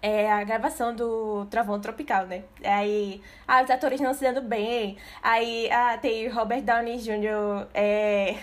é, 0.00 0.32
a 0.32 0.42
gravação 0.44 0.96
do 0.96 1.44
Travão 1.50 1.78
Tropical, 1.78 2.24
né? 2.26 2.42
Aí 2.64 3.20
ah, 3.46 3.62
os 3.62 3.70
atores 3.70 4.00
não 4.00 4.14
se 4.14 4.22
dando 4.22 4.40
bem. 4.40 4.96
Aí 5.22 5.70
ah, 5.70 5.98
tem 5.98 6.26
Robert 6.28 6.62
Downey 6.62 6.96
Jr. 6.96 7.68
É, 7.74 8.38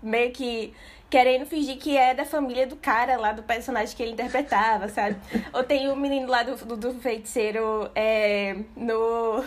meio 0.00 0.30
que 0.30 0.72
querendo 1.12 1.44
fingir 1.44 1.76
que 1.76 1.94
é 1.94 2.14
da 2.14 2.24
família 2.24 2.66
do 2.66 2.74
cara 2.74 3.18
lá, 3.18 3.32
do 3.32 3.42
personagem 3.42 3.94
que 3.94 4.02
ele 4.02 4.12
interpretava, 4.12 4.88
sabe? 4.88 5.16
Ou 5.52 5.62
tem 5.62 5.90
o 5.90 5.94
menino 5.94 6.26
lá 6.26 6.42
do, 6.42 6.56
do, 6.64 6.74
do 6.74 6.94
feiticeiro 7.00 7.90
é, 7.94 8.56
no, 8.74 9.44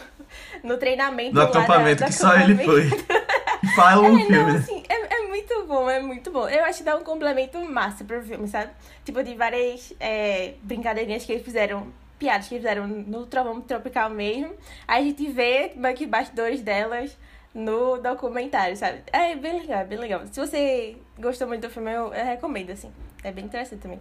no 0.64 0.78
treinamento 0.78 1.34
No 1.34 1.40
lá 1.40 1.46
da- 1.48 1.58
acampamento 1.60 2.04
do 2.04 2.08
que 2.08 2.14
só 2.14 2.36
ele 2.36 2.54
acampamento. 2.54 2.96
foi. 3.00 3.16
Fala 3.76 4.08
um 4.08 4.16
É, 4.16 4.26
filme. 4.28 4.38
não, 4.38 4.56
assim, 4.60 4.84
é, 4.88 5.16
é 5.16 5.28
muito 5.28 5.66
bom, 5.68 5.90
é 5.90 6.00
muito 6.00 6.30
bom. 6.30 6.48
Eu 6.48 6.64
acho 6.66 6.78
que 6.78 6.84
dá 6.84 6.96
um 6.96 7.04
complemento 7.04 7.60
massa 7.62 8.04
pro 8.04 8.22
filme, 8.22 8.48
sabe? 8.48 8.70
Tipo, 9.04 9.24
de 9.24 9.34
várias 9.34 9.92
é, 10.00 10.54
brincadeirinhas 10.62 11.26
que 11.26 11.32
eles 11.32 11.44
fizeram, 11.44 11.88
piadas 12.20 12.48
que 12.48 12.58
fizeram 12.58 12.86
no 12.88 13.26
Trovão 13.26 13.60
Tropical 13.60 14.12
mesmo. 14.12 14.54
Aí 14.88 15.02
a 15.02 15.06
gente 15.08 15.28
vê 15.32 15.72
meio 15.76 15.96
que 15.96 16.06
bastidores 16.06 16.62
delas 16.62 17.18
no 17.56 17.98
documentário, 17.98 18.78
sabe? 18.78 19.00
É 19.12 19.36
bem 19.36 19.62
legal, 19.62 19.80
é 19.82 19.86
bem 19.86 19.98
legal. 19.98 20.22
Se 20.32 20.40
você 20.40 20.96
gostou 21.20 21.48
muito 21.48 21.62
do 21.68 21.70
filme, 21.70 21.92
eu, 21.92 22.14
eu 22.14 22.26
recomendo, 22.26 22.72
assim. 22.72 22.92
É 23.24 23.32
bem 23.32 23.46
interessante 23.46 23.82
também. 23.82 24.00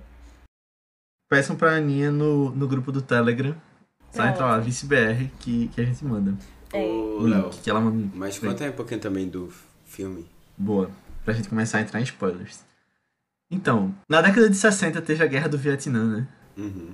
Peçam 1.31 1.57
pra 1.57 1.77
Aninha 1.77 2.11
no, 2.11 2.51
no 2.51 2.69
grupo 2.69 2.93
do 2.93 3.01
Telegram. 3.03 3.55
Só 4.13 4.23
Ah, 4.23 4.29
entra 4.29 4.45
lá. 4.47 4.59
ViceBR, 4.59 5.31
que, 5.41 5.69
que 5.69 5.81
a 5.81 5.85
gente 5.85 6.05
manda. 6.05 6.35
É. 6.73 6.79
Ô, 6.85 7.19
O 7.21 7.23
Léo, 7.27 7.45
link 7.45 7.61
que 7.63 7.71
ela 7.71 7.81
manda. 7.81 8.09
mas 8.15 8.39
conta 8.39 8.65
aí 8.65 8.71
um 8.71 8.75
pouquinho 8.75 9.01
também 9.01 9.29
do 9.29 9.53
filme. 9.85 10.27
Boa. 10.57 10.91
Pra 11.25 11.35
gente 11.35 11.49
começar 11.49 11.79
a 11.79 11.81
entrar 11.81 12.01
em 12.01 12.05
spoilers. 12.05 12.65
Então, 13.51 13.95
na 14.09 14.21
década 14.21 14.49
de 14.51 14.57
60 14.57 15.01
teve 15.03 15.23
a 15.25 15.27
Guerra 15.27 15.49
do 15.49 15.59
Vietnã, 15.59 16.19
né? 16.19 16.29
Uhum. 16.57 16.93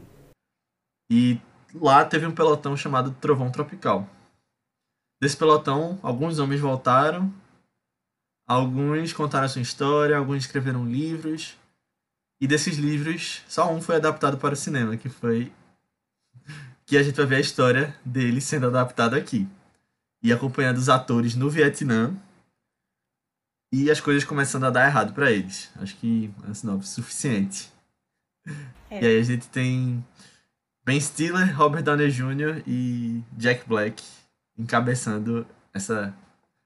E 1.11 1.41
lá 1.75 2.05
teve 2.05 2.27
um 2.27 2.35
pelotão 2.35 2.77
chamado 2.77 3.11
Trovão 3.21 3.51
Tropical. 3.51 4.09
Desse 5.21 5.37
pelotão, 5.37 5.99
alguns 6.03 6.39
homens 6.39 6.61
voltaram, 6.61 7.33
alguns 8.51 9.13
contaram 9.13 9.47
a 9.47 9.49
sua 9.49 9.63
história, 9.63 10.17
alguns 10.17 10.39
escreveram 10.39 10.85
livros. 10.85 11.57
E 12.41 12.49
desses 12.49 12.79
livros, 12.79 13.43
só 13.47 13.73
um 13.73 13.81
foi 13.81 13.95
adaptado 13.97 14.39
para 14.39 14.55
o 14.55 14.57
cinema, 14.57 14.97
que 14.97 15.09
foi 15.09 15.53
que 16.85 16.97
a 16.97 17.03
gente 17.03 17.15
vai 17.15 17.27
ver 17.27 17.37
a 17.37 17.41
história 17.41 17.97
dele 18.05 18.41
sendo 18.41 18.67
adaptado 18.67 19.15
aqui. 19.15 19.47
E 20.21 20.33
acompanhando 20.33 20.79
os 20.79 20.89
atores 20.89 21.37
no 21.37 21.49
Vietnã 21.49 22.13
e 23.73 23.89
as 23.89 24.01
coisas 24.01 24.25
começando 24.25 24.65
a 24.65 24.71
dar 24.71 24.85
errado 24.85 25.15
para 25.15 25.31
eles. 25.31 25.71
Acho 25.77 25.97
que 25.97 26.29
é 26.51 26.53
sinopse 26.53 26.89
suficiente. 26.89 27.71
É. 28.91 29.01
E 29.01 29.07
aí 29.07 29.21
a 29.21 29.23
gente 29.23 29.49
tem 29.49 30.05
Ben 30.85 31.01
Stiller, 31.01 31.57
Robert 31.57 31.85
Downey 31.85 32.11
Jr. 32.11 32.65
e 32.67 33.23
Jack 33.33 33.69
Black 33.69 34.03
encabeçando 34.59 35.47
essa, 35.73 36.13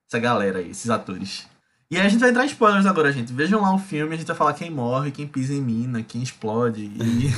essa 0.09 0.19
galera 0.19 0.61
aí, 0.61 0.71
esses 0.71 0.89
atores. 0.89 1.47
E 1.95 1.97
aí 1.97 2.07
a 2.07 2.09
gente 2.09 2.19
vai 2.19 2.31
entrar 2.31 2.43
em 2.43 2.49
spoilers 2.49 2.87
agora, 2.87 3.13
gente. 3.13 3.33
Vejam 3.33 3.63
lá 3.63 3.73
o 3.73 3.79
filme, 3.79 4.13
a 4.15 4.19
gente 4.19 4.27
vai 4.27 4.35
falar 4.35 4.53
quem 4.55 4.69
morre, 4.69 5.13
quem 5.13 5.29
pisa 5.29 5.55
em 5.55 5.63
mina, 5.63 6.03
quem 6.03 6.25
explode 6.25 6.83
e. 6.83 7.31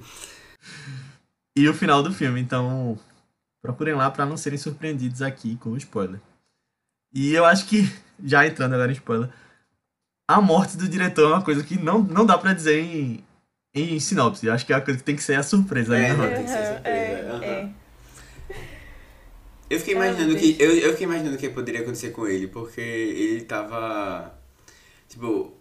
e 1.54 1.68
o 1.68 1.74
final 1.74 2.02
do 2.02 2.10
filme. 2.10 2.40
Então, 2.40 2.98
procurem 3.60 3.92
lá 3.94 4.10
pra 4.10 4.24
não 4.24 4.38
serem 4.38 4.58
surpreendidos 4.58 5.20
aqui 5.20 5.56
com 5.56 5.72
o 5.72 5.76
spoiler. 5.76 6.18
E 7.12 7.34
eu 7.34 7.44
acho 7.44 7.66
que, 7.66 7.86
já 8.24 8.46
entrando 8.46 8.72
agora 8.72 8.90
em 8.90 8.94
spoiler, 8.94 9.28
a 10.26 10.40
morte 10.40 10.78
do 10.78 10.88
diretor 10.88 11.24
é 11.30 11.34
uma 11.34 11.42
coisa 11.42 11.62
que 11.62 11.78
não, 11.78 11.98
não 12.02 12.24
dá 12.24 12.38
pra 12.38 12.54
dizer 12.54 12.80
em, 12.80 13.22
em 13.74 14.00
sinopse. 14.00 14.46
Eu 14.46 14.54
acho 14.54 14.64
que 14.64 14.72
é 14.72 14.76
a 14.76 14.80
coisa 14.80 14.98
que 14.98 15.04
tem 15.04 15.16
que 15.16 15.22
ser 15.22 15.34
a 15.34 15.42
surpresa 15.42 15.96
aí 15.96 16.04
É, 16.04 16.08
na 16.08 16.16
né? 16.16 16.22
hora. 16.24 16.34
tem 16.34 16.44
que 16.44 16.50
ser 16.50 16.56
Aham, 16.56 16.66
surpresa, 16.76 16.88
é, 16.88 16.96
é. 16.96 16.99
Eu 19.70 19.78
fiquei 19.78 19.94
imaginando 19.94 20.36
que. 20.36 20.56
Eu, 20.58 20.74
eu 20.76 20.90
fiquei 20.90 21.06
imaginando 21.06 21.36
o 21.36 21.38
que 21.38 21.48
poderia 21.48 21.80
acontecer 21.82 22.10
com 22.10 22.26
ele, 22.26 22.48
porque 22.48 22.80
ele 22.80 23.42
tava. 23.42 24.34
Tipo. 25.08 25.52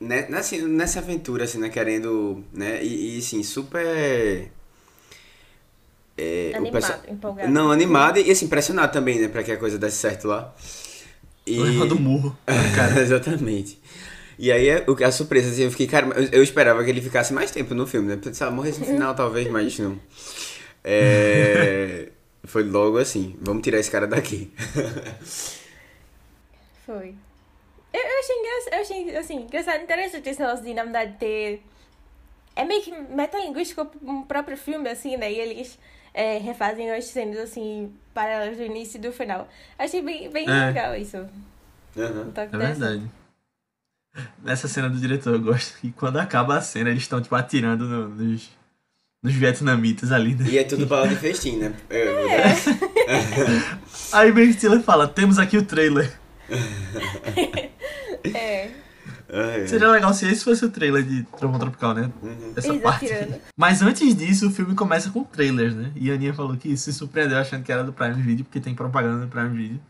né, 0.00 0.26
Nessa, 0.28 0.56
nessa 0.66 0.98
aventura, 1.00 1.44
assim, 1.44 1.58
né? 1.58 1.68
Querendo. 1.68 2.42
né? 2.52 2.82
E, 2.82 3.16
e 3.16 3.18
assim, 3.18 3.42
super. 3.42 4.48
É, 6.18 6.52
o 6.54 6.56
Animado, 6.56 6.72
perso- 6.72 7.10
empolgado. 7.12 7.52
Não, 7.52 7.70
animado 7.70 8.18
e 8.18 8.30
assim, 8.30 8.48
pressionado 8.48 8.90
também, 8.92 9.20
né? 9.20 9.28
Pra 9.28 9.42
que 9.42 9.52
a 9.52 9.56
coisa 9.58 9.78
desse 9.78 9.98
certo 9.98 10.26
lá. 10.28 10.54
E... 11.46 11.58
Leva 11.60 11.86
do 11.86 11.98
murro. 12.00 12.36
Cara, 12.74 13.00
Exatamente. 13.02 13.78
E 14.38 14.50
aí, 14.50 14.70
a, 14.70 14.82
o- 14.86 15.04
a 15.04 15.10
surpresa, 15.12 15.50
assim, 15.50 15.62
eu 15.64 15.70
fiquei, 15.70 15.86
cara, 15.86 16.06
eu, 16.18 16.28
eu 16.32 16.42
esperava 16.42 16.82
que 16.84 16.90
ele 16.90 17.00
ficasse 17.02 17.32
mais 17.32 17.50
tempo 17.50 17.74
no 17.74 17.86
filme, 17.86 18.08
né? 18.08 18.16
Pensava, 18.16 18.50
morresse 18.50 18.80
no 18.80 18.86
final, 18.86 19.14
talvez, 19.14 19.48
mas 19.50 19.78
não. 19.78 19.98
É, 20.84 22.08
foi 22.46 22.62
logo 22.64 22.98
assim, 22.98 23.36
vamos 23.40 23.62
tirar 23.62 23.78
esse 23.78 23.90
cara 23.90 24.06
daqui. 24.06 24.52
Foi. 26.84 27.14
Eu, 27.92 28.00
eu 28.00 28.18
achei 28.20 28.36
engraçado, 28.36 28.72
eu 28.74 28.80
achei, 28.80 29.16
assim, 29.16 29.36
engraçado, 29.42 29.82
interessante 29.82 30.28
esse 30.28 30.40
negócio 30.40 30.64
de, 30.64 30.74
na 30.74 30.84
verdade, 30.84 31.16
ter... 31.18 31.62
É 32.54 32.64
meio 32.64 32.82
que 32.82 32.90
metalinguístico 32.92 33.86
um 34.02 34.22
próprio 34.22 34.56
filme, 34.56 34.88
assim, 34.88 35.16
né? 35.16 35.30
E 35.30 35.38
eles 35.38 35.78
é, 36.14 36.38
refazem 36.38 36.90
as 36.90 37.04
cenas, 37.06 37.38
assim, 37.38 37.92
paralelas 38.14 38.56
do 38.56 38.62
início 38.62 38.96
e 38.96 39.00
do 39.00 39.12
final. 39.12 39.48
Achei 39.78 40.00
bem, 40.00 40.30
bem 40.30 40.48
É. 40.48 40.66
legal 40.66 40.94
isso. 40.96 41.16
Aham. 41.96 42.22
Um 42.28 42.32
toque 42.32 42.54
é 42.54 42.58
verdade. 42.58 43.10
Nessa 44.42 44.68
cena 44.68 44.88
do 44.88 44.98
diretor, 44.98 45.34
eu 45.34 45.40
gosto 45.42 45.78
que 45.78 45.92
quando 45.92 46.16
acaba 46.18 46.56
a 46.56 46.62
cena, 46.62 46.88
eles 46.88 47.02
estão, 47.02 47.20
tipo, 47.20 47.34
atirando 47.34 47.84
no- 47.84 48.08
nos, 48.08 48.50
nos 49.26 49.34
vietnamitas 49.34 50.12
ali, 50.12 50.36
né? 50.36 50.46
E 50.48 50.56
é 50.56 50.62
tudo 50.62 50.86
bala 50.86 51.08
de 51.08 51.16
festim, 51.16 51.56
né? 51.56 51.72
É, 51.90 52.06
Aí 54.12 54.30
Ben 54.30 54.52
Stiller 54.52 54.80
fala, 54.80 55.08
temos 55.08 55.36
aqui 55.36 55.58
o 55.58 55.64
trailer. 55.64 56.12
É. 58.34 58.70
é. 59.28 59.66
Seria 59.68 59.88
legal 59.88 60.12
se 60.12 60.26
esse 60.28 60.42
fosse 60.42 60.64
o 60.64 60.68
trailer 60.68 61.04
de 61.04 61.22
Trovão 61.38 61.60
Tropical, 61.60 61.94
né? 61.94 62.10
Uhum. 62.20 62.52
Essa 62.56 62.68
Eles 62.68 62.82
parte. 62.82 63.04
atirando. 63.06 63.40
Mas 63.56 63.80
antes 63.80 64.16
disso, 64.16 64.48
o 64.48 64.50
filme 64.50 64.74
começa 64.74 65.10
com 65.10 65.22
trailers, 65.22 65.74
né? 65.74 65.92
E 65.94 66.10
a 66.10 66.14
Aninha 66.14 66.34
falou 66.34 66.56
que 66.56 66.76
se 66.76 66.92
surpreendeu 66.92 67.38
achando 67.38 67.62
que 67.62 67.70
era 67.70 67.84
do 67.84 67.92
Prime 67.92 68.20
Video, 68.20 68.44
porque 68.44 68.58
tem 68.58 68.74
propaganda 68.74 69.24
do 69.24 69.28
Prime 69.28 69.56
Video. 69.56 69.80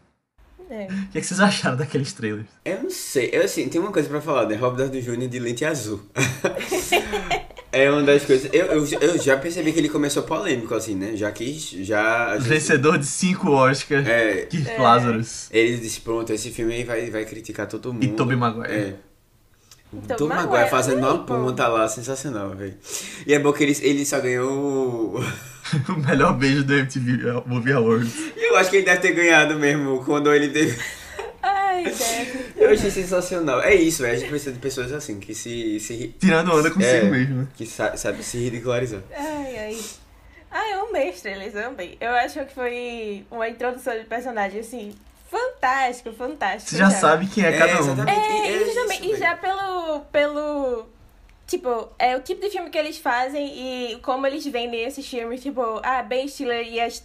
É. 0.68 0.84
O 0.84 1.08
que, 1.08 1.18
é 1.18 1.20
que 1.20 1.26
vocês 1.26 1.40
acharam 1.40 1.76
daqueles 1.78 2.12
trailers? 2.12 2.48
Eu 2.64 2.82
não 2.82 2.90
sei. 2.90 3.30
Eu, 3.32 3.42
assim, 3.42 3.68
tem 3.68 3.80
uma 3.80 3.90
coisa 3.92 4.08
pra 4.08 4.20
falar, 4.20 4.46
né? 4.46 4.56
Robert 4.56 4.86
Downey 4.88 5.00
Jr. 5.00 5.28
de 5.28 5.38
lente 5.38 5.64
azul. 5.64 6.02
é 7.82 7.90
uma 7.90 8.02
das 8.02 8.24
coisas... 8.24 8.48
Eu, 8.52 8.66
eu, 8.66 8.86
eu 9.00 9.18
já 9.18 9.36
percebi 9.36 9.72
que 9.72 9.78
ele 9.78 9.88
começou 9.88 10.22
polêmico, 10.22 10.74
assim, 10.74 10.94
né? 10.94 11.16
Já 11.16 11.30
que... 11.30 11.52
Já, 11.84 12.36
gente- 12.38 12.48
Vencedor 12.48 12.98
de 12.98 13.06
5 13.06 13.50
Oscars, 13.50 14.06
É, 14.06 14.46
Keith 14.50 14.78
Lazarus. 14.78 15.48
ele 15.50 15.76
disse, 15.78 16.00
pronto, 16.00 16.32
esse 16.32 16.50
filme 16.50 16.74
aí 16.74 16.84
vai, 16.84 17.10
vai 17.10 17.24
criticar 17.24 17.66
todo 17.66 17.92
mundo. 17.92 18.04
E 18.04 18.08
Tobey 18.08 18.36
Maguire. 18.36 18.72
É. 18.72 18.94
Então, 19.92 20.16
Tobey 20.16 20.36
Maguire 20.36 20.68
fazendo 20.68 20.98
uma 20.98 21.24
ponta 21.24 21.68
lá, 21.68 21.88
sensacional, 21.88 22.50
velho. 22.50 22.74
E 23.26 23.32
é 23.32 23.38
bom 23.38 23.52
que 23.52 23.62
ele, 23.62 23.76
ele 23.82 24.04
só 24.04 24.20
ganhou... 24.20 25.16
o- 25.16 25.24
o 25.92 25.96
melhor 26.06 26.32
beijo 26.36 26.62
do 26.64 26.74
MTV 26.74 27.42
Movie 27.46 27.72
Awards. 27.72 28.12
E 28.36 28.50
eu 28.52 28.56
acho 28.56 28.70
que 28.70 28.76
ele 28.76 28.84
deve 28.86 29.00
ter 29.00 29.12
ganhado 29.12 29.58
mesmo, 29.58 30.04
quando 30.04 30.32
ele 30.32 30.48
teve... 30.48 30.76
Ai. 31.84 32.52
Eu 32.56 32.70
achei 32.70 32.90
sensacional. 32.90 33.60
É 33.62 33.74
isso, 33.74 34.02
velho. 34.02 34.14
A 34.14 34.18
gente 34.18 34.28
precisa 34.28 34.52
de 34.52 34.58
pessoas 34.58 34.92
assim, 34.92 35.18
que 35.20 35.34
se... 35.34 35.78
se 35.80 36.14
Tirando 36.18 36.52
onda 36.54 36.70
consigo 36.70 36.86
É. 37.06 37.10
mesmo. 37.10 37.34
né? 37.42 37.48
que 37.56 37.66
sa- 37.66 37.96
sabe 37.96 38.22
se 38.22 38.38
ridicularizar. 38.38 39.00
Ai, 39.14 39.58
ai. 39.58 39.80
Ai, 40.50 40.72
eu 40.74 40.86
amei 40.88 41.10
as 41.10 41.20
trailers, 41.20 41.54
eu 41.54 41.66
amei. 41.66 41.96
Eu 42.00 42.10
acho 42.12 42.44
que 42.46 42.54
foi 42.54 43.26
uma 43.30 43.48
introdução 43.48 43.96
de 43.98 44.04
personagem, 44.04 44.60
assim, 44.60 44.94
fantástico, 45.30 46.12
fantástico. 46.12 46.70
Você 46.70 46.76
já 46.78 46.90
sabe 46.90 47.26
quem 47.26 47.44
é, 47.44 47.48
É, 47.54 47.58
cada 47.58 47.82
um. 47.82 48.08
É, 48.08 48.48
É 48.48 48.52
e, 48.52 48.64
justamente, 48.64 49.06
isso, 49.06 49.16
e 49.16 49.18
já 49.18 49.36
pelo, 49.36 50.00
pelo. 50.12 50.86
Tipo, 51.46 51.88
é 51.98 52.16
o 52.16 52.20
tipo 52.20 52.40
de 52.40 52.50
filme 52.50 52.70
que 52.70 52.78
eles 52.78 52.98
fazem 52.98 53.92
e 53.92 53.96
como 54.00 54.26
eles 54.26 54.44
vendem 54.46 54.82
esses 54.84 55.06
filmes, 55.06 55.40
tipo, 55.42 55.62
ah, 55.82 56.02
Ben 56.02 56.26
Stiller 56.26 56.66
e 56.66 56.80
as 56.80 57.04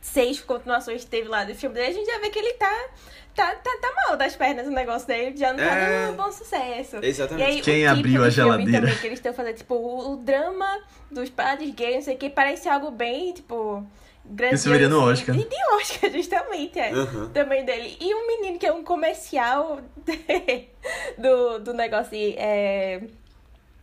seis 0.00 0.40
continuações 0.40 1.04
que 1.04 1.10
teve 1.10 1.28
lá 1.28 1.44
do 1.44 1.54
filme 1.54 1.74
dele, 1.74 1.88
a 1.88 1.92
gente 1.92 2.06
já 2.06 2.18
vê 2.18 2.30
que 2.30 2.38
ele 2.38 2.54
tá. 2.54 2.84
Tá, 3.34 3.54
tá, 3.54 3.70
tá 3.80 3.92
mal 4.06 4.16
das 4.16 4.36
pernas 4.36 4.66
o 4.66 4.70
negócio 4.70 5.06
dele, 5.08 5.34
já 5.36 5.52
não 5.52 5.58
tá 5.58 5.64
É. 5.74 6.06
dando 6.06 6.12
um 6.12 6.24
bom 6.24 6.30
sucesso. 6.32 6.98
Exatamente. 7.02 7.48
E 7.48 7.50
aí, 7.54 7.60
Quem 7.62 7.84
o 7.86 7.88
tipo 7.88 7.98
abriu 8.00 8.24
a 8.24 8.28
de 8.28 8.34
geladeira? 8.34 8.80
Também 8.80 8.96
que 8.98 9.06
eles 9.06 9.18
estão 9.18 9.32
fazendo, 9.32 9.56
tipo, 9.56 9.74
o, 9.74 10.12
o 10.12 10.16
drama 10.18 10.66
dos 11.10 11.30
padres 11.30 11.74
gays, 11.74 11.94
não 11.96 12.02
sei 12.02 12.14
o 12.14 12.18
que, 12.18 12.28
parece 12.28 12.68
algo 12.68 12.90
bem, 12.90 13.32
tipo, 13.32 13.86
grande. 14.24 14.56
Esse 14.56 14.68
viria 14.68 14.88
no 14.88 15.02
Oscar. 15.10 15.34
E 15.34 15.44
de 15.48 15.56
Oscar, 15.76 16.10
justamente, 16.12 16.78
é. 16.78 16.90
Aham. 16.92 17.30
Também 17.32 17.64
dele. 17.64 17.96
E 17.98 18.14
um 18.14 18.26
menino 18.26 18.58
que 18.58 18.66
é 18.66 18.72
um 18.72 18.84
comercial 18.84 19.80
do, 21.18 21.58
do 21.60 21.72
negócio 21.74 22.10
de, 22.10 22.34
é, 22.36 23.02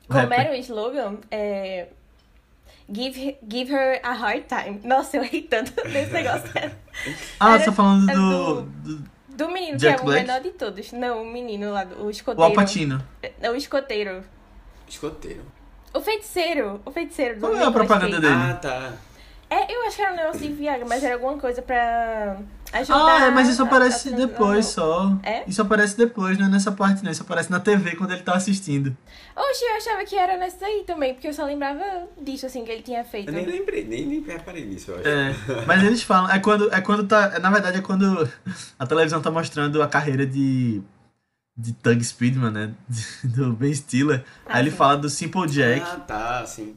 Como 0.08 0.34
era 0.34 0.52
o 0.52 0.56
slogan? 0.56 1.18
É, 1.32 1.88
give, 2.92 3.36
give 3.50 3.72
her 3.74 4.00
a 4.04 4.14
hard 4.14 4.44
time. 4.48 4.80
Nossa, 4.84 5.18
eu 5.18 5.24
ri 5.24 5.42
tanto 5.42 5.74
desse 5.90 6.12
negócio. 6.12 6.50
Ah, 7.40 7.50
Era- 7.54 7.60
você 7.60 7.66
tá 7.66 7.72
falando 7.72 8.06
do, 8.08 8.62
do- 8.62 8.96
do. 8.98 9.19
Do 9.46 9.50
menino, 9.50 9.78
Jack 9.78 9.96
que 9.96 10.00
é 10.02 10.04
o 10.04 10.06
Black? 10.06 10.28
menor 10.28 10.42
de 10.42 10.50
todos. 10.52 10.92
Não, 10.92 11.24
o 11.24 11.26
menino 11.26 11.72
lá, 11.72 11.84
do- 11.84 12.04
o 12.04 12.06
O 12.06 12.10
escoteiro. 12.12 12.50
Alpatino. 12.50 13.04
É, 13.24 13.50
O 13.50 13.56
escoteiro. 13.56 14.24
Escoteiro. 14.88 15.42
O 15.94 16.02
feiticeiro. 16.02 16.82
O 16.86 16.92
feiticeiro 16.92 17.36
do 17.36 17.42
Qual 17.42 17.56
é 17.56 17.64
a 17.64 17.72
propaganda 17.72 18.20
dele? 18.20 18.34
Ah, 18.34 18.54
tá. 18.62 18.94
É, 19.50 19.74
eu 19.74 19.82
acho 19.88 19.96
que 19.96 20.02
era 20.04 20.14
um 20.14 20.16
negócio 20.16 20.40
de 20.42 20.50
Viagra, 20.54 20.86
mas 20.88 21.04
era 21.04 21.16
alguma 21.16 21.38
coisa 21.40 21.62
pra 21.62 22.38
ajudar. 22.74 23.18
Ah, 23.22 23.26
é, 23.26 23.32
mas 23.32 23.48
isso 23.50 23.64
aparece 23.64 24.10
a- 24.10 24.14
a- 24.14 24.16
depois 24.16 24.66
só. 24.68 25.18
É? 25.24 25.44
Isso 25.48 25.62
aparece 25.62 25.98
depois, 25.98 26.38
não 26.38 26.46
é 26.46 26.50
nessa 26.50 26.72
parte, 26.72 27.04
não. 27.04 27.12
Isso 27.12 27.24
aparece 27.24 27.50
na 27.52 27.60
TV 27.60 27.96
quando 27.96 28.12
ele 28.12 28.22
tá 28.22 28.34
assistindo. 28.34 28.96
Oxe, 29.36 29.64
eu 29.66 29.76
achava 29.78 30.04
que 30.06 30.16
era 30.16 30.38
nessa 30.38 30.66
aí 30.66 30.84
também, 30.86 31.14
porque 31.14 31.28
eu 31.28 31.34
só 31.34 31.46
lembrava 31.46 31.84
disso, 32.22 32.46
assim, 32.46 32.64
que 32.66 32.72
ele 32.72 32.82
tinha 32.82 33.04
feito. 33.04 33.30
Eu 33.30 33.34
nem 33.34 33.46
lembrei, 33.46 33.84
nem, 33.86 34.06
nem 34.06 34.22
reparei 34.22 34.66
nisso, 34.66 34.92
eu 34.92 35.00
acho. 35.00 35.08
É, 35.08 35.66
mas 35.66 35.84
eles 35.84 36.04
falam, 36.04 36.30
é 36.30 36.40
quando, 36.40 36.74
é 36.74 36.82
quando 36.82 37.08
tá. 37.08 37.32
é, 37.36 37.40
Na 37.40 37.50
verdade, 37.50 37.78
é 37.78 37.82
quando 37.82 38.30
a 38.78 38.86
televisão 38.86 39.22
tá 39.22 39.32
mostrando 39.32 39.82
a 39.82 39.88
carreira 39.88 40.26
de. 40.26 40.82
de 41.58 41.74
Tug 41.74 42.04
Speedman, 42.04 42.52
né? 42.52 42.72
Do 43.24 43.54
Ben 43.54 43.74
Stiller. 43.74 44.24
Ah, 44.46 44.56
Aí 44.56 44.64
ele 44.64 44.72
sim. 44.72 44.78
fala 44.78 44.98
do 44.98 45.10
Simple 45.10 45.48
Jack. 45.50 45.82
Ah, 45.86 46.00
tá, 46.00 46.46
sim. 46.46 46.76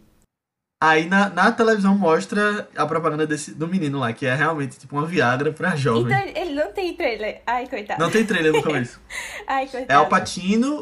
Aí 0.85 1.07
na, 1.09 1.29
na 1.31 1.53
televisão 1.53 1.97
mostra 1.97 2.68
a 2.75 2.85
propaganda 2.85 3.25
desse, 3.25 3.55
do 3.55 3.68
menino 3.68 4.01
lá, 4.01 4.12
que 4.12 4.27
é 4.27 4.35
realmente 4.35 4.79
tipo 4.81 4.97
uma 4.97 5.07
Viagra 5.07 5.53
pra 5.53 5.77
jovem. 5.77 6.12
Então 6.12 6.42
ele- 6.42 6.55
não 6.55 6.73
tem 6.73 6.92
trailer. 6.97 7.40
Ai, 7.47 7.68
coitado. 7.68 8.01
Não 8.03 8.11
tem 8.11 8.27
trailer 8.27 8.53
no 8.53 8.62
começo. 8.64 9.01
Ai, 9.47 9.68
coitado. 9.68 9.92
É 9.92 9.99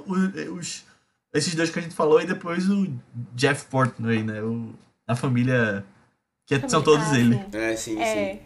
o- 0.08 0.54
os, 0.54 0.86
esses 1.34 1.54
dois 1.54 1.68
que 1.68 1.78
a 1.78 1.82
gente 1.82 1.94
falou, 1.94 2.18
e 2.20 2.26
depois 2.26 2.66
o 2.70 2.90
Jeff 3.34 3.66
Portnoy, 3.66 4.22
né? 4.22 4.40
O, 4.42 4.72
a 5.06 5.14
família. 5.14 5.84
Que 6.46 6.54
é- 6.54 6.68
são 6.68 6.82
todos 6.82 7.06
Ah, 7.12 7.18
ele. 7.18 7.34
sim. 7.34 7.44
É, 7.58 7.76
sim, 7.76 8.00
É. 8.00 8.14
sim. 8.34 8.40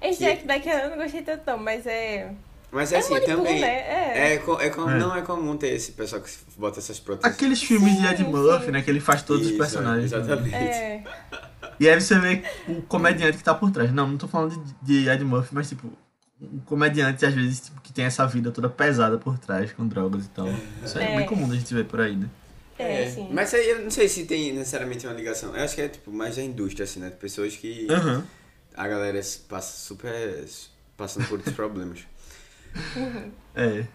Esse 0.00 0.18
Que- 0.18 0.24
Jack 0.24 0.44
Black 0.46 0.68
eu 0.68 0.90
não 0.90 0.96
gostei 0.98 1.22
tanto, 1.22 1.42
não, 1.46 1.58
mas 1.58 1.84
é. 1.84 2.30
Mas 2.70 2.92
é 2.92 2.96
É 2.96 2.98
assim, 2.98 3.20
também. 3.20 3.60
né? 3.60 3.66
É. 3.66 4.12
É, 4.18 4.34
é 4.34 4.66
É. 4.66 4.98
Não 4.98 5.16
é 5.16 5.22
comum 5.22 5.56
ter 5.56 5.68
esse 5.68 5.92
pessoal 5.92 6.20
que 6.20 6.30
bota 6.56 6.78
essas 6.80 7.00
próteses. 7.00 7.34
Aqueles 7.34 7.62
filmes 7.62 7.96
de 7.98 8.06
Ed 8.06 8.18
Sim, 8.22 8.30
Murphy, 8.30 8.66
sim. 8.66 8.70
né? 8.72 8.82
Que 8.82 8.90
ele 8.90 9.00
faz 9.00 9.22
todos 9.22 9.42
os 9.46 9.48
Isso, 9.48 9.58
personagens. 9.58 10.10
né? 10.12 10.18
Exatamente. 10.18 10.54
É. 10.54 11.04
E 11.80 11.88
aí 11.88 11.98
você 12.00 12.18
vê 12.18 12.42
o 12.68 12.82
comediante 12.82 13.38
que 13.38 13.44
tá 13.44 13.54
por 13.54 13.70
trás. 13.70 13.92
Não, 13.92 14.06
não 14.06 14.18
tô 14.18 14.28
falando 14.28 14.62
de, 14.82 15.02
de 15.04 15.08
Ed 15.08 15.24
Murphy, 15.24 15.54
mas 15.54 15.68
tipo, 15.68 15.90
um 16.40 16.58
comediante, 16.60 17.24
às 17.24 17.32
vezes, 17.34 17.60
tipo, 17.60 17.80
que 17.80 17.92
tem 17.92 18.04
essa 18.04 18.26
vida 18.26 18.50
toda 18.50 18.68
pesada 18.68 19.16
por 19.16 19.38
trás, 19.38 19.72
com 19.72 19.86
drogas 19.86 20.26
e 20.26 20.28
tal. 20.28 20.48
Isso 20.84 20.98
é, 20.98 21.14
É. 21.14 21.16
bem 21.16 21.26
comum 21.26 21.48
da 21.48 21.54
gente 21.54 21.72
ver 21.72 21.84
por 21.84 22.00
aí, 22.00 22.16
né? 22.16 22.28
É, 22.78 23.08
sim. 23.10 23.28
Mas 23.32 23.52
aí 23.54 23.70
eu 23.70 23.80
não 23.82 23.90
sei 23.90 24.08
se 24.08 24.24
tem 24.24 24.52
necessariamente 24.52 25.06
uma 25.06 25.12
ligação. 25.14 25.56
Eu 25.56 25.64
acho 25.64 25.74
que 25.74 25.80
é 25.80 25.88
tipo 25.88 26.12
mais 26.12 26.36
da 26.36 26.42
indústria, 26.42 26.84
assim, 26.84 27.00
né? 27.00 27.08
De 27.08 27.16
pessoas 27.16 27.56
que 27.56 27.86
Aham. 27.90 28.24
a 28.76 28.86
galera 28.88 29.20
passa 29.48 29.78
super 29.86 30.44
passando 30.96 31.26
por 31.28 31.40
esses 31.40 31.52
problemas. 31.54 32.00
É. 33.54 33.86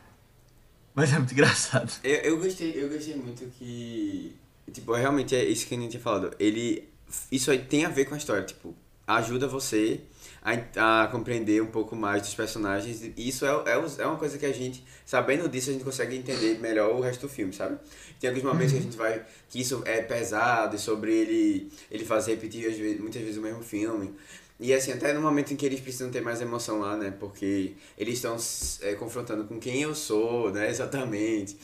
Mas 0.93 1.11
é 1.11 1.17
muito 1.17 1.33
engraçado. 1.33 1.91
Eu, 2.03 2.15
eu 2.17 2.37
gostei, 2.37 2.71
eu 2.75 2.89
gostei 2.89 3.15
muito 3.15 3.45
que. 3.57 4.35
Tipo, 4.71 4.93
realmente 4.93 5.35
é 5.35 5.43
isso 5.43 5.65
que 5.67 5.75
a 5.75 5.77
gente 5.77 5.91
tinha 5.91 6.01
falado. 6.03 6.35
Ele. 6.39 6.87
Isso 7.31 7.51
aí 7.51 7.59
tem 7.59 7.85
a 7.85 7.89
ver 7.89 8.05
com 8.05 8.15
a 8.15 8.17
história, 8.17 8.43
tipo, 8.43 8.75
ajuda 9.07 9.47
você 9.47 10.01
a, 10.41 11.03
a 11.03 11.07
compreender 11.07 11.61
um 11.61 11.67
pouco 11.67 11.95
mais 11.95 12.21
dos 12.21 12.33
personagens. 12.33 13.01
E 13.03 13.13
isso 13.17 13.45
é, 13.45 13.49
é, 13.49 14.01
é 14.01 14.05
uma 14.05 14.17
coisa 14.17 14.37
que 14.37 14.45
a 14.45 14.51
gente, 14.51 14.83
sabendo 15.05 15.47
disso, 15.47 15.69
a 15.69 15.73
gente 15.73 15.83
consegue 15.83 16.15
entender 16.15 16.59
melhor 16.59 16.93
o 16.95 16.99
resto 17.01 17.21
do 17.27 17.29
filme, 17.29 17.53
sabe? 17.53 17.77
Tem 18.19 18.29
alguns 18.29 18.43
momentos 18.43 18.73
que 18.73 18.79
a 18.79 18.81
gente 18.81 18.97
vai. 18.97 19.23
que 19.49 19.61
isso 19.61 19.81
é 19.85 20.01
pesado, 20.01 20.75
e 20.75 20.79
sobre 20.79 21.13
ele, 21.13 21.71
ele 21.91 22.05
fazer 22.05 22.31
repetir 22.31 22.61
vezes- 22.63 22.99
muitas 22.99 23.21
vezes 23.21 23.37
o 23.37 23.41
mesmo 23.41 23.63
filme. 23.63 24.13
E 24.59 24.73
assim, 24.73 24.91
até 24.93 25.13
no 25.13 25.21
momento 25.21 25.53
em 25.53 25.55
que 25.57 25.65
eles 25.65 25.79
precisam 25.79 26.09
ter 26.09 26.21
mais 26.21 26.39
emoção 26.41 26.79
lá, 26.79 26.95
né? 26.95 27.11
Porque 27.19 27.73
eles 27.97 28.15
estão 28.15 28.37
é, 28.81 28.93
confrontando 28.95 29.43
com 29.45 29.59
quem 29.59 29.81
eu 29.81 29.93
sou, 29.95 30.51
né? 30.51 30.69
Exatamente. 30.71 31.57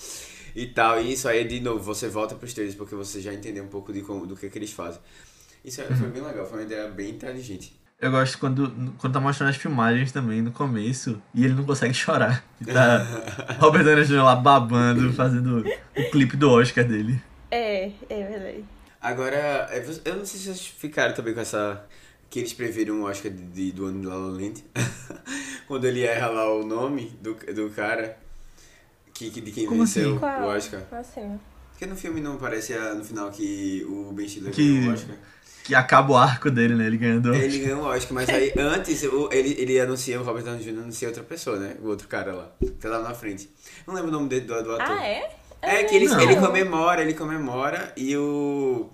E 0.56 0.65
tal. 0.67 1.02
E 1.02 1.13
isso 1.13 1.28
aí, 1.28 1.47
de 1.47 1.60
novo, 1.60 1.82
você 1.84 2.08
volta 2.10 2.36
pros 2.36 2.54
trailers 2.54 2.75
porque 2.75 2.95
você 2.95 3.21
já 3.21 3.34
entendeu 3.34 3.63
um 3.63 3.67
pouco 3.67 3.93
de 3.93 4.02
como, 4.02 4.25
do 4.25 4.36
que, 4.36 4.49
que 4.49 4.58
eles 4.58 4.71
fazem. 4.71 4.99
Isso 5.63 5.82
é- 5.82 5.86
foi 5.86 6.08
bem 6.10 6.21
legal, 6.21 6.45
foi 6.45 6.60
uma 6.60 6.65
ideia 6.65 6.88
bem 6.89 7.12
inteligente. 7.12 7.80
Eu 8.02 8.12
gosto 8.12 8.38
quando, 8.38 8.93
quando 8.97 9.13
tá 9.13 9.19
mostrando 9.19 9.49
as 9.49 9.58
filmagens 9.58 10.12
também 10.13 10.41
no 10.41 10.52
começo 10.52 11.21
e 11.36 11.43
ele 11.43 11.54
não 11.54 11.65
consegue 11.65 11.93
chorar. 11.95 12.43
Tá 12.65 13.06
Robert 13.60 13.84
Downey 13.84 14.06
Jr. 14.06 14.23
lá 14.23 14.36
babando, 14.38 15.12
fazendo 15.13 15.65
o 15.97 16.12
clipe 16.12 16.38
do 16.38 16.49
Oscar 16.49 16.86
dele. 16.86 17.21
É, 17.52 17.91
é 18.10 18.23
verdade. 18.25 18.63
Agora, 19.02 19.67
é, 19.69 19.86
eu 20.06 20.15
não 20.15 20.25
sei 20.25 20.39
se 20.39 20.45
vocês 20.45 20.65
ficaram 20.65 21.13
também 21.13 21.34
com 21.34 21.41
essa. 21.41 21.86
Que 22.30 22.39
eles 22.39 22.54
previram 22.54 23.02
o 23.02 23.06
Oscar 23.06 23.32
de, 23.32 23.42
de- 23.44 23.72
do 23.72 23.86
ano 23.86 24.02
de 24.02 24.08
La 24.08 24.15
La 24.15 24.28
Land. 24.28 24.63
Quando 25.68 25.86
ele 25.86 26.04
erra 26.04 26.28
lá 26.28 26.54
o 26.54 26.63
nome 26.65 27.18
do, 27.22 27.34
do 27.34 27.70
cara. 27.72 28.18
Que, 29.13 29.30
que- 29.32 29.42
de 29.42 29.52
quem 29.52 29.65
Como 29.65 29.80
venceu 29.82 30.12
assim? 30.12 30.20
Qual? 30.20 30.42
o 30.42 30.46
Oscar. 30.48 30.82
Cena? 31.04 31.39
Porque 31.72 31.86
no 31.86 31.96
filme 31.96 32.20
não 32.22 32.34
aparece 32.34 32.74
ah, 32.74 32.94
no 32.94 33.04
final 33.04 33.32
que 33.32 33.86
o 33.89 34.12
Ben 34.12 34.28
Stiller 34.28 34.52
Que- 34.54 34.76
ganhou 34.80 34.92
o 34.92 34.94
Oscar. 34.94 35.15
Que 35.63 35.76
acaba 35.76 36.12
o 36.13 36.18
arco 36.18 36.50
dele, 36.50 36.74
né? 36.76 36.88
Ele 36.88 36.98
ganhando. 36.98 37.34
Ele 37.34 37.60
ganhou 37.60 37.82
o 37.84 37.86
Oscar, 37.86 38.13
mas 38.13 38.30
aí 38.30 38.54
antes 38.58 39.04
o- 39.04 39.30
ele, 39.32 39.56
ele 39.60 39.80
anuncia, 39.80 40.20
o 40.20 40.24
Robert 40.24 40.44
Downey 40.44 40.63
Jr. 40.63 40.80
anuncia 40.82 41.08
outra 41.08 41.24
pessoa, 41.24 41.58
né? 41.58 41.76
O 41.82 41.88
outro 41.88 42.08
cara 42.08 42.34
lá, 42.34 42.52
que 42.60 42.72
tá 42.72 42.89
lá 42.89 43.00
na 43.02 43.13
frente. 43.13 43.50
Não 43.88 43.94
lembro 43.94 44.10
o 44.10 44.13
nome 44.13 44.30
dele, 44.30 44.46
do, 44.46 44.63
do 44.63 44.74
ator. 44.74 44.98
Ah, 44.98 45.06
é? 45.06 45.36
É 45.62 45.84
que 45.84 45.96
ele, 45.96 46.08
Não. 46.08 46.20
ele 46.22 46.36
comemora, 46.38 47.02
ele 47.02 47.13
comemora 47.13 47.94
e 47.98 48.15
o. 48.15 48.89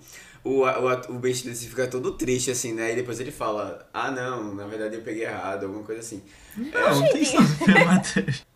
O, 0.46 0.62
o, 0.62 1.16
o 1.16 1.18
Ben 1.18 1.34
Stiller 1.34 1.56
fica 1.56 1.88
todo 1.88 2.12
triste, 2.12 2.50
assim, 2.52 2.72
né? 2.72 2.92
E 2.92 2.96
depois 2.96 3.18
ele 3.18 3.32
fala, 3.32 3.88
ah 3.92 4.10
não, 4.10 4.54
na 4.54 4.66
verdade 4.66 4.94
eu 4.94 5.02
peguei 5.02 5.24
errado, 5.24 5.64
alguma 5.64 5.82
coisa 5.82 6.00
assim. 6.00 6.22
Não, 6.56 7.00
não 7.00 7.08
tem 7.08 7.22
isso 7.22 7.42
filme, 7.42 7.84
Matheus. 7.84 8.46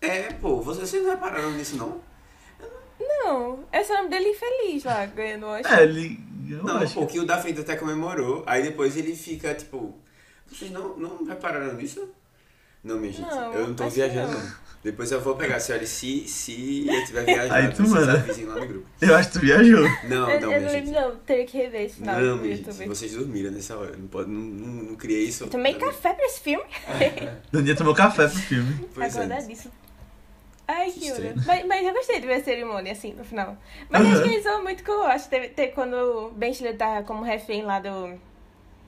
É, 0.00 0.32
pô, 0.34 0.60
vocês 0.60 0.92
não 1.02 1.10
repararam 1.10 1.50
nisso, 1.52 1.76
não? 1.76 2.00
Não, 3.00 3.64
esse 3.72 3.90
é 3.90 3.94
o 3.94 3.98
nome 3.98 4.10
dele 4.10 4.34
feliz 4.34 4.84
lá, 4.84 5.06
ganhando 5.06 5.46
o 5.46 5.48
Oscar. 5.48 5.78
É, 5.78 5.84
ele 5.84 6.20
Eu 6.50 6.62
Não, 6.62 6.78
acho. 6.78 6.94
pô, 6.94 7.06
que 7.06 7.18
o 7.18 7.26
da 7.26 7.38
frente 7.38 7.60
até 7.60 7.76
comemorou. 7.76 8.42
Aí 8.46 8.62
depois 8.62 8.96
ele 8.96 9.14
fica, 9.14 9.54
tipo. 9.54 9.94
Vocês 10.46 10.70
não, 10.70 10.96
não 10.96 11.24
repararam 11.24 11.74
nisso? 11.74 12.08
Não, 12.82 12.98
minha 12.98 13.12
gente. 13.12 13.28
Não, 13.28 13.52
eu 13.52 13.68
não 13.68 13.74
tô 13.74 13.88
viajando, 13.88 14.32
não. 14.32 14.52
Depois 14.82 15.10
eu 15.10 15.20
vou 15.20 15.34
pegar, 15.34 15.58
senhora, 15.58 15.84
se, 15.84 16.26
se 16.28 16.86
eu 16.88 17.04
tiver 17.04 17.24
viajando, 17.24 17.54
Aí 17.54 17.68
tu 17.68 17.76
vocês 17.84 17.90
manda. 18.06 18.12
avisem 18.12 18.44
lá 18.46 18.54
no 18.54 18.66
grupo. 18.66 18.86
Eu 19.00 19.16
acho 19.16 19.28
que 19.30 19.38
tu 19.38 19.40
viajou. 19.44 19.82
Não, 20.04 20.30
eu, 20.30 20.40
não, 20.40 20.52
eu 20.52 20.60
minha 20.60 20.60
não 20.60 20.68
gente. 20.68 20.86
lembro, 20.86 21.00
não. 21.00 21.16
Teria 21.16 21.44
que 21.46 21.56
rever 21.58 21.82
esse 21.82 21.96
final 21.96 22.20
Não, 22.20 22.36
do 22.36 22.42
minha 22.42 22.56
gente, 22.56 22.68
YouTube. 22.68 22.88
vocês 22.88 23.12
dormiram 23.14 23.50
nessa 23.50 23.76
hora. 23.76 23.96
Não, 23.96 24.06
pode, 24.06 24.30
não, 24.30 24.40
não, 24.40 24.82
não 24.84 24.94
criei 24.96 25.24
isso. 25.24 25.44
Eu 25.44 25.48
tomei 25.48 25.74
café 25.74 26.14
pra 26.14 26.24
esse 26.26 26.40
filme. 26.40 26.64
Daninha 27.52 27.74
tomou 27.76 27.94
café 27.94 28.28
pro 28.28 28.38
filme. 28.38 28.88
Pois 28.94 29.16
é. 29.16 29.22
Agora 29.22 29.42
disso. 29.42 29.68
Ai, 30.66 30.90
que 30.92 31.10
horror. 31.10 31.32
Mas, 31.46 31.66
mas 31.66 31.86
eu 31.86 31.92
gostei 31.94 32.20
de 32.20 32.26
ver 32.26 32.34
a 32.34 32.44
cerimônia, 32.44 32.92
assim, 32.92 33.14
no 33.14 33.24
final. 33.24 33.56
Mas 33.88 34.06
acho 34.06 34.22
que 34.22 34.28
eles 34.28 34.42
são 34.42 34.62
muito 34.62 34.84
cool. 34.84 35.02
Acho 35.04 35.24
que 35.24 35.30
teve, 35.30 35.48
teve 35.48 35.72
quando 35.72 35.94
o 35.94 36.30
Ben 36.30 36.52
Stiller 36.52 36.76
tá 36.76 37.02
como 37.02 37.24
refém 37.24 37.62
lá 37.62 37.80
do... 37.80 38.27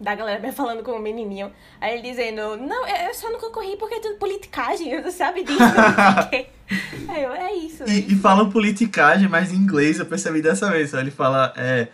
Da 0.00 0.14
galera 0.14 0.40
me 0.40 0.50
falando 0.50 0.82
com 0.82 0.92
o 0.92 0.98
menininho. 0.98 1.52
Aí 1.78 1.92
ele 1.98 2.08
dizendo, 2.10 2.56
não, 2.56 2.86
eu 2.88 3.12
só 3.12 3.30
não 3.30 3.38
concorri 3.38 3.76
porque 3.76 3.96
é 3.96 4.00
tudo 4.00 4.16
politicagem, 4.16 4.88
eu 4.90 5.02
não 5.02 5.10
sabe 5.10 5.44
disso. 5.44 5.58
Aí 7.08 7.22
eu, 7.22 7.32
é 7.32 7.52
isso. 7.52 7.82
é 7.82 7.88
E, 7.88 7.92
e 8.00 8.12
isso. 8.12 8.20
falam 8.22 8.50
politicagem, 8.50 9.28
mas 9.28 9.52
em 9.52 9.56
inglês 9.56 9.98
eu 9.98 10.06
percebi 10.06 10.40
dessa 10.40 10.70
vez. 10.70 10.94
Ele 10.94 11.10
fala, 11.10 11.52
é. 11.56 11.88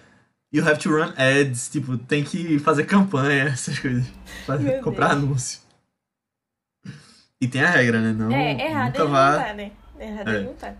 You 0.53 0.67
have 0.67 0.79
to 0.79 0.91
run 0.91 1.13
ads, 1.17 1.69
tipo, 1.69 1.99
tem 1.99 2.23
que 2.23 2.59
fazer 2.61 2.85
campanha, 2.85 3.45
essas 3.53 3.79
coisas. 3.79 4.07
Fazer- 4.47 4.81
comprar 4.81 5.09
Deus. 5.09 5.23
anúncio. 5.25 5.61
E 7.41 7.49
tem 7.49 7.63
a 7.63 7.69
regra, 7.71 8.01
né? 8.01 8.13
Não, 8.13 8.31
É, 8.33 8.53
errado 8.69 8.93
nunca 8.93 9.03
ele 9.03 9.11
vá. 9.11 9.31
não 9.33 9.39
tá, 9.45 9.55
né? 9.55 9.71
Errado 9.99 10.29
É. 10.29 10.35
ele 10.37 10.45
não 10.47 10.55
tá. 10.55 10.75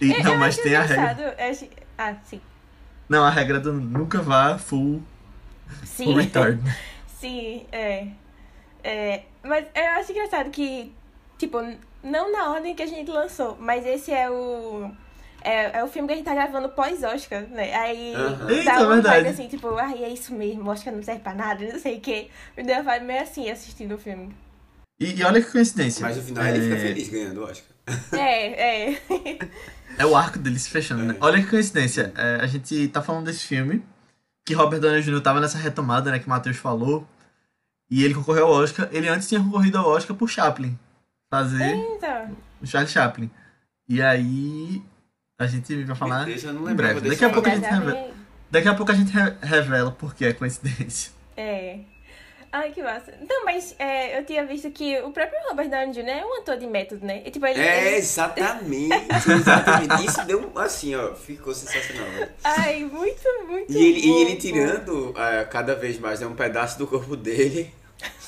E- 0.00 0.12
Eu- 0.12 0.24
não, 0.24 0.32
eu 0.34 0.38
mas 0.38 0.56
tem 0.58 0.76
a 0.76 0.82
regra. 0.82 1.36
acho- 1.50 1.68
Ah, 1.96 2.14
sim. 2.24 2.40
Não, 3.08 3.24
a 3.24 3.30
regra 3.30 3.58
do 3.58 3.72
nunca 3.72 4.20
vá 4.20 4.58
full, 4.58 5.02
Sim. 5.84 6.04
full 6.04 6.16
retard. 6.16 6.60
Sim, 7.18 7.66
é. 7.72 8.08
é. 8.82 9.22
Mas 9.42 9.66
eu 9.74 9.84
acho 9.98 10.12
engraçado 10.12 10.50
que, 10.50 10.92
tipo, 11.38 11.58
não 12.02 12.30
na 12.32 12.50
ordem 12.50 12.74
que 12.74 12.82
a 12.82 12.86
gente 12.86 13.10
lançou, 13.10 13.56
mas 13.58 13.86
esse 13.86 14.12
é 14.12 14.30
o. 14.30 14.90
É, 15.42 15.78
é 15.78 15.84
o 15.84 15.88
filme 15.88 16.08
que 16.08 16.14
a 16.14 16.16
gente 16.16 16.24
tá 16.24 16.34
gravando 16.34 16.70
pós-Oscar, 16.70 17.42
né? 17.48 17.74
Aí 17.74 18.14
Aham. 18.14 18.50
Eita, 18.50 18.64
dá 18.64 18.78
uma 18.80 18.94
verdade. 18.94 19.16
vibe 19.16 19.28
assim, 19.28 19.48
tipo, 19.48 19.74
ai, 19.76 20.02
é 20.02 20.08
isso 20.08 20.34
mesmo, 20.34 20.70
Oscar 20.70 20.94
não 20.94 21.02
serve 21.02 21.20
pra 21.20 21.34
nada, 21.34 21.62
não 21.70 21.78
sei 21.78 21.98
o 21.98 22.00
quê. 22.00 22.28
Me 22.56 22.62
deu 22.62 22.76
uma 22.76 22.82
vibe 22.82 23.04
meio 23.04 23.22
assim 23.22 23.50
assistindo 23.50 23.94
o 23.94 23.98
filme. 23.98 24.34
E, 24.98 25.12
e 25.14 25.22
olha 25.24 25.42
que 25.42 25.50
coincidência. 25.50 26.00
Mas 26.06 26.16
no 26.16 26.22
final 26.22 26.44
é, 26.44 26.50
ele 26.50 26.62
fica 26.62 26.76
feliz 26.80 27.08
ganhando 27.08 27.40
o 27.40 27.44
Oscar. 27.44 27.74
É, 28.18 28.92
é. 28.92 29.00
É 29.98 30.06
o 30.06 30.16
arco 30.16 30.38
dele 30.38 30.58
se 30.58 30.70
fechando, 30.70 31.04
né? 31.04 31.14
É. 31.14 31.24
Olha 31.24 31.42
que 31.42 31.48
coincidência. 31.50 32.12
é, 32.16 32.36
a 32.42 32.46
gente 32.46 32.88
tá 32.88 33.02
falando 33.02 33.26
desse 33.26 33.46
filme, 33.46 33.82
que 34.44 34.54
Robert 34.54 34.80
Downey 34.80 35.02
Jr. 35.02 35.20
tava 35.20 35.40
nessa 35.40 35.58
retomada, 35.58 36.10
né, 36.10 36.18
que 36.18 36.26
o 36.26 36.30
Matheus 36.30 36.56
falou. 36.56 37.06
E 37.90 38.02
ele 38.04 38.14
concorreu 38.14 38.46
ao 38.46 38.52
Oscar. 38.52 38.88
Ele 38.92 39.08
antes 39.08 39.28
tinha 39.28 39.40
concorrido 39.42 39.78
ao 39.78 39.86
Oscar 39.88 40.16
por 40.16 40.28
Chaplin. 40.28 40.78
Fazer 41.30 41.74
Então, 41.74 42.36
o 42.62 42.66
Charlie 42.66 42.90
Chaplin. 42.90 43.30
E 43.88 44.00
aí 44.02 44.82
a 45.38 45.46
gente 45.46 45.84
vai 45.84 45.96
falar 45.96 46.28
em 46.28 46.74
breve. 46.74 47.08
Daqui 47.08 47.24
a 47.24 47.30
pouco 47.30 47.48
a 47.48 47.54
gente 47.54 47.64
revela. 47.66 48.10
Daqui 48.50 48.68
a 48.68 48.74
pouco 48.74 48.92
a 48.92 48.94
gente 48.94 49.12
re- 49.12 49.34
revela 49.42 49.90
porque 49.92 50.24
é 50.26 50.32
coincidência. 50.32 51.12
É. 51.36 51.80
Ai, 52.56 52.70
que 52.70 52.80
massa. 52.84 53.12
Não, 53.28 53.44
mas 53.44 53.74
é, 53.80 54.16
eu 54.16 54.24
tinha 54.24 54.46
visto 54.46 54.70
que 54.70 54.96
o 55.00 55.10
próprio 55.10 55.36
Robert 55.48 55.68
Downey 55.68 55.90
Jr. 55.92 56.08
é 56.08 56.24
um 56.24 56.38
ator 56.40 56.56
de 56.56 56.68
método, 56.68 57.04
né? 57.04 57.20
E, 57.26 57.30
tipo, 57.32 57.44
ele, 57.46 57.60
É, 57.60 57.88
ele- 57.88 57.96
exatamente. 57.96 58.94
Exatamente. 59.28 60.06
Isso 60.06 60.24
deu 60.24 60.52
assim, 60.56 60.94
ó, 60.94 61.14
ficou 61.16 61.52
sensacional. 61.52 62.06
velho. 62.12 62.28
Ai, 62.44 62.84
muito, 62.84 63.22
muito 63.48 63.72
E 63.72 63.76
ele, 63.76 64.00
e 64.06 64.22
ele 64.22 64.36
tirando 64.36 65.12
ah, 65.16 65.44
cada 65.50 65.74
vez 65.74 65.98
mais 65.98 66.20
né, 66.20 66.28
um 66.28 66.36
pedaço 66.36 66.78
do 66.78 66.86
corpo 66.86 67.16
dele. 67.16 67.74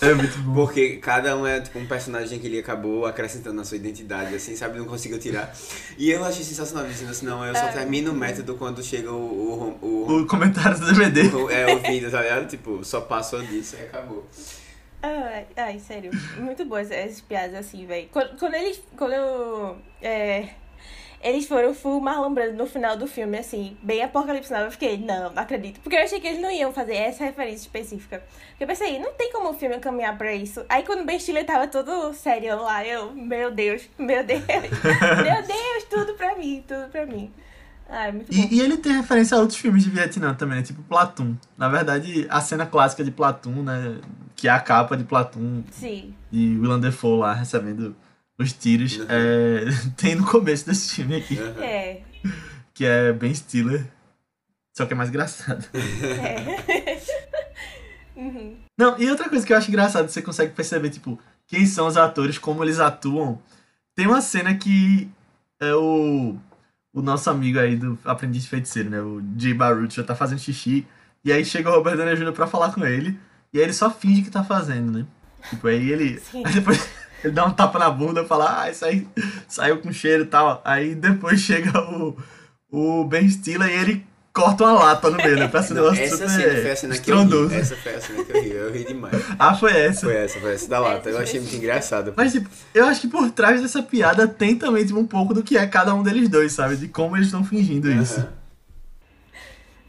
É 0.00 0.12
muito 0.14 0.38
bom. 0.40 0.54
Porque 0.66 0.96
cada 0.98 1.36
um 1.36 1.46
é 1.46 1.60
tipo 1.60 1.78
um 1.78 1.86
personagem 1.86 2.38
que 2.38 2.46
ele 2.46 2.58
acabou 2.58 3.06
acrescentando 3.06 3.56
na 3.56 3.64
sua 3.64 3.76
identidade, 3.78 4.34
assim, 4.34 4.54
sabe? 4.54 4.78
Não 4.78 4.84
conseguiu 4.84 5.18
tirar. 5.18 5.54
E 5.96 6.10
eu 6.10 6.24
achei 6.24 6.44
sensacional 6.44 6.86
dizendo 6.86 7.10
assim, 7.10 7.24
não, 7.26 7.44
eu 7.44 7.54
só 7.54 7.66
É. 7.68 7.72
termino 7.72 8.12
o 8.12 8.14
método 8.14 8.54
quando 8.56 8.82
chega 8.82 9.10
o. 9.10 9.78
o, 9.80 9.86
o, 9.86 10.16
O 10.22 10.26
comentário 10.26 10.78
do 10.78 10.86
DVD. 10.86 11.22
o- 11.28 11.50
é, 11.50 11.74
o 11.74 11.78
vídeo, 11.80 12.10
tá 12.10 12.20
ligado? 12.22 12.46
Tipo, 12.48 12.84
só 12.84 13.00
passou 13.00 13.40
disso 13.42 13.76
e 13.80 13.82
acabou. 13.84 14.26
Ai, 15.02 15.46
ai, 15.56 15.78
sério. 15.78 16.10
Muito 16.38 16.64
boas 16.64 16.90
essas 16.90 17.20
piadas 17.20 17.54
assim, 17.54 17.86
velho. 17.86 18.08
Quando, 18.12 18.38
quando 18.38 18.54
eles. 18.54 18.80
Quando. 18.96 19.76
É, 20.02 20.48
eles 21.22 21.46
foram 21.46 21.74
full 21.74 22.00
Marlon 22.00 22.32
Brando 22.32 22.56
no 22.56 22.66
final 22.66 22.96
do 22.96 23.06
filme, 23.06 23.38
assim, 23.38 23.76
bem 23.82 24.02
apocalipse 24.02 24.52
Now, 24.52 24.62
eu 24.62 24.70
fiquei, 24.70 24.96
não, 24.96 25.32
não 25.32 25.42
acredito. 25.42 25.80
Porque 25.80 25.96
eu 25.96 26.02
achei 26.02 26.20
que 26.20 26.26
eles 26.26 26.40
não 26.40 26.50
iam 26.50 26.72
fazer 26.72 26.94
essa 26.94 27.24
referência 27.24 27.62
específica. 27.62 28.22
Porque 28.50 28.64
eu 28.64 28.68
pensei, 28.68 28.98
não 28.98 29.12
tem 29.14 29.32
como 29.32 29.50
o 29.50 29.54
filme 29.54 29.78
caminhar 29.78 30.16
pra 30.16 30.34
isso. 30.34 30.64
Aí 30.68 30.82
quando 30.82 31.00
o 31.00 31.04
Ben 31.04 31.18
Stiller 31.18 31.44
tava 31.44 31.66
todo 31.66 32.12
sério 32.14 32.62
lá, 32.62 32.86
eu, 32.86 33.12
meu 33.12 33.50
Deus, 33.50 33.88
meu 33.98 34.24
Deus, 34.24 34.42
meu 34.46 35.42
Deus, 35.42 35.84
tudo 35.90 36.14
pra 36.14 36.36
mim, 36.36 36.64
tudo 36.66 36.88
pra 36.90 37.06
mim. 37.06 37.32
Muito 38.12 38.32
bom. 38.32 38.48
E, 38.50 38.56
e 38.56 38.60
ele 38.60 38.76
tem 38.76 38.92
referência 38.92 39.36
a 39.36 39.40
outros 39.40 39.58
filmes 39.58 39.84
de 39.84 39.90
Vietnã 39.90 40.34
também, 40.34 40.58
né? 40.58 40.62
Tipo 40.62 40.82
Platum. 40.82 41.36
Na 41.56 41.68
verdade, 41.68 42.26
a 42.28 42.40
cena 42.40 42.66
clássica 42.66 43.04
de 43.04 43.10
Platum, 43.10 43.62
né? 43.62 44.00
Que 44.34 44.48
é 44.48 44.50
a 44.50 44.60
capa 44.60 44.96
de 44.96 45.04
Platum 45.04 45.62
Sim. 45.70 46.14
e 46.30 46.58
Willem 46.58 46.80
Dafoe 46.80 47.20
lá 47.20 47.32
recebendo 47.32 47.96
os 48.38 48.52
tiros. 48.52 48.98
Uhum. 48.98 49.06
é, 49.08 49.64
tem 49.96 50.14
no 50.14 50.26
começo 50.26 50.66
desse 50.66 50.94
filme 50.94 51.16
aqui, 51.16 51.38
Aham. 51.38 51.62
É. 51.62 52.02
que 52.74 52.84
é 52.84 53.12
Ben 53.12 53.34
Stiller. 53.34 53.86
Só 54.76 54.84
que 54.84 54.92
é 54.92 54.96
mais 54.96 55.08
engraçado. 55.08 55.64
É. 58.16 58.20
uhum. 58.20 58.56
Não, 58.78 58.98
e 58.98 59.10
outra 59.10 59.28
coisa 59.28 59.46
que 59.46 59.52
eu 59.52 59.56
acho 59.56 59.68
engraçado, 59.70 60.08
você 60.08 60.20
consegue 60.20 60.52
perceber, 60.52 60.90
tipo, 60.90 61.18
quem 61.46 61.64
são 61.66 61.86
os 61.86 61.96
atores, 61.96 62.38
como 62.38 62.62
eles 62.62 62.78
atuam. 62.78 63.40
Tem 63.94 64.06
uma 64.06 64.20
cena 64.20 64.54
que 64.54 65.08
é 65.60 65.74
o, 65.74 66.36
o 66.92 67.02
nosso 67.02 67.30
amigo 67.30 67.58
aí 67.58 67.76
do 67.76 67.98
Aprendiz 68.04 68.42
de 68.42 68.48
Feiticeiro, 68.50 68.90
né? 68.90 69.00
O 69.00 69.22
Jay 69.38 69.54
Baruch 69.54 69.94
já 69.94 70.02
tá 70.02 70.14
fazendo 70.14 70.40
xixi. 70.40 70.86
E 71.24 71.32
aí 71.32 71.44
chega 71.44 71.70
o 71.70 71.74
Robert 71.74 71.96
Downey 71.96 72.16
Jr. 72.16 72.32
pra 72.32 72.46
falar 72.46 72.72
com 72.72 72.84
ele. 72.84 73.18
E 73.52 73.58
aí 73.58 73.64
ele 73.64 73.72
só 73.72 73.90
finge 73.90 74.22
que 74.22 74.30
tá 74.30 74.44
fazendo, 74.44 74.92
né? 74.92 75.06
Tipo, 75.48 75.68
aí 75.68 75.90
ele. 75.90 76.20
Sim. 76.20 76.42
Aí 76.44 76.52
depois 76.54 76.78
ele 77.24 77.32
dá 77.32 77.44
um 77.44 77.50
tapa 77.50 77.78
na 77.78 77.90
bunda 77.90 78.22
e 78.22 78.26
fala, 78.26 78.62
ah, 78.62 78.70
isso 78.70 78.84
aí 78.84 79.06
saiu 79.48 79.78
com 79.78 79.92
cheiro 79.92 80.24
e 80.24 80.26
tal. 80.26 80.60
Aí 80.64 80.94
depois 80.94 81.40
chega 81.40 81.78
o, 81.80 82.16
o 82.70 83.04
Ben 83.04 83.28
Stiller 83.28 83.68
e 83.68 83.72
ele 83.72 84.06
corta 84.36 84.64
uma 84.64 84.72
lata 84.74 85.08
no 85.08 85.16
meio, 85.16 85.36
né? 85.38 85.48
Pra 85.48 85.62
ser 85.62 85.72
um 85.72 85.76
negócio 85.76 86.02
essa 86.02 86.16
super 86.16 86.28
cena 86.28 86.60
foi 86.60 86.70
a 86.70 86.76
cena 86.76 86.98
que 86.98 87.10
eu 87.10 87.16
ri. 87.16 87.22
estrondoso. 87.22 87.54
Essa 87.54 87.76
foi 87.76 87.94
a 87.94 88.00
cena 88.00 88.24
que 88.24 88.32
eu 88.32 88.42
ri. 88.42 88.50
Eu 88.50 88.72
ri 88.72 88.84
demais. 88.84 89.22
Ah, 89.38 89.54
foi 89.54 89.72
essa. 89.72 90.00
Foi 90.00 90.14
essa, 90.14 90.40
foi 90.40 90.54
essa 90.54 90.68
da 90.68 90.78
lata. 90.78 91.08
Eu 91.08 91.18
achei 91.18 91.40
muito 91.40 91.56
engraçado. 91.56 92.12
Mas, 92.14 92.32
tipo, 92.32 92.48
eu 92.74 92.84
acho 92.84 93.00
que 93.00 93.08
por 93.08 93.30
trás 93.30 93.62
dessa 93.62 93.82
piada 93.82 94.28
tem 94.28 94.56
também, 94.56 94.84
tipo, 94.84 94.98
um 94.98 95.06
pouco 95.06 95.32
do 95.32 95.42
que 95.42 95.56
é 95.56 95.66
cada 95.66 95.94
um 95.94 96.02
deles 96.02 96.28
dois, 96.28 96.52
sabe? 96.52 96.76
De 96.76 96.86
como 96.88 97.16
eles 97.16 97.28
estão 97.28 97.42
fingindo 97.42 97.90
isso. 97.90 98.26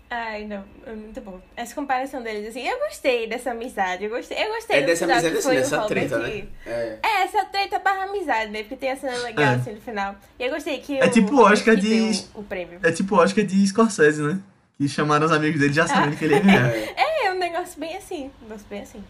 Ai, 0.09 0.45
não, 0.45 0.63
é 0.85 0.93
muito 0.93 1.19
bom. 1.19 1.41
Essa 1.55 1.75
comparação 1.75 2.23
deles, 2.23 2.47
assim, 2.47 2.65
eu 2.65 2.79
gostei 2.79 3.27
dessa 3.27 3.51
amizade, 3.51 4.05
eu 4.05 4.09
gostei, 4.09 4.37
eu 4.41 4.53
gostei 4.53 4.77
É 4.77 4.81
do 4.81 4.85
dessa 4.85 5.05
final 5.05 5.17
amizade 5.19 5.33
que 5.33 5.39
assim, 5.39 5.47
foi 5.49 5.57
o 5.57 5.59
dessa 5.59 5.85
treta, 5.85 6.15
e- 6.29 6.41
né? 6.43 6.47
É. 6.65 6.99
É, 7.03 7.23
essa 7.23 7.43
treta 7.45 7.79
barra 7.79 8.03
amizade, 8.05 8.51
né? 8.51 8.59
Porque 8.63 8.77
tem 8.77 8.91
a 8.91 8.95
cena 8.95 9.17
legal, 9.17 9.45
É. 9.51 9.55
assim, 9.55 9.73
no 9.73 9.81
final. 9.81 10.15
E 10.39 10.43
eu 10.45 10.49
gostei 10.49 10.79
que 10.79 10.97
É 10.97 11.05
o 11.05 11.11
tipo 11.11 11.35
o 11.35 11.41
Oscar 11.41 11.75
de- 11.75 12.11
deu 12.11 12.23
o 12.35 12.43
prêmio. 12.43 12.79
É 12.83 12.91
tipo 12.91 13.15
o 13.15 13.19
Oscar 13.19 13.43
de 13.45 13.67
Scorsese, 13.67 14.21
né? 14.21 14.39
Que 14.77 14.87
chamaram 14.87 15.25
os 15.25 15.31
amigos 15.33 15.59
dele 15.59 15.73
já 15.73 15.85
sabendo 15.85 16.15
que 16.15 16.23
ele 16.23 16.35
ia 16.35 16.39
ganhar. 16.39 16.69
É. 16.71 16.93
É, 16.95 17.25
é 17.25 17.31
um 17.33 17.37
negócio 17.37 17.77
bem 17.77 17.97
assim, 17.97 18.31
um 18.41 18.43
negócio 18.45 18.67
bem 18.69 18.81
assim. 18.83 19.03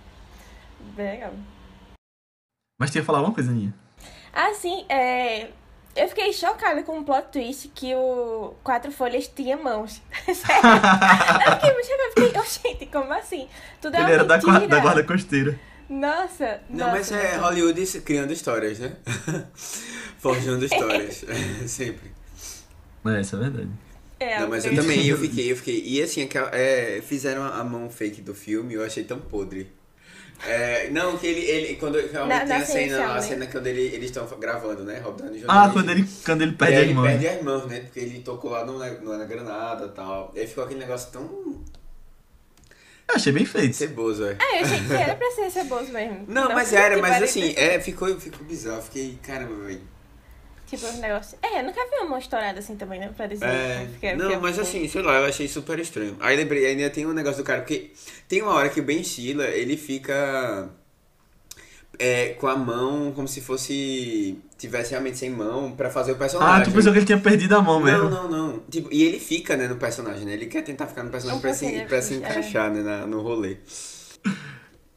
Bem 0.96 1.12
legal. 1.12 1.34
Mas 2.80 2.90
tinha 2.90 3.02
que 3.04 3.06
falar 3.06 3.20
alguma 3.20 3.36
coisa, 3.36 3.52
Aninha. 3.52 3.74
Ah, 4.34 4.52
sim, 4.54 4.84
é... 4.90 5.50
Eu 5.98 6.08
fiquei 6.08 6.32
chocada 6.32 6.84
com 6.84 7.00
o 7.00 7.04
plot 7.04 7.30
twist 7.32 7.70
que 7.74 7.94
o 7.96 8.54
Quatro 8.64 8.92
Folhas 8.92 9.28
tinha 9.28 9.58
mãos. 9.58 10.00
Sério. 10.26 10.62
Eu 11.44 11.52
fiquei 11.54 11.74
muito 11.74 11.88
chocada. 11.88 12.04
Eu 12.04 12.24
fiquei, 12.24 12.40
oh, 12.40 12.70
gente, 12.70 12.86
como 12.86 13.14
assim? 13.14 13.48
Tudo 13.82 13.98
é 13.98 14.02
ele 14.02 14.12
era 14.12 14.24
da, 14.24 14.38
da 14.38 14.80
guarda 14.80 15.04
costeira. 15.04 15.60
Nossa, 15.90 16.60
Não, 16.70 16.88
mas 16.88 17.10
nossa, 17.10 17.16
é 17.16 17.38
nossa. 17.38 17.48
Hollywood 17.48 18.02
criando 18.02 18.32
histórias, 18.32 18.78
né? 18.78 18.92
Forjando 20.20 20.66
histórias. 20.66 21.26
Sempre. 21.66 22.12
É, 23.06 23.22
isso 23.22 23.36
é 23.36 23.40
verdade. 23.40 23.70
É, 24.20 24.40
Não, 24.42 24.50
mas 24.50 24.66
eu 24.66 24.76
também, 24.76 25.06
eu 25.08 25.18
fiquei, 25.18 25.52
eu 25.52 25.56
fiquei. 25.56 25.82
E 25.84 26.02
assim, 26.02 26.28
é, 26.52 27.02
fizeram 27.02 27.44
a 27.44 27.64
mão 27.64 27.90
fake 27.90 28.22
do 28.22 28.36
filme, 28.36 28.74
eu 28.74 28.84
achei 28.84 29.04
tão 29.04 29.20
podre. 29.20 29.72
É, 30.46 30.90
não, 30.92 31.18
que 31.18 31.26
ele, 31.26 31.40
ele 31.42 31.76
quando 31.78 31.96
realmente 31.96 32.28
Na- 32.28 32.40
tem 32.46 32.48
na 32.50 32.56
a 32.58 32.66
cena, 32.66 33.06
a 33.06 33.14
né? 33.16 33.22
cena 33.22 33.48
quando 33.48 33.68
ele, 33.68 33.82
eles 33.82 34.06
estão 34.12 34.28
gravando, 34.40 34.84
né? 34.84 35.00
Rob 35.00 35.18
Downey 35.22 35.40
Jr. 35.40 35.46
Ah, 35.48 35.70
quando 35.74 35.90
ele, 35.90 36.08
quando 36.24 36.42
ele 36.44 36.52
perde 36.52 36.74
é, 36.74 36.78
a 36.78 36.82
ele 36.82 36.90
irmã. 36.92 37.04
perde 37.04 37.28
as 37.28 37.42
mãos, 37.42 37.66
né? 37.66 37.80
Porque 37.80 38.00
ele 38.00 38.20
tocou 38.20 38.52
lá 38.52 38.64
no, 38.64 38.78
no, 38.78 39.18
na 39.18 39.26
granada 39.26 39.86
e 39.86 39.90
tal. 39.90 40.32
Aí 40.36 40.46
ficou 40.46 40.64
aquele 40.64 40.80
negócio 40.80 41.12
tão 41.12 41.24
Eu 43.10 43.16
achei 43.16 43.32
bem 43.34 43.46
feito. 43.46 43.76
ceboso, 43.76 44.26
é. 44.26 44.36
Ah, 44.40 44.58
eu 44.60 44.66
achei 44.66 44.80
que 44.86 44.94
era 44.94 45.16
pra 45.16 45.32
ser 45.32 45.50
ceboso 45.50 45.92
mesmo. 45.92 46.26
Não, 46.28 46.50
mas 46.54 46.70
que 46.70 46.76
era, 46.76 46.98
mas 47.02 47.24
assim, 47.24 47.54
é, 47.58 47.80
ficou, 47.80 48.20
ficou 48.20 48.46
bizarro. 48.46 48.82
Fiquei, 48.84 49.18
caramba, 49.24 49.56
velho. 49.66 49.82
Tipo, 50.68 50.86
um 50.86 51.00
negócio. 51.00 51.38
É, 51.42 51.64
nunca 51.64 51.80
vi 51.90 52.06
uma 52.06 52.20
estourada 52.20 52.60
assim 52.60 52.76
também, 52.76 53.00
né? 53.00 53.10
Pra 53.16 53.26
dizer. 53.26 53.46
É, 53.46 53.88
que- 54.00 54.14
não, 54.16 54.40
mas 54.42 54.60
assim, 54.60 54.88
sei 54.88 55.02
lá, 55.02 55.16
eu 55.20 55.26
achei 55.26 55.48
super 55.48 55.80
estranho. 55.80 56.18
Aí 56.20 56.36
lembrei, 56.36 56.66
ainda 56.66 56.90
tem 56.90 57.06
um 57.06 57.14
negócio 57.14 57.42
do 57.42 57.46
cara, 57.46 57.62
porque 57.62 57.92
tem 58.28 58.42
uma 58.42 58.54
hora 58.54 58.68
que 58.70 58.80
o 58.80 58.84
Ben 58.84 59.02
Stiller, 59.04 59.50
ele 59.54 59.78
fica 59.78 60.70
é, 61.98 62.30
com 62.40 62.48
a 62.48 62.56
mão 62.56 63.12
como 63.14 63.28
se 63.28 63.40
fosse, 63.42 64.38
tivesse 64.58 64.92
realmente 64.92 65.18
sem 65.18 65.30
mão 65.30 65.72
pra 65.72 65.90
fazer 65.90 66.12
o 66.12 66.16
personagem. 66.16 66.62
Ah, 66.62 66.66
tu 66.66 66.72
pensou 66.72 66.92
que 66.92 67.00
ele 67.00 67.06
tinha 67.06 67.18
perdido 67.20 67.56
a 67.56 67.62
mão 67.62 67.80
mesmo. 67.80 68.10
Não, 68.10 68.30
não, 68.30 68.48
não. 68.50 68.60
Tipo, 68.70 68.90
e 68.92 69.04
ele 69.04 69.20
fica, 69.20 69.56
né, 69.56 69.68
no 69.70 69.78
personagem, 69.78 70.26
né? 70.26 70.34
Ele 70.34 70.46
quer 70.48 70.64
tentar 70.64 70.86
ficar 70.88 71.04
no 71.04 71.10
personagem 71.10 71.40
Um 71.40 71.42
pra, 71.42 71.54
se, 71.54 71.86
pra 71.88 72.02
se 72.02 72.14
é. 72.16 72.18
encaixar, 72.18 72.70
né, 72.72 72.82
na- 72.84 73.08
no 73.08 73.22
rolê. 73.22 73.58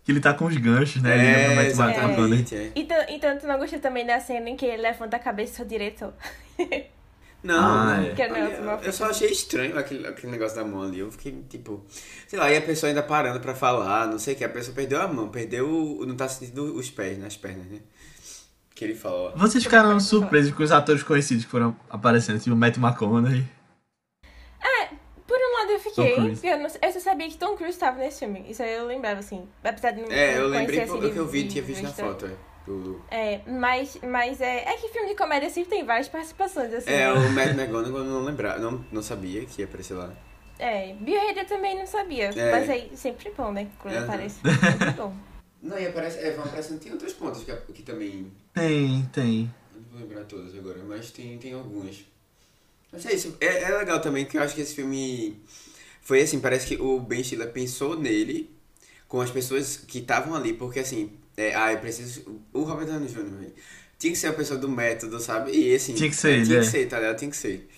Que 0.05 0.13
ele 0.13 0.21
tá 0.21 0.33
com 0.35 0.47
os 0.47 0.57
ganchos, 0.57 1.03
né? 1.03 1.15
ele 1.15 1.27
É, 1.27 1.49
não 1.49 1.55
vai 1.57 1.71
tomar 1.73 1.91
exatamente, 1.91 2.55
é. 2.57 2.73
Então, 2.75 2.97
então 3.09 3.39
tu 3.39 3.47
não 3.47 3.59
gostou 3.59 3.79
também 3.81 4.07
da 4.07 4.19
cena 4.21 4.49
em 4.49 4.57
que 4.57 4.65
ele 4.67 4.83
levanta 4.83 5.17
a 5.17 5.21
cabeça 5.21 5.65
do 5.65 5.69
diretor? 5.69 6.13
Não, 7.43 7.55
Ah, 7.59 7.97
não. 7.97 8.05
é. 8.05 8.85
É 8.85 8.89
eu, 8.89 8.93
só 8.93 9.07
achei 9.09 9.31
estranho 9.31 9.79
aquele, 9.79 10.07
aquele 10.07 10.31
negócio 10.31 10.55
da 10.57 10.63
mão 10.63 10.83
ali. 10.83 10.99
Eu 10.99 11.11
fiquei, 11.11 11.43
tipo... 11.49 11.83
Sei 12.29 12.39
lá, 12.39 12.53
e 12.53 12.57
a 12.59 12.61
pessoa 12.61 12.91
ainda 12.91 13.03
parando 13.03 13.41
pra 13.41 13.55
falar, 13.55 14.07
não 14.09 14.19
sei 14.19 14.35
o 14.35 14.37
que. 14.37 14.45
A 14.45 14.49
pessoa 14.51 14.75
perdeu 14.75 15.01
a 15.01 15.09
mão, 15.09 15.31
perdeu... 15.31 15.67
o- 15.67 16.05
Não 16.05 16.15
tá 16.15 16.29
sentindo 16.29 16.77
os 16.77 16.91
pés, 16.91 17.17
né? 17.17 17.27
As 17.27 17.39
pernas, 17.39 17.65
né? 17.65 17.79
Que 18.75 18.85
ele 18.85 18.95
fala, 18.95 19.31
ó. 19.35 19.39
Vocês 19.39 19.65
ficaram 19.65 19.99
surpresos 19.99 20.53
com 20.53 20.63
os 20.63 20.71
atores 20.71 21.03
conhecidos 21.03 21.47
que 21.47 21.51
foram 21.51 21.75
aparecendo, 21.89 22.39
tipo 22.39 22.55
Matt 22.55 22.77
McConaughey. 22.77 23.47
Por 24.61 25.00
lado 25.71 25.83
eu 25.85 26.33
fiquei, 26.35 26.53
eu, 26.53 26.59
não, 26.59 26.67
eu 26.83 26.93
só 26.93 27.01
sabia 27.01 27.29
que 27.29 27.37
Tom 27.37 27.57
Cruise 27.57 27.75
estava 27.75 27.99
nesse 27.99 28.21
filme. 28.21 28.45
Isso 28.49 28.63
aí 28.63 28.73
eu 28.75 28.87
lembrava, 28.87 29.21
assim. 29.21 29.49
Apesar 29.63 29.91
de 29.93 30.03
não 30.03 30.11
É, 30.11 30.39
eu 30.39 30.49
lembrei 30.49 30.81
assim, 30.83 31.01
eu 31.15 31.27
vi, 31.27 31.49
tinha 31.49 31.63
visto 31.65 31.83
na 31.83 31.89
história. 31.91 32.13
foto, 32.15 32.27
é. 32.27 32.51
Do- 32.67 33.03
É, 33.11 33.41
mas, 33.47 33.99
mas 34.03 34.41
é, 34.41 34.65
é 34.65 34.77
que 34.77 34.89
filme 34.89 35.09
de 35.09 35.15
comédia 35.17 35.49
sempre 35.51 35.71
tem 35.71 35.85
várias 35.85 36.09
participações, 36.09 36.73
assim. 36.75 36.91
É, 36.91 37.07
né? 37.07 37.13
o 37.13 37.31
Matt 37.31 37.49
McGonagall 37.57 38.05
não 38.05 38.23
lembrava, 38.23 38.59
não, 38.59 38.85
não 38.93 39.03
sabia 39.03 39.45
que 39.47 39.63
ia 39.63 39.67
aparecer 39.67 39.95
lá. 39.95 40.13
É, 40.59 40.93
Bill 40.95 41.19
Hader 41.31 41.47
também 41.47 41.77
não 41.79 41.87
sabia. 41.87 42.27
É. 42.27 42.51
Mas 42.53 42.69
aí, 42.69 42.91
sempre 42.95 43.33
bom, 43.37 43.51
né? 43.51 43.67
Quando 43.81 43.95
Aham. 43.95 44.05
aparece. 44.05 44.41
Sempre 44.43 44.91
bom. 44.91 45.15
Não, 45.63 45.79
e 45.79 45.87
aparece, 45.87 46.19
é, 46.19 46.31
vão 46.33 46.45
aparecendo, 46.45 46.81
tem 46.81 46.93
outros 46.93 47.13
pontos 47.15 47.43
que, 47.45 47.53
que 47.73 47.83
também... 47.83 48.31
Tem, 48.55 49.03
tem. 49.13 49.51
Não 49.75 49.83
vou 49.91 50.01
lembrar 50.01 50.25
todas 50.25 50.55
agora, 50.57 50.79
mas 50.87 51.11
tem, 51.11 51.39
tem 51.39 51.55
algumas. 51.55 52.05
Mas 52.93 53.07
é 53.07 53.15
isso, 53.15 53.37
é, 53.41 53.63
é 53.63 53.79
legal 53.79 54.01
também 54.01 54.25
que 54.25 54.37
eu 54.37 54.43
acho 54.43 54.55
que 54.55 54.61
esse 54.61 54.75
filme 54.75 55.41
foi 56.03 56.23
assim, 56.23 56.41
parece 56.41 56.67
que 56.67 56.81
o 56.81 56.99
Ben 56.99 57.23
Stiller 57.23 57.51
pensou 57.53 57.99
nele 57.99 58.51
com 59.07 59.21
as 59.21 59.31
pessoas 59.31 59.77
que 59.77 59.99
estavam 59.99 60.35
ali, 60.35 60.53
porque 60.53 60.81
assim, 60.81 61.11
é, 61.37 61.55
ah, 61.55 61.73
eu 61.73 61.79
preciso. 61.79 62.43
O 62.53 62.63
Robert 62.63 62.87
Downey 62.87 63.09
Jr. 63.09 63.51
tinha 63.99 64.13
que 64.13 64.19
ser 64.19 64.27
a 64.27 64.33
pessoa 64.33 64.59
do 64.59 64.69
método, 64.69 65.19
sabe? 65.19 65.53
E 65.53 65.75
assim. 65.75 65.95
Tinha 65.95 66.11
que 66.11 66.17
ser 66.17 66.41
é, 66.41 66.45
Tinha 66.45 66.59
é. 66.59 66.61
que 66.61 66.67
ser, 66.67 66.87
tá 66.87 66.99
ligado? 66.99 67.19
Tinha 67.19 67.31
que 67.31 67.37
ser. 67.37 67.69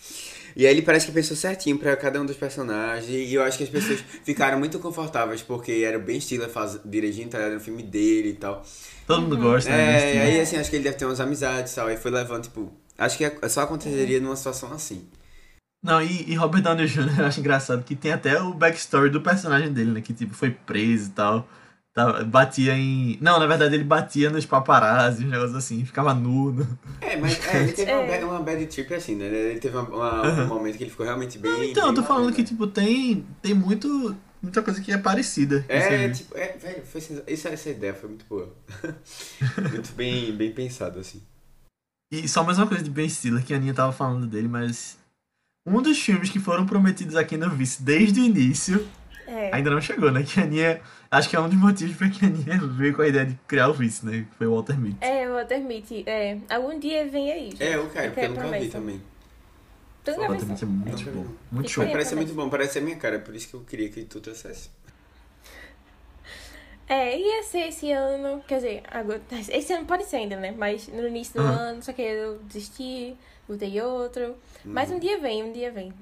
E 0.56 0.66
aí 0.66 0.72
ele 0.72 0.82
parece 0.82 1.06
que 1.06 1.12
pensou 1.12 1.36
certinho 1.36 1.78
pra 1.78 1.96
cada 1.96 2.20
um 2.20 2.26
dos 2.26 2.36
personagens. 2.36 3.08
E 3.08 3.32
eu 3.32 3.42
acho 3.42 3.56
que 3.56 3.64
as 3.64 3.70
pessoas 3.70 4.00
ficaram 4.24 4.58
muito 4.58 4.78
confortáveis, 4.78 5.42
porque 5.42 5.72
era 5.86 5.96
o 5.96 6.00
Ben 6.00 6.20
Stiller 6.20 6.48
faz, 6.48 6.78
dirigindo, 6.84 7.30
tá 7.30 7.38
ligado? 7.38 7.54
No 7.54 7.60
filme 7.60 7.82
dele 7.82 8.30
e 8.30 8.34
tal. 8.34 8.64
Todo 9.06 9.22
mundo 9.22 9.36
gosta, 9.36 9.70
né? 9.70 9.76
É, 9.76 10.08
e 10.08 10.12
filme. 10.12 10.26
aí 10.26 10.40
assim, 10.40 10.56
acho 10.56 10.68
que 10.68 10.76
ele 10.76 10.84
deve 10.84 10.96
ter 10.96 11.04
umas 11.04 11.20
amizades 11.20 11.72
e 11.72 11.74
tal. 11.76 11.86
Aí 11.86 11.96
foi 11.96 12.10
levando, 12.10 12.44
tipo. 12.44 12.72
Acho 13.04 13.18
que 13.18 13.24
é- 13.24 13.48
só 13.48 13.62
aconteceria 13.62 14.20
numa 14.20 14.36
situação 14.36 14.72
assim. 14.72 15.06
Não, 15.84 16.00
e, 16.00 16.30
e 16.30 16.34
Robert 16.36 16.62
Downey 16.62 16.86
Jr. 16.86 17.18
eu 17.20 17.26
acho 17.26 17.40
engraçado 17.40 17.82
que 17.82 17.96
tem 17.96 18.12
até 18.12 18.40
o 18.40 18.54
backstory 18.54 19.10
do 19.10 19.20
personagem 19.20 19.72
dele, 19.72 19.90
né? 19.90 20.00
Que 20.00 20.12
tipo, 20.14 20.32
foi 20.34 20.50
preso 20.50 21.08
e 21.10 21.12
tal. 21.12 21.48
Tá, 21.92 22.22
batia 22.24 22.72
em. 22.74 23.18
Não, 23.20 23.38
na 23.38 23.46
verdade 23.46 23.74
ele 23.74 23.84
batia 23.84 24.30
nos 24.30 24.46
paparazzi, 24.46 25.24
uns 25.24 25.30
negócios 25.30 25.54
assim, 25.56 25.84
ficava 25.84 26.14
nudo. 26.14 26.66
É, 27.02 27.16
mas 27.16 27.44
é, 27.48 27.62
ele 27.64 27.72
teve 27.72 27.92
uma, 27.92 28.00
É. 28.04 28.06
bad, 28.06 28.24
uma 28.24 28.40
bad 28.40 28.66
trip 28.66 28.94
assim, 28.94 29.16
né? 29.16 29.26
Ele 29.26 29.60
teve 29.60 29.76
uma, 29.76 29.88
uma- 29.88 30.44
um 30.44 30.46
momento 30.46 30.78
que 30.78 30.84
ele 30.84 30.90
ficou 30.90 31.04
realmente 31.04 31.38
bem. 31.38 31.70
Então, 31.70 31.82
eu 31.88 31.92
bem 31.92 32.00
tô 32.00 32.02
falando 32.08 32.32
que, 32.32 32.40
né? 32.42 32.46
tipo, 32.48 32.66
tem, 32.66 33.26
tem 33.42 33.52
muito, 33.52 34.16
muita 34.40 34.62
coisa 34.62 34.80
que 34.80 34.90
é 34.92 34.96
parecida. 34.96 35.64
É, 35.68 36.08
tipo, 36.08 36.34
é, 36.38 36.56
velho, 36.56 36.82
foi 36.86 37.00
isso, 37.28 37.48
essa 37.48 37.68
ideia 37.70 37.92
foi 37.92 38.08
muito 38.08 38.24
boa. 38.26 38.54
muito 39.70 39.92
bem, 39.94 40.32
bem 40.34 40.52
pensado, 40.52 40.98
assim. 40.98 41.20
E 42.12 42.28
só 42.28 42.44
mais 42.44 42.58
uma 42.58 42.66
coisa 42.66 42.84
de 42.84 42.90
Ben 42.90 43.08
Stiller, 43.08 43.42
que 43.42 43.54
a 43.54 43.56
Aninha 43.56 43.72
tava 43.72 43.90
falando 43.90 44.26
dele, 44.26 44.46
mas. 44.46 44.98
Um 45.64 45.80
dos 45.80 45.98
filmes 45.98 46.28
que 46.28 46.38
foram 46.38 46.66
prometidos 46.66 47.16
aqui 47.16 47.36
no 47.38 47.48
Vice 47.48 47.82
desde 47.82 48.20
o 48.20 48.24
início 48.24 48.86
É. 49.26 49.54
ainda 49.54 49.70
não 49.70 49.80
chegou, 49.80 50.10
né? 50.10 50.22
Que 50.22 50.38
a 50.40 50.42
Aninha. 50.42 50.80
Acho 51.10 51.30
que 51.30 51.36
é 51.36 51.40
um 51.40 51.48
dos 51.48 51.56
motivos 51.58 51.96
pra 51.96 52.08
que 52.10 52.24
a 52.24 52.28
Aninha 52.28 52.58
veio 52.58 52.94
com 52.94 53.00
a 53.00 53.08
ideia 53.08 53.24
de 53.26 53.38
criar 53.48 53.68
o 53.68 53.72
Vice, 53.72 54.04
né? 54.04 54.26
Que 54.30 54.36
foi 54.36 54.46
o 54.46 54.54
Walter 54.54 54.78
Mitty. 54.78 54.98
É, 55.00 55.26
o 55.30 55.34
Walter 55.34 55.60
Mitty. 55.60 56.02
É, 56.06 56.38
algum 56.50 56.78
dia 56.78 57.08
vem 57.08 57.32
aí. 57.32 57.50
gente. 57.52 57.62
É, 57.62 57.76
eu 57.76 57.88
quero, 57.88 58.12
porque 58.12 58.26
eu 58.26 58.30
nunca 58.30 58.42
vi 58.42 58.48
promessa. 58.50 58.72
também. 58.72 59.02
Tu 60.04 60.10
nunca 60.10 60.22
Walter 60.28 60.38
viu 60.44 60.48
Mitty 60.48 60.64
é 60.64 60.66
muito 60.66 60.96
vi, 61.04 61.10
bom. 61.12 61.26
Muito 61.50 61.70
show. 61.70 61.86
Parece 61.86 62.14
muito 62.14 62.34
bom, 62.34 62.48
parece 62.50 62.72
ser 62.74 62.78
a 62.80 62.82
minha 62.82 62.96
cara, 62.96 63.18
por 63.20 63.34
isso 63.34 63.48
que 63.48 63.54
eu 63.54 63.60
queria 63.60 63.88
que 63.88 64.02
tu 64.04 64.20
trouxesse. 64.20 64.68
É, 66.88 67.18
ia 67.18 67.42
ser 67.42 67.68
esse 67.68 67.90
ano, 67.92 68.42
quer 68.46 68.56
dizer, 68.56 68.82
agora, 68.90 69.20
esse 69.50 69.72
ano 69.72 69.86
pode 69.86 70.04
ser 70.04 70.16
ainda, 70.16 70.36
né? 70.36 70.54
Mas 70.56 70.88
no 70.88 71.06
início 71.06 71.34
do 71.34 71.46
Aham. 71.46 71.52
ano, 71.54 71.82
só 71.82 71.92
que 71.92 72.02
eu 72.02 72.38
desisti, 72.44 73.16
botei 73.48 73.80
outro. 73.80 74.34
Mas 74.64 74.90
Uhum. 74.90 74.96
um 74.96 74.98
dia 74.98 75.18
vem, 75.18 75.42
um 75.42 75.52
dia 75.52 75.70
vem. 75.70 75.92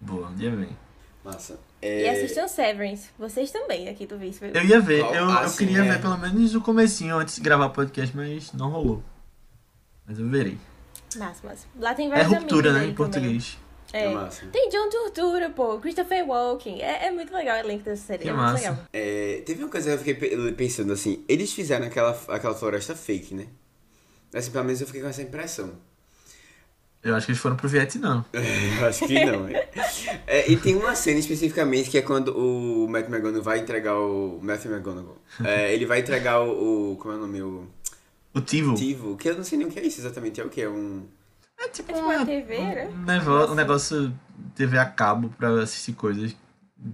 Boa, 0.00 0.28
um 0.28 0.34
dia 0.34 0.50
vem. 0.50 0.68
Massa. 1.24 1.58
E 1.82 1.86
É, 2.04 2.10
assistam 2.10 2.46
Severance. 2.46 3.10
Vocês 3.18 3.50
também 3.50 3.88
aqui 3.88 4.06
do 4.06 4.16
Vice. 4.16 4.40
Eu 4.54 4.64
ia 4.64 4.80
ver, 4.80 5.00
eu, 5.00 5.28
Ah, 5.30 5.42
eu 5.42 5.48
sim, 5.48 5.66
queria 5.66 5.84
é. 5.84 5.88
ver 5.92 6.00
pelo 6.00 6.16
menos 6.16 6.54
o 6.54 6.60
comecinho 6.60 7.16
antes 7.16 7.34
de 7.36 7.40
gravar 7.40 7.66
o 7.66 7.70
podcast, 7.70 8.16
mas 8.16 8.52
não 8.52 8.70
rolou. 8.70 9.02
Mas 10.06 10.18
eu 10.18 10.28
verei. 10.28 10.56
Massa, 11.16 11.46
massa. 11.46 11.66
Lá 11.78 11.94
tem 11.94 12.06
É 12.06 12.10
vários 12.10 12.28
ruptura, 12.32 12.70
amigos 12.70 12.86
né, 12.86 12.92
em 12.92 12.94
português. 12.94 13.52
também. 13.54 13.67
É 13.92 14.04
É. 14.04 14.14
massa. 14.14 14.46
Tem 14.52 14.68
John 14.68 14.88
Tortura, 14.90 15.50
pô. 15.50 15.78
Christopher 15.78 16.26
Walken. 16.26 16.80
É, 16.82 17.06
é 17.06 17.10
muito 17.10 17.32
legal 17.32 17.56
o 17.56 17.60
elenco 17.60 17.84
dessa 17.84 18.06
série. 18.06 18.22
Que 18.24 18.28
é 18.28 18.32
massa. 18.32 18.52
muito 18.52 18.62
legal. 18.62 18.84
É, 18.92 19.42
teve 19.46 19.62
uma 19.62 19.70
coisa 19.70 19.88
que 19.90 19.94
eu 19.94 19.98
fiquei 19.98 20.14
pe- 20.14 20.52
pensando 20.52 20.92
assim, 20.92 21.24
eles 21.28 21.52
fizeram 21.52 21.86
aquela, 21.86 22.18
aquela 22.28 22.54
floresta 22.54 22.94
fake, 22.94 23.34
né? 23.34 23.46
Assim, 24.34 24.50
pelo 24.50 24.64
menos 24.64 24.80
eu 24.80 24.86
fiquei 24.86 25.00
com 25.02 25.08
essa 25.08 25.22
impressão. 25.22 25.72
Eu 27.02 27.14
acho 27.14 27.26
que 27.26 27.32
eles 27.32 27.40
foram 27.40 27.54
pro 27.56 27.68
Vietnã. 27.68 28.24
Eu 28.80 28.86
acho 28.88 29.06
que 29.06 29.24
não. 29.24 29.46
É. 29.46 29.68
É, 30.26 30.50
e 30.50 30.56
tem 30.56 30.74
uma 30.74 30.96
cena 30.96 31.20
especificamente 31.20 31.88
que 31.90 31.96
é 31.96 32.02
quando 32.02 32.36
o 32.36 32.88
Matt 32.88 33.06
McGonagall 33.08 33.40
vai 33.42 33.60
entregar 33.60 33.96
o. 33.96 34.40
Matthew 34.42 34.72
McGonagall. 34.72 35.16
É, 35.44 35.72
ele 35.72 35.86
vai 35.86 36.00
entregar 36.00 36.40
o, 36.42 36.92
o- 36.92 36.96
Como 36.96 37.14
é 37.14 37.16
o 37.16 37.20
nome? 37.20 37.40
O 37.40 37.68
O 38.34 38.40
Tivo. 38.40 38.74
Tivo, 38.74 39.16
que 39.16 39.28
eu 39.30 39.36
não 39.36 39.44
sei 39.44 39.58
nem 39.58 39.68
o 39.68 39.70
que 39.70 39.78
é 39.78 39.86
isso 39.86 40.00
exatamente. 40.00 40.40
É 40.40 40.44
o 40.44 40.48
que? 40.50 40.60
É 40.60 40.68
um. 40.68 41.06
É 41.58 41.68
tipo 41.68 41.90
É 41.90 41.94
tipo 41.94 42.06
uma 42.06 42.24
TV, 42.24 42.58
né? 42.58 42.88
um, 42.88 43.04
negócio, 43.04 43.52
um 43.52 43.54
negócio 43.54 44.14
TV 44.54 44.78
a 44.78 44.86
cabo 44.86 45.28
pra 45.36 45.48
assistir 45.62 45.92
coisas. 45.92 46.34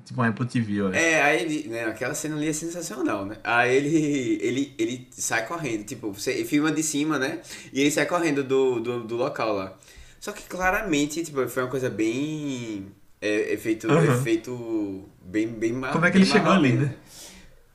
Tipo 0.06 0.22
um 0.22 0.24
Apple 0.24 0.46
TV, 0.46 0.80
olha. 0.80 0.96
É, 0.96 1.22
aí 1.22 1.42
ele. 1.42 1.68
Né, 1.68 1.84
aquela 1.84 2.14
cena 2.14 2.36
ali 2.36 2.48
é 2.48 2.52
sensacional, 2.54 3.26
né? 3.26 3.36
Aí 3.44 3.74
ele. 3.76 4.38
Ele, 4.40 4.74
ele 4.78 5.08
sai 5.10 5.46
correndo, 5.46 5.84
tipo, 5.84 6.10
você 6.10 6.42
filma 6.44 6.72
de 6.72 6.82
cima, 6.82 7.18
né? 7.18 7.40
E 7.70 7.82
ele 7.82 7.90
sai 7.90 8.06
correndo 8.06 8.42
do, 8.42 8.80
do, 8.80 9.04
do 9.04 9.16
local 9.16 9.52
lá. 9.54 9.76
Só 10.18 10.32
que 10.32 10.42
claramente, 10.44 11.22
tipo, 11.22 11.46
foi 11.48 11.62
uma 11.64 11.68
coisa 11.70 11.90
bem. 11.90 12.86
É, 13.20 13.52
efeito. 13.52 13.86
Uhum. 13.86 14.02
Efeito. 14.14 15.08
Bem, 15.22 15.48
bem 15.48 15.72
ma- 15.74 15.90
Como 15.92 16.06
é 16.06 16.10
que 16.10 16.16
ele 16.16 16.24
chegou 16.26 16.52
ali, 16.52 16.72
né? 16.72 16.94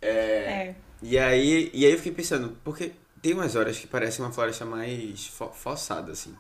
É. 0.02 0.08
É. 0.10 0.76
E 1.04 1.18
aí, 1.18 1.70
e 1.74 1.86
aí 1.86 1.92
eu 1.92 1.98
fiquei 1.98 2.12
pensando, 2.12 2.58
porque 2.64 2.92
tem 3.22 3.34
umas 3.34 3.56
horas 3.56 3.78
que 3.78 3.86
parece 3.88 4.20
uma 4.20 4.32
floresta 4.32 4.66
mais 4.66 5.28
fo 5.28 5.50
forçada, 5.54 6.12
assim. 6.12 6.34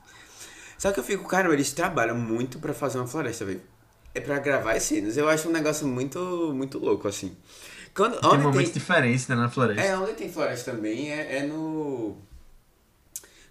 Só 0.80 0.92
que 0.92 1.00
eu 1.00 1.04
fico, 1.04 1.28
cara, 1.28 1.54
eles 1.54 1.72
trabalham 1.74 2.18
muito 2.18 2.58
pra 2.58 2.74
fazer 2.74 2.98
uma 2.98 3.06
floresta, 3.08 3.46
velho. 3.46 3.62
É 4.16 4.20
pra 4.22 4.40
gravar 4.40 4.72
as 4.74 4.84
cenas. 4.84 5.16
Eu 5.18 5.30
acho 5.30 5.48
um 5.48 5.52
negócio 5.52 5.86
muito, 5.88 6.52
muito 6.56 6.80
louco, 6.80 7.08
assim. 7.08 7.38
Quando, 7.94 8.20
Tem 8.20 8.30
onde 8.32 8.44
momentos 8.44 8.72
tem, 8.72 8.80
diferentes, 8.82 9.28
né, 9.28 9.36
na 9.36 9.50
floresta. 9.50 9.84
é, 9.84 9.96
onde 9.98 10.14
tem 10.14 10.32
floresta 10.32 10.72
também 10.72 11.12
é, 11.12 11.38
é 11.40 11.44
no. 11.44 12.18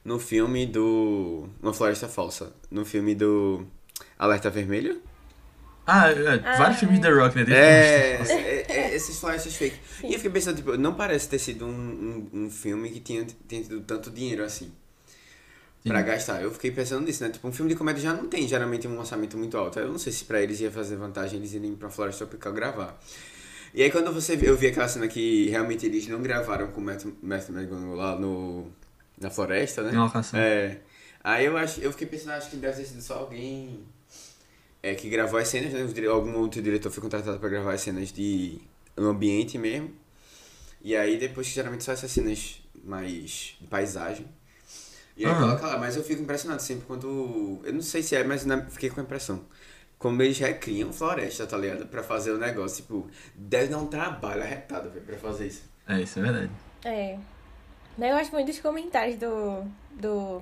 No 0.05 0.19
filme 0.19 0.67
do. 0.67 1.49
Uma 1.63 1.75
Floresta 1.75 2.09
Falsa. 2.09 2.53
No 2.71 2.85
filme 2.85 3.15
do. 3.15 3.67
Alerta 4.19 4.49
Vermelho? 4.49 5.03
Ah, 5.87 6.11
é, 6.11 6.41
Ah, 6.45 6.57
vários 6.57 6.79
filmes 6.81 6.99
de 7.01 7.07
The 7.07 7.13
Rock, 7.13 7.37
né? 7.37 7.45
É, 7.51 8.17
filmes- 8.17 8.31
é, 8.31 8.65
é, 8.69 8.95
esses 8.95 9.19
florestas 9.19 9.55
fake. 9.57 9.77
E 10.05 10.07
eu 10.09 10.13
fiquei 10.15 10.31
pensando, 10.31 10.57
tipo, 10.57 10.77
não 10.77 10.95
parece 10.95 11.29
ter 11.29 11.39
sido 11.39 11.67
um, 11.67 12.29
um, 12.33 12.45
um 12.45 12.51
filme 12.51 12.91
que 12.91 13.01
tinha, 13.01 13.27
tenha 13.47 13.63
tido 13.63 13.81
tanto 13.83 14.11
dinheiro 14.11 14.45
assim. 14.45 14.73
Pra 15.85 16.01
Sim. 16.01 16.07
gastar. 16.07 16.43
Eu 16.43 16.51
fiquei 16.51 16.71
pensando 16.71 17.07
nisso, 17.07 17.23
né? 17.23 17.31
Tipo, 17.31 17.47
um 17.49 17.53
filme 17.53 17.71
de 17.71 17.77
comédia 17.77 18.03
já 18.03 18.13
não 18.13 18.29
tem 18.29 18.47
geralmente 18.47 18.87
um 18.89 18.99
orçamento 18.99 19.39
muito 19.39 19.57
alto. 19.57 19.79
Eu 19.79 19.89
não 19.89 19.99
sei 19.99 20.13
se 20.13 20.25
pra 20.25 20.43
eles 20.43 20.61
ia 20.61 20.71
fazer 20.71 20.97
vantagem 20.97 21.39
eles 21.39 21.53
irem 21.53 21.75
pra 21.75 21.89
Floresta 21.89 22.27
Tropical 22.27 22.53
gravar. 22.53 22.99
E 23.73 23.83
aí 23.83 23.91
quando 23.91 24.13
você 24.13 24.39
eu 24.43 24.57
vi 24.57 24.69
aquela 24.69 24.89
cena 24.89 25.07
que 25.07 25.49
realmente 25.49 25.87
eles 25.87 26.09
não 26.09 26.21
gravaram 26.21 26.69
com 26.69 26.81
o 26.81 26.85
Matthew 26.85 27.17
Matthew 27.23 27.55
McConaughey 27.55 27.97
lá 27.97 28.19
no, 28.19 28.67
na 29.21 29.31
floresta, 29.31 29.83
né? 29.83 29.93
Em 29.93 29.99
locação. 29.99 30.39
É. 30.39 30.81
Aí 31.23 31.45
eu, 31.45 31.57
acho, 31.57 31.81
eu 31.81 31.91
fiquei 31.93 32.07
pensando, 32.07 32.33
acho 32.33 32.51
que 32.51 32.57
deve 32.57 32.77
ter 32.77 32.85
sido 32.87 33.03
só 33.03 33.15
alguém 33.15 33.85
é, 34.83 34.95
que 34.95 35.09
gravou 35.09 35.39
as 35.39 35.49
cenas, 35.49 35.73
né? 35.73 36.07
Algum 36.07 36.39
outro 36.39 36.63
diretor 36.63 36.91
foi 36.91 37.03
contratado 37.03 37.39
pra 37.39 37.49
gravar 37.49 37.75
as 37.75 37.81
cenas 37.81 38.13
de 38.13 38.59
no 38.97 39.09
ambiente 39.09 39.59
mesmo. 39.59 39.93
E 40.81 40.97
aí 40.97 41.19
depois, 41.19 41.47
geralmente, 41.49 41.85
só 41.85 41.93
essas 41.93 42.11
cenas 42.11 42.63
mais 42.85 43.57
de 43.61 43.67
paisagem. 43.69 44.27
E 45.19 45.27
aí 45.27 45.35
coloca 45.35 45.67
lá, 45.67 45.77
mas 45.79 45.97
eu 45.97 46.05
fico 46.05 46.23
impressionado 46.23 46.63
sempre 46.63 46.87
quando. 46.87 47.61
Eu 47.65 47.73
não 47.73 47.83
sei 47.83 48.03
se 48.03 48.15
é, 48.15 48.23
mas 48.25 48.45
na- 48.47 48.65
fiquei 48.67 48.89
com 48.89 49.01
a 49.01 49.03
impressão. 49.03 49.45
Como 49.99 50.23
eles 50.23 50.39
recriam 50.39 50.93
floresta, 50.93 51.45
tá 51.47 51.57
ligado? 51.59 51.87
Pra 51.87 52.03
fazer 52.05 52.31
o 52.31 52.39
negócio, 52.39 52.77
tipo, 52.83 53.11
deve 53.35 53.69
dar 53.69 53.79
um 53.79 53.87
trabalho 53.89 54.43
arretado, 54.43 54.89
velho, 54.91 55.05
pra 55.05 55.17
fazer 55.19 55.49
isso. 55.49 55.63
É, 55.89 56.01
isso 56.01 56.19
é 56.21 56.23
verdade. 56.23 56.51
É. 56.85 57.19
Mas 57.99 58.11
eu 58.11 58.17
gosto 58.17 58.31
muito 58.33 58.47
dos 58.47 58.61
comentários 58.61 59.17
do. 59.19 59.65
do. 59.99 60.41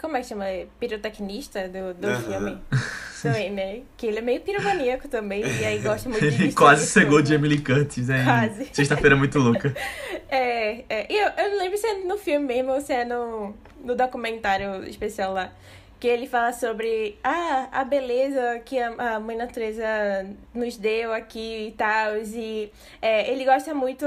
Como 0.00 0.16
é 0.16 0.20
que 0.20 0.28
chama? 0.28 0.44
Pirotecnista 0.78 1.68
do, 1.68 1.92
do 1.94 2.06
filme. 2.22 2.58
Também, 3.22 3.50
né? 3.50 3.80
Que 3.96 4.06
ele 4.06 4.18
é 4.18 4.22
meio 4.22 4.40
piromaníaco 4.40 5.08
também. 5.08 5.42
E 5.42 5.64
aí 5.64 5.78
gosta 5.78 6.08
muito 6.08 6.28
de 6.28 6.34
Ele 6.44 6.52
quase 6.52 6.86
cegou 6.86 7.20
de 7.20 7.34
Emily 7.34 7.58
Curtis, 7.58 8.08
né? 8.08 8.24
Quase. 8.24 8.68
Sexta-feira 8.72 9.16
muito 9.16 9.38
louca. 9.38 9.74
É, 10.30 10.84
é. 10.90 11.06
E 11.10 11.16
eu, 11.16 11.30
eu 11.38 11.50
não 11.52 11.58
lembro 11.58 11.78
se 11.78 11.86
é 11.86 11.94
no 12.04 12.18
filme 12.18 12.46
mesmo 12.46 12.72
ou 12.72 12.82
se 12.82 12.92
é 12.92 13.02
no, 13.02 13.54
no 13.82 13.96
documentário 13.96 14.84
especial 14.86 15.32
lá. 15.32 15.50
Que 15.98 16.06
ele 16.06 16.26
fala 16.26 16.52
sobre 16.52 17.18
ah, 17.24 17.68
a 17.72 17.84
beleza 17.84 18.60
que 18.64 18.78
a, 18.78 19.16
a 19.16 19.20
mãe 19.20 19.36
natureza 19.36 19.84
nos 20.54 20.76
deu 20.76 21.12
aqui 21.12 21.68
e 21.68 21.72
tal. 21.72 22.16
E 22.18 22.72
é, 23.02 23.30
ele 23.32 23.44
gosta 23.44 23.74
muito 23.74 24.06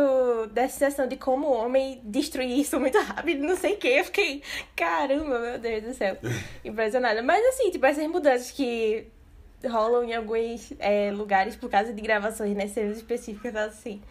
dessa 0.51 0.79
sensação 0.79 1.07
de 1.07 1.17
como 1.17 1.47
o 1.47 1.53
homem 1.53 1.99
destruir 2.03 2.59
isso 2.59 2.79
muito 2.79 2.97
rápido, 2.99 3.43
não 3.43 3.57
sei 3.57 3.73
o 3.73 3.77
que. 3.77 3.87
Eu 3.87 4.05
fiquei, 4.05 4.41
caramba, 4.75 5.39
meu 5.39 5.59
Deus 5.59 5.83
do 5.83 5.93
céu. 5.93 6.17
Impressionada. 6.63 7.21
Mas 7.21 7.45
assim, 7.47 7.69
tipo, 7.71 7.85
essas 7.85 8.07
mudanças 8.07 8.51
que 8.51 9.07
rolam 9.67 10.03
em 10.03 10.13
alguns 10.13 10.73
é, 10.79 11.11
lugares 11.11 11.55
por 11.55 11.69
causa 11.69 11.93
de 11.93 12.01
gravações, 12.01 12.55
né? 12.55 12.67
Cenas 12.67 12.97
específicas, 12.97 13.55
assim. 13.55 14.01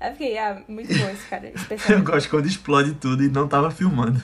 Aí 0.00 0.10
eu 0.10 0.12
fiquei, 0.12 0.38
ah, 0.38 0.62
muito 0.68 0.88
bom 0.96 1.10
esse 1.10 1.26
cara. 1.26 1.52
Eu 1.90 2.02
gosto 2.04 2.30
quando 2.30 2.46
explode 2.46 2.94
tudo 2.94 3.24
e 3.24 3.28
não 3.28 3.48
tava 3.48 3.70
filmando. 3.70 4.22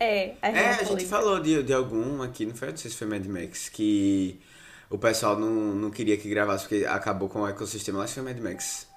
É, 0.00 0.32
a, 0.40 0.48
É, 0.48 0.70
a 0.70 0.72
gente 0.72 0.88
gente 0.92 1.06
falou 1.06 1.38
de, 1.40 1.62
de 1.62 1.72
algum 1.74 2.22
aqui, 2.22 2.46
não 2.46 2.54
foi? 2.54 2.70
Não 2.70 2.76
sei 2.76 2.90
se 2.90 2.96
foi 2.96 3.06
Mad 3.06 3.26
Max, 3.26 3.68
que 3.68 4.40
o 4.88 4.96
pessoal 4.96 5.38
não, 5.38 5.50
não 5.74 5.90
queria 5.90 6.16
que 6.16 6.28
gravasse 6.28 6.66
porque 6.66 6.86
acabou 6.86 7.28
com 7.28 7.42
o 7.42 7.48
ecossistema. 7.48 8.02
Acho 8.02 8.14
que 8.14 8.20
foi 8.20 8.32
Mad 8.32 8.42
Max. 8.42 8.88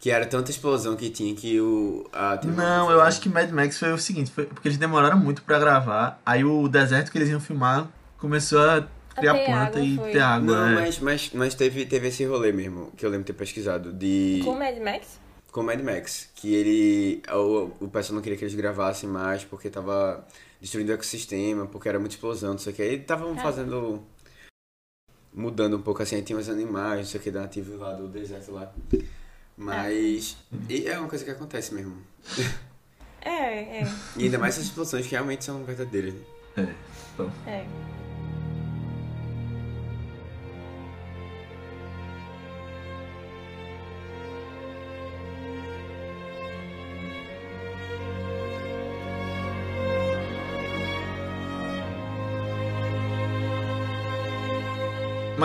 Que 0.00 0.10
era 0.10 0.26
tanta 0.26 0.50
explosão 0.50 0.96
que 0.96 1.08
tinha 1.10 1.34
que 1.34 1.60
o. 1.60 2.08
A, 2.12 2.40
Não, 2.44 2.90
eu 2.90 3.00
acho 3.00 3.20
que 3.20 3.28
Mad 3.28 3.50
Max 3.50 3.78
foi 3.78 3.92
o 3.92 3.98
seguinte, 3.98 4.30
foi 4.30 4.46
porque 4.46 4.68
eles 4.68 4.78
demoraram 4.78 5.18
muito 5.18 5.42
pra 5.42 5.58
gravar, 5.58 6.20
aí 6.24 6.44
o 6.44 6.68
deserto 6.68 7.10
que 7.10 7.18
eles 7.18 7.28
iam 7.28 7.40
filmar 7.40 7.88
começou 8.16 8.60
a 8.60 8.86
criar 9.16 9.34
ter 9.34 9.44
planta 9.46 9.78
água, 9.78 9.80
e 9.80 9.96
foi. 9.96 10.12
ter 10.12 10.20
água. 10.20 10.56
Não, 10.56 10.68
é. 10.68 10.74
mas, 10.82 10.98
mas, 11.00 11.30
mas 11.32 11.54
teve, 11.54 11.84
teve 11.84 12.08
esse 12.08 12.24
rolê 12.24 12.52
mesmo, 12.52 12.92
que 12.96 13.04
eu 13.04 13.10
lembro 13.10 13.24
de 13.24 13.32
ter 13.32 13.38
pesquisado, 13.38 13.92
de. 13.92 14.40
Com 14.44 14.52
o 14.52 14.58
Mad 14.58 14.76
Max? 14.78 15.18
Com 15.58 15.64
Mad 15.64 15.80
Max, 15.82 16.28
que 16.36 16.54
ele. 16.54 17.22
O, 17.32 17.70
o 17.84 17.88
pessoal 17.88 18.14
não 18.16 18.22
queria 18.22 18.38
que 18.38 18.44
eles 18.44 18.54
gravassem 18.54 19.08
mais 19.08 19.42
porque 19.44 19.68
tava 19.68 20.24
destruindo 20.60 20.90
o 20.90 20.94
ecossistema, 20.94 21.66
porque 21.66 21.88
era 21.88 21.98
muita 21.98 22.14
explosão, 22.14 22.52
não 22.52 22.58
sei 22.58 22.72
o 22.72 22.76
que. 22.76 22.82
Aí 22.82 22.94
estavam 22.94 23.32
Ah. 23.32 23.42
fazendo. 23.42 24.02
mudando 25.34 25.76
um 25.76 25.82
pouco 25.82 26.02
assim, 26.02 26.16
aí 26.16 26.22
tinha 26.22 26.38
os 26.38 26.48
animais, 26.48 26.98
não 27.00 27.06
sei 27.06 27.20
o 27.20 27.22
que, 27.22 27.30
da 27.30 27.42
nativa 27.42 27.76
lá 27.76 27.94
do 27.94 28.08
deserto 28.08 28.52
lá. 28.52 28.72
Mas. 29.56 30.36
E 30.68 30.86
é 30.86 30.98
uma 30.98 31.08
coisa 31.08 31.24
que 31.24 31.30
acontece 31.30 31.74
mesmo. 31.74 31.96
É, 33.20 33.80
é, 33.82 33.92
E 34.16 34.24
ainda 34.24 34.38
mais 34.38 34.54
essas 34.54 34.66
explosões 34.66 35.04
que 35.06 35.10
realmente 35.12 35.44
são 35.44 35.64
verdadeiras. 35.64 36.14
né? 36.14 36.22
É, 36.56 36.74
então. 37.14 37.32
é. 37.46 37.66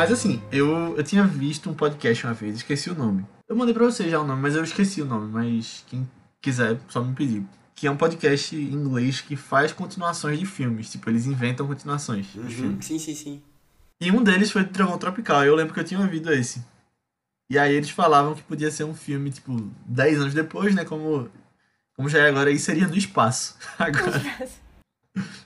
Mas 0.03 0.11
assim, 0.11 0.41
eu, 0.51 0.97
eu 0.97 1.03
tinha 1.03 1.25
visto 1.25 1.69
um 1.69 1.73
podcast 1.73 2.25
uma 2.27 2.33
vez, 2.33 2.57
esqueci 2.57 2.89
o 2.89 2.93
nome. 2.95 3.25
Eu 3.47 3.55
mandei 3.55 3.73
pra 3.73 3.85
você 3.85 4.09
já 4.09 4.19
o 4.19 4.27
nome, 4.27 4.41
mas 4.41 4.53
eu 4.53 4.61
esqueci 4.61 5.01
o 5.01 5.05
nome, 5.05 5.31
mas 5.31 5.85
quem 5.87 6.05
quiser, 6.41 6.77
só 6.89 7.01
me 7.01 7.13
pedir. 7.15 7.41
Que 7.73 7.87
é 7.87 7.91
um 7.91 7.95
podcast 7.95 8.53
em 8.53 8.73
inglês 8.73 9.21
que 9.21 9.37
faz 9.37 9.71
continuações 9.71 10.37
de 10.37 10.45
filmes. 10.45 10.91
Tipo, 10.91 11.09
eles 11.09 11.25
inventam 11.25 11.65
continuações 11.65 12.25
de 12.33 12.39
Uhum. 12.39 12.49
filmes. 12.49 12.85
Sim, 12.85 12.99
sim, 12.99 13.15
sim. 13.15 13.41
E 14.01 14.11
um 14.11 14.21
deles 14.21 14.51
foi 14.51 14.65
de 14.65 14.71
Trovão 14.71 14.97
Tropical. 14.97 15.45
Eu 15.45 15.55
lembro 15.55 15.73
que 15.73 15.79
eu 15.79 15.83
tinha 15.85 16.01
ouvido 16.01 16.33
esse. 16.33 16.61
E 17.49 17.57
aí 17.57 17.73
eles 17.73 17.89
falavam 17.89 18.35
que 18.35 18.43
podia 18.43 18.69
ser 18.71 18.83
um 18.83 18.93
filme, 18.93 19.31
tipo, 19.31 19.55
10 19.85 20.19
anos 20.19 20.33
depois, 20.33 20.75
né? 20.75 20.83
Como, 20.83 21.29
como 21.95 22.09
já 22.09 22.19
é 22.19 22.27
agora, 22.27 22.51
e 22.51 22.59
seria 22.59 22.89
no 22.89 22.97
espaço. 22.97 23.55
Agora 23.79 24.21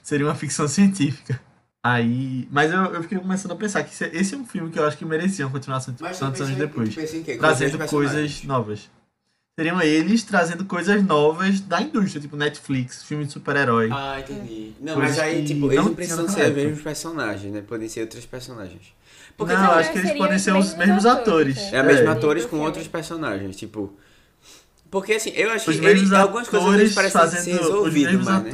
seria 0.02 0.26
uma 0.26 0.34
ficção 0.34 0.66
científica. 0.66 1.40
Aí. 1.92 2.48
Mas 2.50 2.72
eu, 2.72 2.80
eu 2.94 3.02
fiquei 3.02 3.18
começando 3.18 3.52
a 3.52 3.56
pensar 3.56 3.82
que 3.84 3.92
esse, 3.92 4.04
esse 4.12 4.34
é 4.34 4.38
um 4.38 4.44
filme 4.46 4.70
que 4.70 4.78
eu 4.78 4.86
acho 4.86 4.96
que 4.98 5.04
merecia 5.04 5.46
uma 5.46 5.52
continuação 5.52 5.92
tipo, 5.94 6.04
tantos 6.04 6.18
tu 6.18 6.24
anos 6.24 6.38
pensa 6.38 6.52
em- 6.52 6.56
depois. 6.56 6.94
Com 6.94 7.38
Trazendo 7.38 7.72
mesmos 7.72 7.90
coisas 7.90 8.42
novas. 8.44 8.90
Seriam 9.58 9.80
eles 9.82 10.22
trazendo 10.22 10.64
coisas 10.64 11.02
novas 11.02 11.60
da 11.60 11.82
indústria, 11.82 12.20
tipo 12.20 12.36
Netflix, 12.36 13.02
filme 13.02 13.24
de 13.24 13.32
super-herói. 13.32 13.88
Ah, 13.92 14.20
entendi. 14.20 14.72
Não, 14.80 14.94
Coisas 14.94 15.16
mas 15.16 15.18
aí, 15.18 15.44
tipo, 15.44 15.66
eles 15.66 15.76
não 15.78 15.84
não 15.86 15.94
precisam 15.96 16.28
ser 16.28 16.50
os 16.50 16.54
mesmos 16.54 16.80
personagens, 16.80 17.52
né? 17.52 17.60
Podem 17.66 17.88
ser 17.88 18.02
outros 18.02 18.24
personagens. 18.24 18.94
Porque 19.36 19.54
não, 19.54 19.72
acho 19.72 19.90
que 19.92 19.98
eles 19.98 20.12
podem 20.12 20.36
os 20.36 20.42
ser 20.42 20.52
os 20.52 20.56
mesmos 20.74 20.76
mesmos 20.78 21.06
atores, 21.06 21.56
atores. 21.58 21.72
né? 21.72 21.78
É 21.78 21.80
a 21.80 21.82
mesma 21.82 22.10
É. 22.10 22.12
atores 22.12 22.42
Do 22.44 22.48
com 22.50 22.58
outros 22.60 22.86
personagens, 22.86 23.56
tipo. 23.56 23.92
Porque 24.90 25.12
assim, 25.14 25.30
eu 25.30 25.50
acho 25.50 25.68
Os 25.70 25.76
que 25.76 25.82
mesmos 25.82 26.10
ele, 26.10 26.20
algumas 26.20 26.48
coisas 26.48 26.68
atores 26.68 26.80
vezes 26.80 26.94
parecem 26.94 27.20
ser 27.20 27.26
fazendo 27.36 27.54
os 27.56 27.60
resolvidas, 27.66 28.12
mesmos 28.12 28.26
mas, 28.28 28.42
né? 28.44 28.50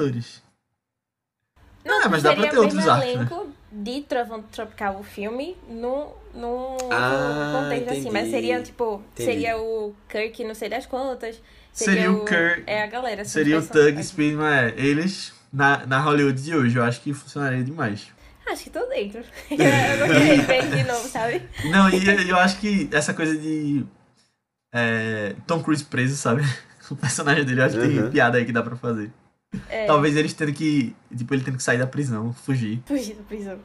Não, 1.85 2.03
É, 2.03 2.09
mas 2.09 2.23
dá 2.23 2.33
pra 2.33 2.37
seria 2.43 2.51
ter 2.51 2.57
o 2.59 2.63
outros 2.63 2.77
mesmo 2.77 2.91
arcos, 2.91 3.07
né? 3.07 3.13
elenco 3.15 3.49
de 3.71 4.01
Trovão 4.03 4.43
Tropical, 4.43 4.99
o 5.01 5.03
filme, 5.05 5.57
num, 5.69 6.09
num 6.33 6.77
Ah, 6.91 7.29
outro 7.29 7.53
contexto 7.63 7.91
assim. 7.91 8.11
Mas 8.11 8.23
entendi. 8.23 8.31
seria, 8.31 8.63
tipo, 8.63 9.03
Entendi. 9.13 9.31
seria 9.31 9.59
o 9.59 9.95
Kirk, 10.09 10.45
não 10.45 10.55
sei 10.55 10.69
das 10.69 10.87
quantas. 10.87 11.41
Seria 11.73 12.11
o 12.13 12.25
Kirk- 12.25 12.63
É 12.67 12.83
a 12.83 12.87
galera. 12.87 13.23
assim, 13.23 13.31
Seria 13.33 13.59
o. 13.59 13.67
Tug 13.67 14.03
Speedman, 14.03 14.47
é. 14.47 14.75
Eles 14.77 15.33
na, 15.53 15.85
na 15.87 15.99
Hollywood 16.01 16.41
de 16.43 16.55
hoje, 16.57 16.77
eu 16.79 16.85
acho 16.85 17.01
que 17.01 17.13
funcionaria 17.13 17.63
demais. 17.65 18.07
Acho 18.47 18.65
que 18.65 18.71
tô 18.71 18.85
dentro. 18.87 19.21
eu 19.51 20.39
gostei 20.39 20.63
de 20.69 20.85
novo, 20.85 21.09
sabe? 21.09 21.43
Não, 21.71 21.89
e 21.91 22.29
eu 22.31 22.37
acho 22.39 22.59
que 22.61 22.89
essa 22.93 23.13
coisa 23.15 23.37
de 23.37 23.85
é, 24.73 25.35
Tom 25.47 25.63
Cruise 25.63 25.85
preso, 25.85 26.17
sabe? 26.17 26.43
O 26.91 26.97
personagem 26.97 27.47
dele, 27.47 27.63
eu 27.63 27.65
acho 27.65 27.77
que 27.77 27.89
tem 27.89 27.99
Uhum. 27.99 28.11
piada 28.11 28.37
aí 28.37 28.45
que 28.45 28.53
dá 28.53 28.63
pra 28.63 28.77
fazer. 28.77 29.11
É, 29.69 29.87
Talvez 29.87 30.17
eles 30.17 30.33
tendo 30.33 30.53
que. 30.53 30.95
Tipo, 31.17 31.35
ele 31.35 31.45
tendo 31.45 31.57
que 31.57 31.63
sair 31.63 31.79
da 31.79 31.87
prisão, 31.87 32.33
fugir. 32.33 32.83
Fugir 32.87 33.15
da 33.15 33.23
prisão. 33.23 33.59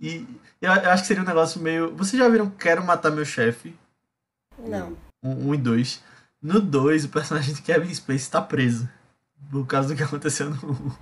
E 0.00 0.26
eu, 0.60 0.70
eu 0.72 0.90
acho 0.90 1.02
que 1.02 1.08
seria 1.08 1.22
um 1.22 1.26
negócio 1.26 1.60
meio. 1.60 1.94
Vocês 1.94 2.20
já 2.20 2.28
viram 2.28 2.50
Quero 2.50 2.84
Matar 2.84 3.10
Meu 3.10 3.24
Chefe? 3.24 3.74
Não. 4.58 4.96
Um, 5.22 5.48
um 5.48 5.54
e 5.54 5.56
dois. 5.56 6.02
No 6.42 6.60
dois, 6.60 7.04
o 7.04 7.08
personagem 7.08 7.54
de 7.54 7.62
Kevin 7.62 7.92
Space 7.92 8.30
tá 8.30 8.40
preso. 8.40 8.88
Por 9.50 9.66
causa 9.66 9.88
do 9.88 9.96
que 9.96 10.02
aconteceu 10.02 10.50
no. 10.50 10.98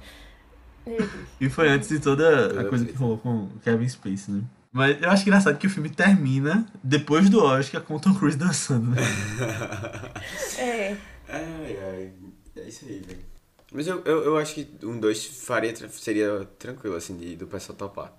E 1.40 1.48
foi 1.48 1.68
antes 1.68 1.88
de 1.88 1.98
toda 1.98 2.60
a 2.60 2.64
coisa 2.64 2.84
que 2.84 2.92
rolou 2.92 3.18
com 3.18 3.44
o 3.44 3.60
Kevin 3.62 3.88
Space, 3.88 4.30
né? 4.30 4.42
Mas 4.70 5.00
eu 5.00 5.08
acho 5.08 5.22
engraçado 5.22 5.56
que 5.56 5.66
o 5.66 5.70
filme 5.70 5.88
termina 5.88 6.66
depois 6.82 7.30
do 7.30 7.42
Oscar 7.42 7.80
com 7.80 7.94
o 7.94 8.00
Tom 8.00 8.12
Cruise 8.12 8.36
dançando, 8.36 8.90
né? 8.90 8.96
É. 10.58 10.96
Ai, 11.28 11.78
ai. 11.80 12.12
É 12.56 12.68
isso 12.68 12.84
aí, 12.84 13.00
velho. 13.06 13.33
Mas 13.74 13.86
eu, 13.88 14.00
eu, 14.04 14.22
eu 14.24 14.36
acho 14.38 14.54
que 14.54 14.68
um 14.84 14.98
dois 15.00 15.24
faria, 15.24 15.74
seria 15.90 16.48
tranquilo, 16.58 16.94
assim, 16.96 17.16
de, 17.16 17.34
do 17.34 17.46
pessoal 17.48 17.76
topar. 17.76 18.12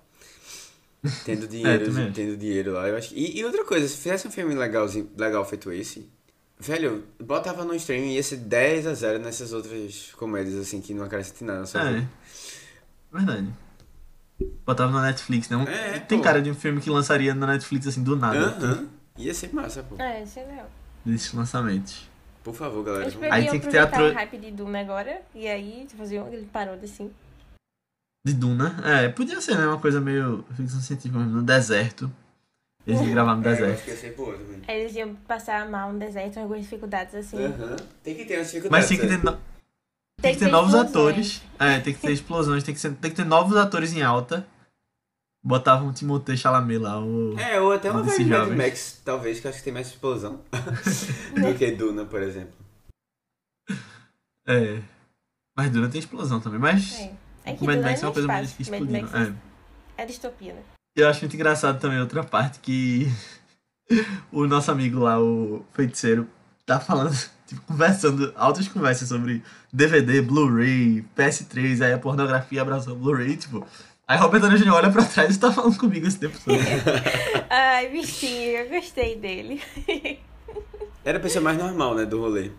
Tendo 1.24 1.48
dinheiro, 1.48 1.86
também 1.86 2.04
acho. 2.04 2.12
tendo 2.12 2.36
dinheiro 2.36 2.72
lá, 2.74 2.86
eu 2.88 2.96
acho 2.96 3.08
que... 3.08 3.14
E, 3.18 3.38
e 3.38 3.44
outra 3.44 3.64
coisa, 3.64 3.88
se 3.88 3.96
fizesse 3.96 4.28
um 4.28 4.30
filme 4.30 4.54
legalzinho, 4.54 5.10
legal 5.16 5.42
feito 5.46 5.72
esse, 5.72 6.08
velho, 6.60 7.04
botava 7.18 7.64
no 7.64 7.74
streaming 7.74 8.10
e 8.10 8.16
ia 8.16 8.22
ser 8.22 8.36
10 8.36 8.86
a 8.86 8.92
0 8.94 9.18
nessas 9.18 9.52
outras 9.54 10.12
comédias, 10.16 10.56
assim, 10.56 10.80
que 10.82 10.92
não 10.92 11.04
acrescentam 11.06 11.46
nada 11.48 11.60
na 11.60 11.66
sua 11.66 11.80
É. 11.88 11.92
vida. 11.94 12.08
Verdade. 13.12 13.48
Botava 14.66 14.92
na 14.92 15.02
Netflix, 15.02 15.48
né? 15.48 15.56
Um- 15.56 15.62
É, 15.62 15.98
Tem 16.00 16.18
pô. 16.18 16.24
cara 16.24 16.42
de 16.42 16.50
um 16.50 16.54
filme 16.54 16.82
que 16.82 16.90
lançaria 16.90 17.34
na 17.34 17.46
Netflix 17.46 17.86
assim 17.86 18.02
do 18.02 18.14
nada. 18.14 18.38
Aham. 18.48 18.88
Ia 19.16 19.32
ser 19.32 19.54
massa, 19.54 19.82
pô. 19.82 19.96
É, 19.98 20.22
isso 20.22 20.38
é 20.38 20.44
legal. 20.44 20.70
Desses 21.02 21.32
lançamentos. 21.32 22.10
Por 22.46 22.54
favor, 22.54 22.84
galera. 22.84 23.10
Vamos- 23.10 23.28
Aí 23.32 23.50
tem 23.50 23.58
que 23.58 23.66
ter 23.66 23.78
a 23.78 23.88
tro- 23.88 24.08
o 24.08 24.12
hype 24.14 24.38
de 24.38 24.52
Doom 24.52 24.72
agora 24.76 25.20
e 25.34 25.48
aí 25.48 25.84
fazer 25.98 26.20
um 26.20 26.32
ele 26.32 26.46
parou 26.52 26.74
assim. 26.80 27.10
De 28.24 28.32
Duna. 28.32 28.76
É, 28.84 29.08
podia 29.08 29.40
ser, 29.40 29.58
né? 29.58 29.66
Uma 29.66 29.80
coisa 29.80 30.00
meio 30.00 30.44
ficção 30.56 30.80
científica 30.80 31.18
mesmo, 31.18 31.38
no 31.38 31.42
deserto. 31.42 32.08
Eles 32.86 33.00
iam 33.00 33.10
gravar 33.10 33.34
no 33.34 33.42
É, 33.46 33.50
eu 33.50 33.56
deserto. 33.56 34.00
ser 34.00 34.14
boa. 34.14 34.38
Aí 34.68 34.80
eles 34.80 34.94
iam 34.94 35.16
passar 35.26 35.68
mal 35.68 35.92
no 35.92 35.98
deserto, 35.98 36.38
algumas 36.38 36.62
dificuldades 36.62 37.16
assim. 37.16 37.44
Aham. 37.44 37.74
Tem 38.04 38.14
que 38.14 38.24
ter 38.24 38.36
umas 38.38 38.46
dificuldades. 38.46 38.70
Mas 38.70 38.88
tem 38.88 38.96
que 38.98 39.06
né? 39.06 39.16
ter, 39.16 39.24
no- 39.24 39.38
tem 40.22 40.32
que 40.34 40.38
ter 40.38 40.50
novos 40.52 40.72
explosões. 40.72 40.90
atores. 41.40 41.42
É, 41.58 41.80
tem 41.80 41.94
que 41.94 42.00
ter 42.00 42.12
explosões, 42.14 42.62
tem 42.62 42.74
que, 42.74 42.80
ser- 42.80 42.94
tem 42.94 43.10
que 43.10 43.16
ter 43.16 43.24
novos 43.24 43.56
atores 43.56 43.92
em 43.92 44.02
alta. 44.02 44.46
Botavam 45.46 45.86
um 45.86 45.92
Timothée 45.92 46.36
Chalamet 46.36 46.78
lá, 46.78 47.00
o... 47.00 47.38
É, 47.38 47.60
ou 47.60 47.70
até 47.70 47.88
uma 47.88 48.00
Um 48.00 48.04
desses 48.04 48.26
Mad. 48.26 48.48
Max, 48.48 49.00
talvez, 49.04 49.38
que 49.38 49.46
eu 49.46 49.50
acho 49.50 49.60
que 49.60 49.64
tem 49.64 49.72
mais 49.72 49.86
explosão 49.86 50.40
do 50.50 51.54
que 51.56 51.70
Duna, 51.70 52.04
por 52.04 52.20
exemplo. 52.20 52.52
É. 54.44 54.82
Mas 55.56 55.70
Duna 55.70 55.88
tem 55.88 56.00
explosão 56.00 56.40
também, 56.40 56.58
mas... 56.58 56.98
É. 56.98 57.12
É 57.44 57.52
que 57.52 57.62
o 57.62 57.64
Mad 57.64 57.76
tudo 57.76 57.84
Max 57.84 58.00
é 58.00 58.02
é 58.02 58.06
uma 58.08 58.12
coisa 58.12 58.26
mais 58.26 58.58
explodindo. 58.58 58.92
Max 58.92 59.14
É. 59.14 60.02
É 60.02 60.04
distopia, 60.04 60.52
né? 60.52 60.62
Eu 60.96 61.08
acho 61.08 61.20
muito 61.20 61.36
engraçado 61.36 61.78
também 61.78 62.00
outra 62.00 62.24
parte 62.24 62.58
que 62.58 63.06
o 64.32 64.48
nosso 64.48 64.72
amigo 64.72 64.98
lá, 64.98 65.22
o 65.22 65.64
feiticeiro, 65.74 66.28
tá 66.66 66.80
falando, 66.80 67.14
tipo, 67.46 67.62
conversando, 67.62 68.32
altas 68.34 68.66
conversas 68.66 69.08
sobre 69.08 69.44
DVD, 69.72 70.20
Blu-ray, 70.22 71.04
PS3, 71.16 71.82
aí 71.82 71.92
a 71.92 71.98
pornografia 71.98 72.62
abraçou 72.62 72.94
o 72.94 72.98
Blu-ray, 72.98 73.36
tipo. 73.36 73.64
Aí 74.08 74.16
Robert 74.18 74.40
Downey 74.40 74.58
Jr. 74.58 74.72
olha 74.72 74.90
pra 74.90 75.04
trás 75.04 75.34
e 75.34 75.40
tá 75.40 75.50
falando 75.52 75.76
comigo 75.78 76.06
esse 76.06 76.18
tempo 76.20 76.38
todo. 76.44 76.56
Ai, 77.50 77.88
bichinho, 77.88 78.58
eu 78.58 78.68
gostei 78.68 79.16
dele. 79.16 79.60
Era 81.04 81.18
a 81.18 81.20
pessoa 81.20 81.42
mais 81.42 81.58
normal, 81.58 81.94
né, 81.96 82.04
do 82.06 82.20
rolê. 82.20 82.52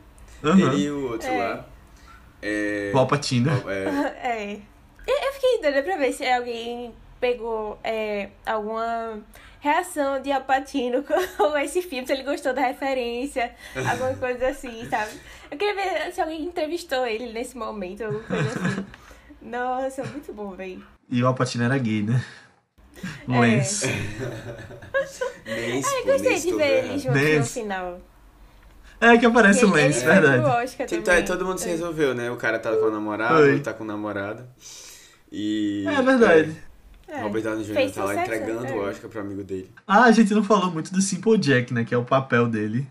Uhum. 0.43 0.59
Ele 0.59 0.83
e 0.83 0.91
o 0.91 1.11
outro 1.11 1.27
É. 1.29 1.37
lá. 1.37 1.65
É, 2.41 2.91
O 2.93 2.97
Alpatino. 2.97 3.49
é, 3.69 3.85
É. 4.27 4.57
Eu 5.07 5.33
fiquei 5.33 5.61
doida 5.61 5.81
pra 5.83 5.95
ver 5.95 6.11
se 6.11 6.25
alguém 6.29 6.93
pegou 7.19 7.79
é, 7.81 8.29
alguma 8.45 9.21
reação 9.61 10.21
de 10.21 10.31
Alpatino 10.33 11.01
com 11.03 11.57
esse 11.59 11.81
filme, 11.81 12.05
se 12.05 12.11
ele 12.11 12.23
gostou 12.23 12.53
da 12.53 12.61
referência, 12.61 13.55
alguma 13.89 14.13
coisa 14.15 14.49
assim, 14.49 14.85
sabe? 14.89 15.11
Eu 15.49 15.57
queria 15.57 15.73
ver 15.75 16.11
se 16.11 16.19
alguém 16.19 16.43
entrevistou 16.43 17.07
ele 17.07 17.31
nesse 17.31 17.57
momento, 17.57 18.03
alguma 18.03 18.23
coisa 18.23 18.49
assim. 18.49 18.85
Nossa, 19.41 20.03
muito 20.03 20.33
bom, 20.33 20.51
véi. 20.51 20.77
E 21.09 21.23
o 21.23 21.27
Alpatino 21.27 21.63
era 21.63 21.77
gay, 21.77 22.03
né? 22.03 22.23
É. 23.27 23.39
Lance. 23.39 23.87
nem 25.45 25.81
Eu 25.81 26.05
gostei 26.05 26.39
de 26.39 26.53
ver 26.55 26.85
eles 26.85 27.03
juntos 27.03 27.37
no 27.37 27.45
final. 27.45 28.01
É 28.99 29.17
que 29.17 29.25
aparece 29.25 29.63
o 29.63 29.69
foi 29.69 29.91
pro 29.91 30.01
verdade. 30.01 30.71
Tipo, 30.87 31.03
tá, 31.03 31.11
também. 31.11 31.25
todo 31.25 31.45
mundo 31.45 31.59
se 31.59 31.67
É. 31.67 31.71
resolveu, 31.71 32.15
né? 32.15 32.31
O 32.31 32.35
cara 32.35 32.57
tá 32.57 32.75
com 32.75 32.87
a 32.87 32.91
namorada, 32.91 33.47
ele 33.47 33.59
tá 33.59 33.73
com 33.73 33.83
namorada. 33.83 34.49
E. 35.31 35.85
É 35.87 36.01
verdade. 36.01 36.55
É. 37.07 37.21
Robert 37.21 37.43
Downey 37.43 37.63
Jr. 37.63 37.73
Fez 37.73 37.91
tá 37.93 38.03
lá 38.03 38.15
entregando 38.15 38.65
é. 38.65 38.71
o 38.71 38.89
Oscar 38.89 39.09
pro 39.09 39.21
amigo 39.21 39.43
dele. 39.43 39.71
Ah, 39.85 40.05
a 40.05 40.11
gente 40.11 40.33
não 40.33 40.43
falou 40.43 40.71
muito 40.71 40.91
do 40.91 41.01
Simple 41.01 41.37
Jack, 41.37 41.73
né? 41.73 41.85
Que 41.85 41.93
é 41.93 41.97
o 41.97 42.03
papel 42.03 42.47
dele. 42.47 42.87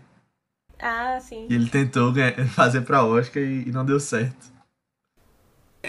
Ah, 0.79 1.19
sim. 1.19 1.45
E 1.49 1.53
ele 1.53 1.69
tentou 1.69 2.13
fazer 2.49 2.81
pra 2.81 3.03
Oscar 3.03 3.43
e, 3.43 3.67
e 3.67 3.71
não 3.71 3.85
deu 3.85 3.99
certo. 3.99 4.56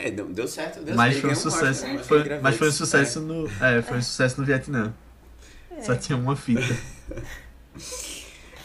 É, 0.05 0.11
deu, 0.11 0.26
deu 0.26 0.46
certo, 0.49 0.80
deu 0.82 0.94
Mas 0.94 1.14
certo. 1.14 1.22
foi 1.22 1.32
um 1.32 1.34
sucesso. 1.34 1.84
Oscar, 1.84 1.92
né? 1.94 2.03
foi- 2.05 2.38
mas 2.40 2.57
foi 2.57 2.68
um 2.68 2.72
sucesso 2.72 3.20
no. 3.20 3.46
É, 3.62 3.82
foi 3.82 3.99
um 3.99 4.03
sucesso 4.03 4.40
no 4.40 4.46
Vietnã. 4.46 4.92
É. 5.76 5.80
Só 5.82 5.94
tinha 5.96 6.16
uma 6.18 6.34
fita. 6.36 6.62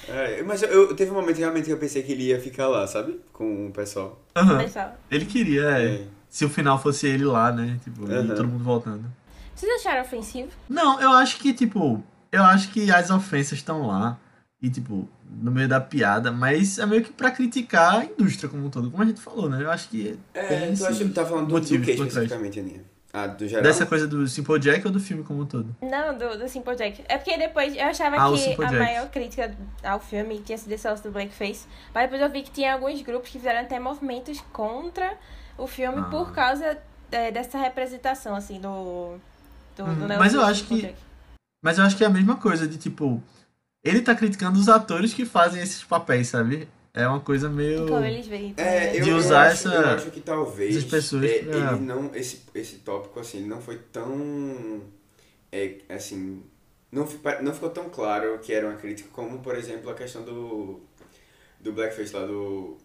É, 0.08 0.44
mas 0.44 0.62
eu, 0.64 0.70
eu- 0.70 0.96
teve 0.96 1.12
um 1.12 1.14
momento 1.14 1.38
realmente 1.38 1.66
que 1.66 1.72
eu 1.72 1.78
pensei 1.78 2.04
que 2.04 2.12
ele 2.12 2.24
ia 2.24 2.40
ficar 2.40 2.68
lá, 2.68 2.86
sabe? 2.86 3.20
Com 3.32 3.68
o 3.68 3.72
pessoal. 3.72 4.22
Pessoal, 4.60 4.98
Ele 5.10 5.26
queria, 5.26 5.62
é. 5.82 6.06
Se 6.30 6.44
o 6.44 6.50
final 6.50 6.82
fosse 6.82 7.08
ele 7.08 7.24
lá, 7.24 7.52
né? 7.52 7.80
Tipo, 7.84 8.10
e 8.10 8.14
Aham. 8.14 8.28
todo 8.36 8.48
mundo 8.48 8.64
voltando. 8.64 9.06
vocês 9.56 9.72
acharam 9.80 10.02
ofensivo? 10.02 10.50
Não, 10.68 11.00
eu 11.00 11.12
acho 11.12 11.38
que, 11.38 11.54
tipo, 11.54 12.04
eu 12.32 12.44
acho 12.44 12.70
que 12.72 12.92
as 12.92 13.10
ofensas 13.12 13.60
estão 13.60 13.88
lá. 13.88 14.18
E, 14.62 14.70
tipo, 14.70 15.08
no 15.42 15.52
meio 15.52 15.68
da 15.68 15.82
piada, 15.82 16.32
mas 16.32 16.78
é 16.80 16.86
meio 16.86 17.04
que 17.04 17.12
pra 17.12 17.32
criticar 17.32 18.00
a 18.02 18.06
indústria 18.06 18.50
como 18.50 18.66
um 18.66 18.70
todo, 18.70 18.90
como 18.92 19.02
a 19.04 19.06
gente 19.06 19.20
falou, 19.22 19.50
né? 19.50 19.62
Eu 19.64 19.72
acho 19.72 19.90
que 19.90 20.18
É, 20.34 20.68
tu 20.68 20.74
esse 20.74 20.86
acha 20.86 21.04
que 21.04 21.10
tá 21.12 21.26
falando 21.26 21.48
do, 21.48 21.60
do 21.60 21.66
que 21.66 21.78
por 21.78 21.86
trás. 21.86 22.00
especificamente, 22.08 22.60
Aninha? 22.60 22.82
Ah, 23.16 23.28
do 23.28 23.48
geral? 23.48 23.64
Dessa 23.64 23.86
coisa 23.86 24.08
do 24.08 24.28
Simple 24.28 24.58
Jack 24.60 24.88
ou 24.88 24.92
do 24.92 25.00
filme 25.00 25.24
como 25.24 25.42
um 25.42 25.46
todo? 25.46 25.76
Não, 25.82 26.18
do, 26.18 26.36
do 26.38 26.48
Simple 26.50 26.76
Jack. 26.76 27.04
É 27.08 27.16
porque 27.18 27.38
depois 27.38 27.76
eu 27.76 27.84
achava 27.86 28.16
Ah, 28.16 28.32
que 28.36 28.50
a 28.64 28.66
Jack. 28.66 28.76
maior 28.76 29.08
crítica 29.10 29.56
ao 29.84 30.00
filme 30.00 30.40
tinha 30.40 30.58
sido 30.58 30.72
esse 30.72 30.88
lance 30.88 31.04
do 31.04 31.12
Blackface. 31.12 31.66
Mas 31.94 32.04
depois 32.06 32.20
eu 32.22 32.30
vi 32.32 32.42
que 32.42 32.50
tinha 32.50 32.74
alguns 32.74 33.00
grupos 33.04 33.30
que 33.30 33.38
fizeram 33.38 33.62
até 33.62 33.80
movimentos 33.80 34.42
contra 34.52 35.16
o 35.60 35.68
filme 35.68 36.00
Ah. 36.00 36.04
por 36.06 36.32
causa 36.32 36.76
é, 37.12 37.30
dessa 37.32 37.60
representação, 37.60 38.36
assim, 38.36 38.60
do. 38.60 39.18
do, 39.78 39.84
Uhum, 39.84 39.94
do 39.94 40.00
mas 40.08 40.10
negócio 40.10 40.38
eu 40.38 40.44
acho 40.46 40.64
que- 40.66 40.82
Jack. 40.82 40.96
Mas 41.64 41.78
eu 41.78 41.84
acho 41.86 41.96
que 41.96 42.04
é 42.04 42.08
a 42.08 42.10
mesma 42.10 42.36
coisa, 42.38 42.68
de 42.68 42.78
tipo. 42.78 43.22
Ele 43.84 44.02
tá 44.02 44.16
criticando 44.16 44.58
os 44.60 44.70
atores 44.70 45.14
que 45.14 45.26
fazem 45.26 45.62
esses 45.62 45.84
papéis, 45.84 46.28
sabe? 46.30 46.68
É 46.94 47.08
uma 47.08 47.20
coisa 47.20 47.50
meio. 47.50 47.88
Como 47.88 48.06
eles 48.06 48.28
veem. 48.28 48.54
É, 48.56 48.86
também. 48.88 48.96
eu, 49.00 49.04
De 49.04 49.10
eu 49.10 49.18
usar 49.18 49.48
acho, 49.48 49.68
essa- 49.68 49.76
eu 49.76 49.88
acho 49.90 50.12
que 50.12 50.22
talvez 50.22 50.76
essas 50.78 50.90
pessoas 50.90 51.24
é, 51.26 51.40
pra- 51.40 51.58
ele 51.74 51.80
não 51.82 52.12
esse 52.16 52.42
esse 52.54 52.76
tópico 52.78 53.20
assim 53.20 53.40
ele 53.40 53.48
não 53.48 53.60
foi 53.60 53.80
tão 53.92 54.82
é, 55.52 55.78
assim 55.90 56.44
não, 56.92 57.08
fi- 57.08 57.18
não 57.42 57.52
ficou 57.54 57.72
tão 57.72 57.90
claro 57.90 58.38
que 58.40 58.54
era 58.54 58.68
uma 58.68 58.78
crítica 58.78 59.10
como 59.12 59.40
por 59.40 59.56
exemplo 59.56 59.90
a 59.90 59.96
questão 59.96 60.24
do 60.24 60.80
do 61.60 61.74
blackface 61.74 62.14
lá 62.14 62.26
do 62.26 62.78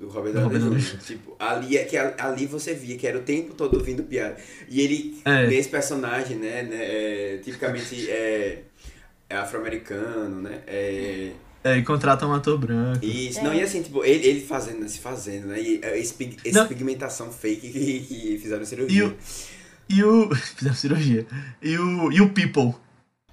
do 0.00 0.08
Robert 0.08 0.32
Do 0.32 0.48
Downey. 0.48 0.82
Tipo, 1.06 1.36
ali 1.38 1.76
é 1.78 1.84
que 1.84 1.96
ali 1.96 2.46
você 2.46 2.74
via 2.74 2.98
que 2.98 3.06
era 3.06 3.16
o 3.16 3.22
tempo 3.22 3.54
todo 3.54 3.78
vindo 3.84 4.02
piada. 4.02 4.36
E 4.68 4.80
ele, 4.80 5.22
É. 5.24 5.46
nesse 5.46 5.68
personagem, 5.68 6.36
né, 6.36 6.64
né, 6.64 6.78
é, 6.80 7.38
tipicamente 7.38 7.94
é, 8.10 8.64
é 9.28 9.36
afro-americano, 9.36 10.42
né? 10.42 10.60
É, 10.66 11.32
É, 11.64 11.76
e 11.78 11.82
contrata 11.82 12.26
um 12.26 12.32
ator 12.34 12.58
branco. 12.58 13.04
isso, 13.04 13.40
É. 13.40 13.42
não, 13.42 13.54
e 13.54 13.62
assim, 13.62 13.82
tipo, 13.82 14.04
ele, 14.04 14.26
ele 14.26 14.40
fazendo, 14.40 14.86
se 14.88 14.98
fazendo, 14.98 15.46
né? 15.48 15.60
E 15.60 15.80
essa 15.82 16.14
pig- 16.14 16.36
essa 16.44 16.60
Não. 16.60 16.68
pigmentação 16.68 17.32
fake 17.32 17.70
que, 17.70 18.00
que 18.00 18.38
fizeram 18.38 18.62
E 18.62 18.66
cirurgia. 18.66 19.06
o. 19.08 19.14
E 19.88 20.04
o. 20.04 20.34
Fizeram 20.56 20.74
cirurgia. 20.76 21.26
E 21.62 21.78
o. 21.78 22.12
E 22.12 22.20
o 22.20 22.30
People. 22.30 22.74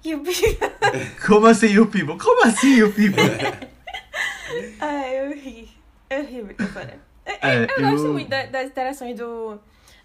E 0.04 0.14
o 0.14 0.22
Como 1.26 1.46
assim 1.46 1.78
o 1.78 1.86
People? 1.86 2.18
Como 2.18 2.44
assim 2.44 2.82
o 2.82 2.92
People? 2.92 3.22
Ai, 4.80 5.20
eu 5.26 5.32
ri. 5.34 5.68
Eu 6.10 6.24
ri 6.24 6.42
muito 6.42 6.62
agora. 6.62 6.98
É, 7.24 7.64
Eu 7.64 7.90
gosto 7.90 8.06
eu- 8.06 8.12
muito 8.12 8.28
da- 8.28 8.46
das 8.46 8.66
interações 8.66 9.16
do, 9.16 9.58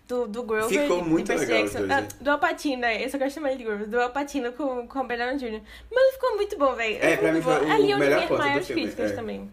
do, 0.08 0.28
do 0.28 0.44
Grover 0.44 0.70
Ficou 0.70 1.02
do 1.02 1.06
muito 1.10 1.30
legal 1.30 1.46
Jackson. 1.46 1.82
os 1.82 1.88
dois, 1.88 1.92
Ah, 1.92 2.08
do 2.22 2.32
Alpatino, 2.32 2.82
né? 2.82 3.04
Eu 3.04 3.10
só 3.10 3.18
gosto 3.18 3.42
mais 3.42 3.58
de 3.58 3.64
Grover. 3.64 3.88
Do 3.88 4.00
Alpatino 4.00 4.54
com, 4.54 4.88
com 4.88 5.00
o 5.00 5.04
Bernard 5.04 5.38
Jr. 5.38 5.62
Mas 5.92 6.04
ele 6.04 6.14
ficou 6.14 6.36
muito 6.36 6.58
bom, 6.58 6.74
velho. 6.74 6.98
É, 7.02 7.18
pra 7.18 7.32
mim 7.32 7.42
foi 7.42 7.54
o 7.54 7.72
Ali 7.72 7.92
eu 7.92 7.98
melhor 7.98 8.22
ponto 8.22 8.34
do 8.34 8.38
maiores 8.38 8.68
filme, 8.68 8.84
críticas 8.84 9.12
é. 9.12 9.16
também. 9.16 9.52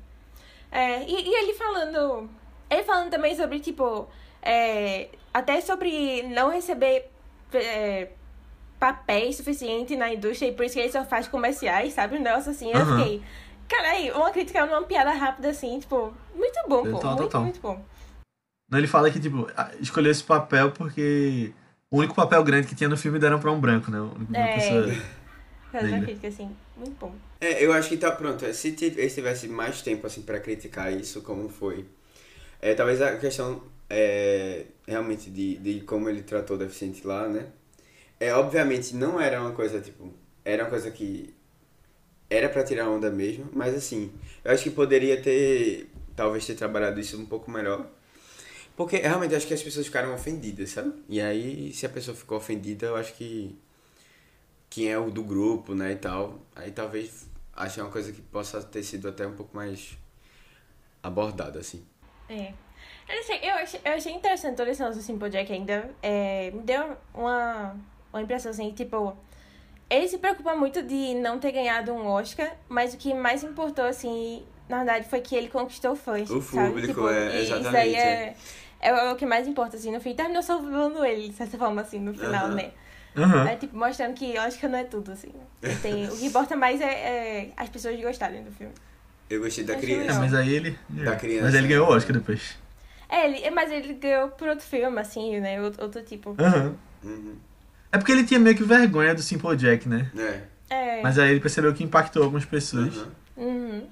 É, 0.70 1.02
e, 1.02 1.28
e 1.28 1.34
ele 1.34 1.55
falando... 1.55 2.30
Ele 2.70 2.82
falando 2.84 3.11
também 3.11 3.36
sobre, 3.36 3.61
tipo... 3.61 4.09
é, 4.42 5.09
até 5.32 5.61
sobre 5.61 6.22
não 6.22 6.50
receber... 6.50 7.11
é, 7.52 8.09
papéis 8.78 9.36
suficiente 9.36 9.96
na 9.96 10.12
indústria 10.12 10.48
e 10.48 10.52
por 10.52 10.64
isso 10.66 10.74
que 10.74 10.80
ele 10.80 10.92
só 10.92 11.05
faz 11.05 11.26
comerciais, 11.26 11.94
sabe? 11.94 12.16
Um 12.18 12.20
negócio 12.22 12.50
assim. 12.50 12.70
Eu 12.70 12.80
Aham. 12.80 12.98
fiquei... 12.98 13.22
Caralho, 13.66 14.14
uma 14.16 14.30
crítica 14.30 14.66
numa 14.66 14.82
piada 14.82 15.11
rápida 15.11 15.48
assim, 15.48 15.80
tipo... 15.80 16.12
Muito 16.34 16.61
bom, 16.68 16.82
pô. 16.82 16.90
Total, 16.90 17.11
muito, 17.11 17.22
total. 17.22 17.40
muito 17.42 17.61
bom. 17.61 17.82
Não, 18.75 18.81
ele 18.81 18.89
fala 18.89 19.09
que, 19.09 19.20
tipo, 19.20 19.47
escolheu 19.79 20.11
esse 20.11 20.25
papel 20.25 20.72
porque 20.72 21.53
o 21.89 21.99
único 21.99 22.12
papel 22.12 22.43
grande 22.43 22.66
que 22.66 22.75
tinha 22.75 22.89
no 22.89 22.97
filme 22.97 23.20
deram 23.20 23.39
pra 23.39 23.53
um 23.53 23.61
branco, 23.61 23.89
né? 23.89 24.01
Uma 24.01 24.16
É. 24.35 24.49
pessoa. 24.49 24.89
Faz 25.70 25.87
uma 25.87 25.95
Liga. 25.95 26.07
crítica 26.07 26.27
assim, 26.27 26.51
muito 26.77 26.97
bom. 26.99 27.14
É, 27.41 27.64
eu 27.64 27.72
acho 27.72 27.89
que 27.89 27.97
tá 27.97 28.11
pronto. 28.11 28.53
Se 28.53 28.72
ti- 28.72 28.87
ele 28.97 29.09
tivesse 29.09 29.47
mais 29.47 29.81
tempo 29.81 30.05
assim 30.09 30.22
para 30.22 30.41
criticar 30.41 30.93
isso, 30.93 31.22
como 31.22 31.49
foi, 31.49 31.85
é, 32.61 32.75
talvez 32.75 33.01
a 33.01 33.16
questão 33.16 33.62
é, 33.89 34.64
realmente 34.89 35.31
de, 35.31 35.57
de 35.59 35.81
como 35.83 36.09
ele 36.09 36.22
tratou 36.22 36.57
o 36.57 36.59
deficiente 36.59 37.07
lá, 37.07 37.29
né? 37.29 37.47
É, 38.18 38.35
obviamente 38.35 38.97
não 38.97 39.20
era 39.20 39.41
uma 39.41 39.53
coisa 39.53 39.81
tipo, 39.81 40.12
era 40.45 40.64
uma 40.64 40.70
coisa 40.70 40.91
que 40.91 41.33
era 42.29 42.49
para 42.49 42.64
tirar 42.64 42.89
onda 42.89 43.09
mesmo, 43.09 43.47
mas 43.53 43.72
assim, 43.72 44.11
eu 44.45 44.51
acho 44.51 44.64
que 44.64 44.70
poderia 44.70 45.20
ter 45.22 45.89
talvez 46.16 46.45
ter 46.45 46.55
trabalhado 46.57 46.99
isso 46.99 47.16
um 47.20 47.27
pouco 47.27 47.49
melhor. 47.53 47.87
Porque 48.77 48.97
realmente 48.97 49.35
acho 49.35 49.47
que 49.47 49.55
as 49.55 49.62
pessoas 49.62 49.87
ficaram 49.87 50.12
ofendidas, 50.12 50.70
sabe? 50.70 50.93
E 51.09 51.20
aí, 51.20 51.72
se 51.72 51.87
a 51.87 51.89
pessoa 51.89 52.16
ficou 52.16 52.39
ofendida, 52.39 52.87
eu 52.87 52.97
acho 52.97 53.14
que 53.14 53.57
quem 54.68 54.91
é 54.91 54.99
o 54.99 55.11
do 55.11 55.22
grupo, 55.22 55.75
né, 55.75 55.93
e 55.93 55.97
tal. 55.97 56.41
Aí 56.57 56.72
talvez 56.72 57.29
ache 57.55 57.81
uma 57.81 57.91
coisa 57.91 58.12
que 58.12 58.20
possa 58.20 58.61
ter 58.62 58.83
sido 58.83 59.09
até 59.09 59.25
um 59.27 59.35
pouco 59.35 59.57
mais 59.57 59.97
abordada, 61.03 61.61
assim. 61.61 61.85
É. 62.29 62.53
Eu, 63.09 63.22
sei, 63.22 63.39
eu, 63.43 63.55
achei, 63.55 63.81
eu 63.85 63.93
achei 63.93 64.12
interessante 64.12 64.57
toda 64.57 64.91
do 64.91 65.01
Simple 65.01 65.31
Jack 65.31 65.53
ainda. 65.53 65.91
É, 66.03 66.51
me 66.51 66.62
deu 66.62 66.97
uma, 67.14 67.77
uma 68.12 68.22
impressão 68.22 68.51
assim, 68.51 68.72
tipo. 68.72 69.16
Ele 69.89 70.09
se 70.09 70.18
preocupa 70.18 70.57
muito 70.57 70.83
de 70.83 71.14
não 71.14 71.39
ter 71.39 71.53
ganhado 71.53 71.93
um 71.93 72.07
Oscar, 72.07 72.57
mas 72.68 72.95
o 72.95 72.97
que 72.97 73.12
mais 73.12 73.45
importou, 73.45 73.85
assim, 73.85 74.43
na 74.68 74.79
verdade, 74.79 75.07
foi 75.09 75.20
que 75.20 75.37
ele 75.37 75.49
conquistou 75.49 75.95
fãs. 75.95 76.31
O 76.31 76.41
sabe? 76.41 76.68
público, 76.68 76.95
Tipo, 76.95 77.09
é, 77.11 77.37
e 77.37 77.43
Isso 77.43 77.55
exatamente, 77.55 77.77
aí 77.77 77.95
é, 77.95 78.37
é 78.89 79.12
o 79.12 79.16
que 79.16 79.26
mais 79.26 79.47
importa, 79.49 79.76
assim, 79.76 79.93
no 79.93 80.01
fim. 80.01 80.14
Terminou 80.14 80.43
salvando 80.43 81.05
ele, 81.05 81.28
de 81.28 81.35
certa 81.35 81.57
forma, 81.59 81.80
assim, 81.82 81.99
no 81.99 82.12
final, 82.14 82.47
Aham. 82.47 82.55
né? 82.55 82.70
Aham. 83.16 83.49
É, 83.49 83.57
tipo, 83.57 83.76
mostrando 83.76 84.14
que 84.14 84.39
Oscar 84.39 84.68
não 84.70 84.78
é 84.78 84.85
tudo, 84.85 85.12
assim. 85.12 85.32
Tem, 85.82 86.07
o 86.09 86.16
que 86.16 86.26
importa 86.26 86.57
mais 86.57 86.80
é, 86.80 86.87
é 86.87 87.53
as 87.57 87.68
pessoas 87.68 87.99
gostarem 88.01 88.43
do 88.43 88.51
filme. 88.53 88.74
Eu 89.30 89.41
gostei 89.41 89.64
da 89.64 89.74
Acho 89.74 89.85
É, 89.85 89.87
criança. 89.87 90.20
mas 90.20 90.35
aí 90.35 90.53
ele. 90.53 90.78
Da 90.89 91.16
criança. 91.16 91.45
Mas 91.45 91.55
ele 91.55 91.68
ganhou 91.68 91.89
Oscar 91.89 92.12
depois. 92.16 92.59
É, 93.09 93.26
ele, 93.26 93.51
mas 93.51 93.70
ele 93.70 93.95
ganhou 93.95 94.28
por 94.30 94.49
outro 94.49 94.64
filme, 94.66 94.99
assim, 95.01 95.41
né? 95.41 95.61
Outro, 95.62 95.82
outro 95.85 96.03
tipo. 96.03 96.35
Aham. 96.39 96.76
Uhum. 97.03 97.37
É 97.93 97.99
porque 97.99 98.12
ele 98.12 98.24
tinha 98.24 98.41
meio 98.41 98.57
que 98.57 98.64
vergonha 98.64 99.14
do 99.14 99.22
Simple 99.22 99.57
Jack, 99.57 99.89
né? 99.89 100.11
É. 100.18 100.55
É. 100.74 101.03
Mas 101.03 101.18
aí 101.18 101.30
ele 101.30 101.41
percebeu 101.41 101.72
que 101.72 101.85
impactou 101.85 102.22
algumas 102.24 102.45
pessoas. 102.45 102.97
Uhum. 102.97 103.07
Uhum. 103.37 103.87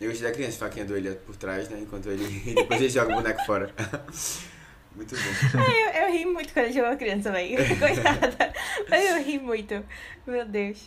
Eu 0.00 0.08
gostei 0.10 0.28
da 0.28 0.34
criança, 0.34 0.58
faquinha 0.58 0.84
do 0.84 0.96
ele 0.96 1.10
por 1.16 1.34
trás, 1.36 1.68
né? 1.68 1.78
Enquanto 1.80 2.08
ele. 2.08 2.24
Depois 2.54 2.80
ele 2.80 2.90
joga 2.90 3.12
o 3.12 3.16
boneco 3.16 3.44
fora. 3.44 3.72
Muito 4.94 5.14
bom. 5.14 5.60
Eu, 5.60 6.02
eu 6.06 6.12
ri 6.12 6.24
muito 6.26 6.52
quando 6.52 6.74
eu 6.76 6.84
era 6.84 6.96
criança, 6.96 7.30
velho. 7.30 7.56
Coitada. 7.78 8.52
Mas 8.90 9.04
eu 9.10 9.22
ri 9.22 9.38
muito. 9.38 9.84
Meu 10.26 10.44
Deus. 10.44 10.82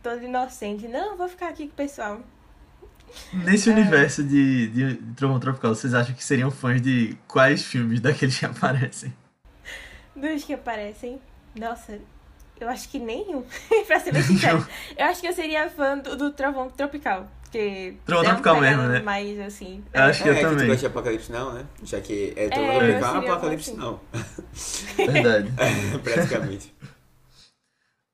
Todo 0.00 0.22
inocente. 0.22 0.86
Não, 0.86 1.16
vou 1.16 1.28
ficar 1.28 1.48
aqui 1.48 1.66
com 1.66 1.72
o 1.72 1.76
pessoal. 1.76 2.20
Nesse 3.32 3.68
É. 3.68 3.72
universo 3.72 4.22
de, 4.22 4.68
de, 4.68 4.94
de 4.98 5.14
Trovão 5.14 5.40
Tropical, 5.40 5.74
vocês 5.74 5.92
acham 5.92 6.14
que 6.14 6.22
seriam 6.22 6.52
fãs 6.52 6.80
de 6.80 7.16
quais 7.26 7.64
filmes 7.64 8.00
daqueles 8.00 8.38
que 8.38 8.46
aparecem? 8.46 9.12
Dos 10.14 10.44
que 10.44 10.52
aparecem. 10.54 11.20
Nossa, 11.58 11.98
eu 12.60 12.68
acho 12.68 12.88
que 12.88 13.00
nenhum. 13.00 13.44
pra 13.88 13.98
ser 13.98 14.12
bem 14.12 14.22
sincero. 14.22 14.64
Eu 14.96 15.06
acho 15.06 15.20
que 15.20 15.26
eu 15.26 15.32
seria 15.32 15.68
fã 15.68 15.98
do, 15.98 16.16
do 16.16 16.30
Trovão 16.32 16.70
Tropical. 16.70 17.28
Porque 17.46 17.58
é 17.58 18.34
pegada 18.34 18.60
mesmo, 18.60 18.82
né? 18.82 19.00
Mais 19.00 19.38
assim. 19.40 19.82
Eu 19.92 20.02
acho 20.02 20.22
que 20.22 20.28
é, 20.28 20.32
eu 20.32 20.34
que 20.36 20.40
tu 20.42 20.48
também. 20.50 20.66
gosta 20.66 20.80
de 20.80 20.86
Apocalipse 20.86 21.32
Now, 21.32 21.52
né? 21.52 21.66
Já 21.82 22.00
que 22.00 22.32
é 22.36 22.48
todo 22.48 22.60
É, 22.60 22.90
é, 22.90 22.98
Apocalipse 22.98 23.70
assim. 23.70 23.78
Now. 23.78 24.00
Verdade. 24.96 25.52
Praticamente. 26.02 26.74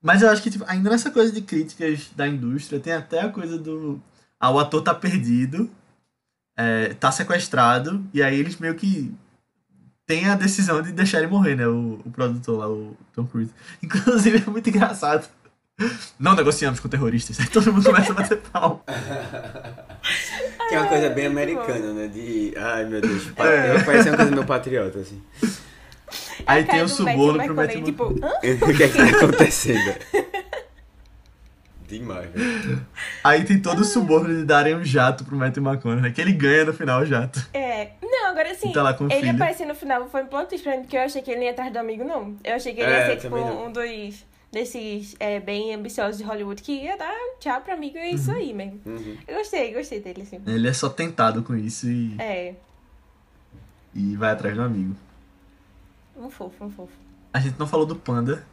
Mas 0.01 0.21
eu 0.21 0.29
acho 0.29 0.43
que, 0.43 0.49
tipo, 0.49 0.65
ainda 0.67 0.89
nessa 0.89 1.09
coisa 1.09 1.31
de 1.31 1.41
críticas 1.41 2.09
da 2.15 2.27
indústria, 2.27 2.79
tem 2.79 2.93
até 2.93 3.21
a 3.21 3.29
coisa 3.29 3.57
do. 3.57 4.01
Ah, 4.39 4.51
o 4.51 4.59
ator 4.59 4.81
tá 4.81 4.93
perdido, 4.93 5.69
é, 6.57 6.93
tá 6.93 7.11
sequestrado, 7.11 8.05
e 8.13 8.21
aí 8.21 8.37
eles 8.37 8.57
meio 8.57 8.75
que 8.75 9.13
têm 10.05 10.29
a 10.29 10.35
decisão 10.35 10.81
de 10.81 10.91
deixar 10.91 11.19
ele 11.19 11.27
morrer, 11.27 11.55
né? 11.55 11.67
O, 11.67 12.01
o 12.05 12.11
produtor 12.11 12.59
lá, 12.59 12.69
o 12.69 12.97
Tom 13.13 13.25
Cruise. 13.25 13.53
Inclusive, 13.81 14.43
é 14.45 14.49
muito 14.49 14.69
engraçado. 14.69 15.27
Não 16.19 16.35
negociamos 16.35 16.79
com 16.79 16.87
terroristas. 16.87 17.39
Aí 17.39 17.47
todo 17.47 17.73
mundo 17.73 17.83
começa 17.85 18.11
a 18.11 18.15
bater 18.15 18.37
pau. 18.51 18.83
Que 20.69 20.75
é 20.75 20.79
uma 20.79 20.87
coisa 20.87 21.09
bem 21.09 21.25
americana, 21.27 21.93
né? 21.93 22.07
De. 22.07 22.53
Ai 22.57 22.85
meu 22.85 23.01
Deus. 23.01 23.27
É. 23.37 23.83
Parece 23.83 24.09
uma 24.09 24.17
coisa 24.17 24.31
meio 24.31 24.45
patriota, 24.45 24.99
assim. 24.99 25.21
Aí 26.45 26.63
tem 26.63 26.81
o 26.81 26.87
suborno 26.89 27.43
pro 27.43 27.55
Matthew 27.55 27.83
Tipo, 27.83 28.05
o 28.11 28.75
que 28.75 28.83
é 28.83 28.87
que 28.89 28.97
tá 28.97 29.17
acontecendo? 29.17 29.95
Demais, 31.87 32.29
velho. 32.31 32.85
Aí 33.23 33.43
tem 33.43 33.59
todo 33.61 33.79
o 33.79 33.83
suborno 33.85 34.33
de 34.33 34.45
darem 34.45 34.75
um 34.75 34.83
jato 34.83 35.23
pro 35.23 35.35
Matthew 35.35 35.63
McConaughey, 35.63 36.11
que 36.11 36.21
ele 36.21 36.33
ganha 36.33 36.65
no 36.65 36.73
final 36.73 37.01
o 37.01 37.05
jato. 37.05 37.45
É. 37.53 37.89
Não, 38.01 38.27
agora 38.27 38.53
sim. 38.55 38.71
Tá 38.71 38.95
ele 39.09 39.19
filho. 39.21 39.35
apareceu 39.35 39.67
no 39.67 39.75
final, 39.75 40.07
foi 40.09 40.23
um 40.23 40.27
pra 40.63 40.75
mim, 40.75 40.81
porque 40.81 40.97
eu 40.97 41.01
achei 41.01 41.21
que 41.21 41.29
ele 41.31 41.39
não 41.39 41.45
ia 41.45 41.51
atrás 41.51 41.71
do 41.71 41.77
amigo, 41.77 42.03
não. 42.03 42.35
Eu 42.43 42.55
achei 42.55 42.73
que 42.73 42.81
ele 42.81 42.91
É, 42.91 42.99
ia 42.99 43.05
ser, 43.05 43.17
tipo, 43.21 43.35
não. 43.35 43.67
um 43.67 43.71
dos 43.71 44.25
desses 44.53 45.15
é, 45.19 45.39
bem 45.39 45.73
ambiciosos 45.73 46.19
de 46.19 46.23
Hollywood 46.23 46.61
que 46.61 46.71
ia 46.83 46.95
dar 46.95 47.11
tchau 47.39 47.59
pro 47.61 47.73
amigo 47.73 47.97
e 47.97 48.01
é 48.01 48.11
isso 48.11 48.31
aí 48.31 48.53
mesmo. 48.53 48.79
Uhum. 48.85 49.17
Eu 49.27 49.39
gostei, 49.39 49.73
gostei 49.73 49.99
dele, 49.99 50.23
sim. 50.23 50.39
Ele 50.45 50.67
é 50.67 50.73
só 50.73 50.89
tentado 50.89 51.41
com 51.41 51.55
isso 51.55 51.89
e, 51.89 52.15
É, 52.21 52.53
e 53.95 54.15
vai 54.15 54.31
atrás 54.31 54.55
do 54.55 54.61
amigo. 54.61 54.95
um 56.15 56.29
fofo, 56.29 56.63
um 56.63 56.69
fofo. 56.69 56.93
A 57.33 57.39
gente 57.39 57.59
não 57.59 57.67
falou 57.67 57.87
do 57.87 57.95
Panda. 57.95 58.45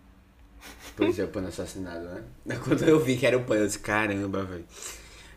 Pois 0.96 1.18
é, 1.18 1.24
o 1.24 1.28
pano 1.28 1.48
assassinado, 1.48 2.04
né? 2.44 2.56
Quando 2.64 2.82
eu 2.82 2.98
vi 2.98 3.16
que 3.16 3.26
era 3.26 3.36
o 3.36 3.44
pano, 3.44 3.60
eu 3.60 3.66
disse, 3.66 3.78
caramba, 3.78 4.44
velho. 4.44 4.64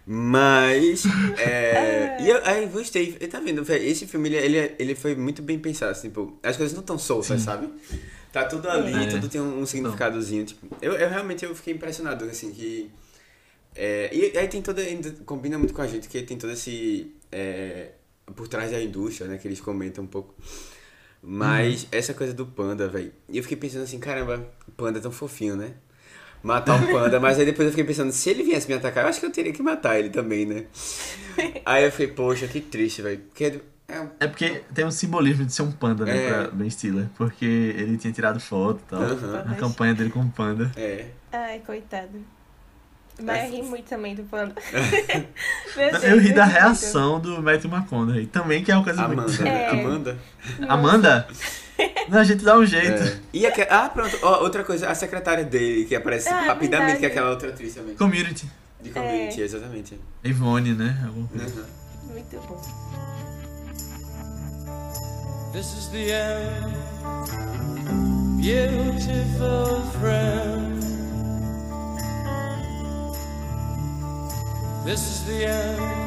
Mas, 0.06 1.04
é... 1.38 2.18
e 2.24 2.30
eu, 2.30 2.46
aí, 2.46 2.66
gostei. 2.68 3.18
E 3.20 3.28
tá 3.28 3.40
vendo, 3.40 3.64
velho, 3.64 3.84
esse 3.86 4.06
filme, 4.06 4.30
ele, 4.30 4.58
ele, 4.58 4.76
ele 4.80 4.96
foi 4.96 5.16
muito 5.16 5.42
bem 5.42 5.60
pensado, 5.60 5.92
assim, 5.92 6.08
tipo, 6.08 6.38
as 6.42 6.58
coisas 6.58 6.74
não 6.74 6.82
estão 6.82 6.98
soltas, 6.98 7.40
Sim. 7.40 7.46
sabe? 7.46 7.70
Tá 8.34 8.44
tudo 8.46 8.68
ali, 8.70 8.94
É. 8.94 9.08
tudo 9.08 9.30
tem 9.30 9.40
um, 9.40 9.60
um 9.62 9.66
significadozinho, 9.66 10.44
tipo, 10.44 10.68
eu, 10.82 10.94
eu 10.94 11.08
realmente 11.08 11.46
eu 11.46 11.54
fiquei 11.56 11.74
impressionado, 11.76 12.26
assim, 12.26 12.52
que... 12.52 12.90
é, 13.76 14.10
e 14.12 14.36
aí 14.38 14.48
tem 14.48 14.60
toda, 14.62 14.82
combina 15.26 15.58
muito 15.58 15.74
com 15.74 15.82
a 15.84 15.88
gente, 15.88 16.10
que 16.10 16.22
tem 16.24 16.36
todo 16.38 16.52
esse... 16.52 17.14
é, 17.32 17.92
por 18.36 18.48
trás 18.48 18.72
da 18.72 18.82
indústria, 18.82 19.28
né, 19.28 19.38
que 19.38 19.48
eles 19.48 19.62
comentam 19.62 20.04
um 20.04 20.08
pouco. 20.08 20.34
Mas 21.22 21.88
essa 21.92 22.14
coisa 22.14 22.34
do 22.34 22.46
panda, 22.46 22.88
velho. 22.90 23.14
E 23.30 23.38
eu 23.38 23.44
fiquei 23.44 23.56
pensando 23.56 23.84
assim, 23.84 24.00
caramba, 24.00 24.46
o 24.68 24.72
panda 24.72 25.00
é 25.00 25.02
tão 25.02 25.12
fofinho, 25.12 25.56
né? 25.56 25.74
Matar 26.42 26.76
um 26.76 26.92
panda, 26.92 27.20
mas 27.22 27.40
aí 27.40 27.46
depois 27.46 27.68
eu 27.68 27.72
fiquei 27.72 27.86
pensando, 27.86 28.12
se 28.12 28.30
ele 28.30 28.44
viesse 28.44 28.68
me 28.68 28.74
atacar, 28.74 29.06
eu 29.06 29.10
acho 29.10 29.20
que 29.22 29.26
eu 29.26 29.32
teria 29.32 29.54
que 29.54 29.62
matar 29.64 29.98
ele 29.98 30.10
também, 30.10 30.46
né? 30.46 30.66
Aí 31.64 31.86
eu 31.86 31.92
fiquei, 31.92 32.08
poxa, 32.08 32.48
que 32.50 32.60
triste, 32.60 33.02
velho. 33.02 33.20
Porque 33.20 33.62
é 33.94 34.08
É 34.26 34.28
porque 34.28 34.62
tem 34.74 34.86
um 34.86 34.92
simbolismo 34.92 35.46
de 35.46 35.54
ser 35.54 35.62
um 35.64 35.72
panda, 35.72 36.06
né, 36.06 36.18
É. 36.26 36.30
pra 36.30 36.48
Ben 36.52 36.70
Stiller. 36.70 37.08
Porque 37.18 37.46
ele 37.46 37.98
tinha 37.98 38.12
tirado 38.14 38.40
foto 38.40 38.80
e 38.86 38.90
tal. 38.90 39.02
Aham. 39.02 39.44
A 39.52 39.56
campanha 39.56 39.94
dele 39.94 40.10
com 40.10 40.22
o 40.22 40.30
panda. 40.30 40.72
É. 40.76 41.06
Ai, 41.32 41.60
coitado. 41.66 42.20
Mas 43.22 43.38
É 43.38 43.48
eu 43.48 43.52
ri 43.52 43.62
muito 43.62 43.86
também 43.86 44.16
do 44.16 44.24
panda. 44.24 44.56
Deus, 45.76 46.04
Eu 46.04 46.20
ri 46.20 46.34
da 46.34 46.46
muito. 46.46 46.56
reação 46.58 47.20
do 47.20 47.42
Matthew 47.44 47.70
McConaughey. 47.72 48.26
Também 48.26 48.64
que 48.64 48.72
é 48.72 48.76
uma 48.76 48.84
coisa 48.84 49.04
Amanda, 49.04 49.22
muito... 49.24 49.44
né? 49.44 49.64
É. 49.66 49.70
Amanda. 49.70 50.18
Amanda? 50.68 51.28
Não, 52.10 52.20
a 52.20 52.24
gente 52.24 52.44
dá 52.44 52.58
um 52.58 52.66
jeito. 52.66 53.02
É. 53.04 53.20
E 53.32 53.46
aque- 53.46 53.68
Ah, 53.70 53.88
pronto. 53.90 54.18
Ó, 54.24 54.42
outra 54.44 54.64
coisa, 54.64 54.90
a 54.90 54.96
secretária 54.96 55.44
dele, 55.44 55.86
que 55.86 55.96
aparece 55.96 56.28
Ah, 56.30 56.42
rapidamente, 56.42 56.70
verdade. 56.94 57.00
que 57.00 57.06
é 57.06 57.10
aquela 57.10 57.30
outra 57.30 57.50
atriz 57.50 57.74
também. 57.76 57.96
Community. 57.96 58.48
De 58.82 58.90
community, 58.90 59.42
exatamente. 59.42 60.00
Ivone, 60.24 60.74
né? 60.74 61.00
Alguma 61.06 61.28
coisa. 61.28 61.62
Uhum. 61.62 62.14
Muito 62.14 62.36
bom. 62.48 62.62
This 65.54 65.78
is 65.78 65.88
the 65.90 66.12
end, 66.12 66.74
beautiful 68.42 69.82
friend. 70.00 70.82
This 74.84 75.02
is 75.02 75.22
the 75.28 75.46
end, 75.46 76.04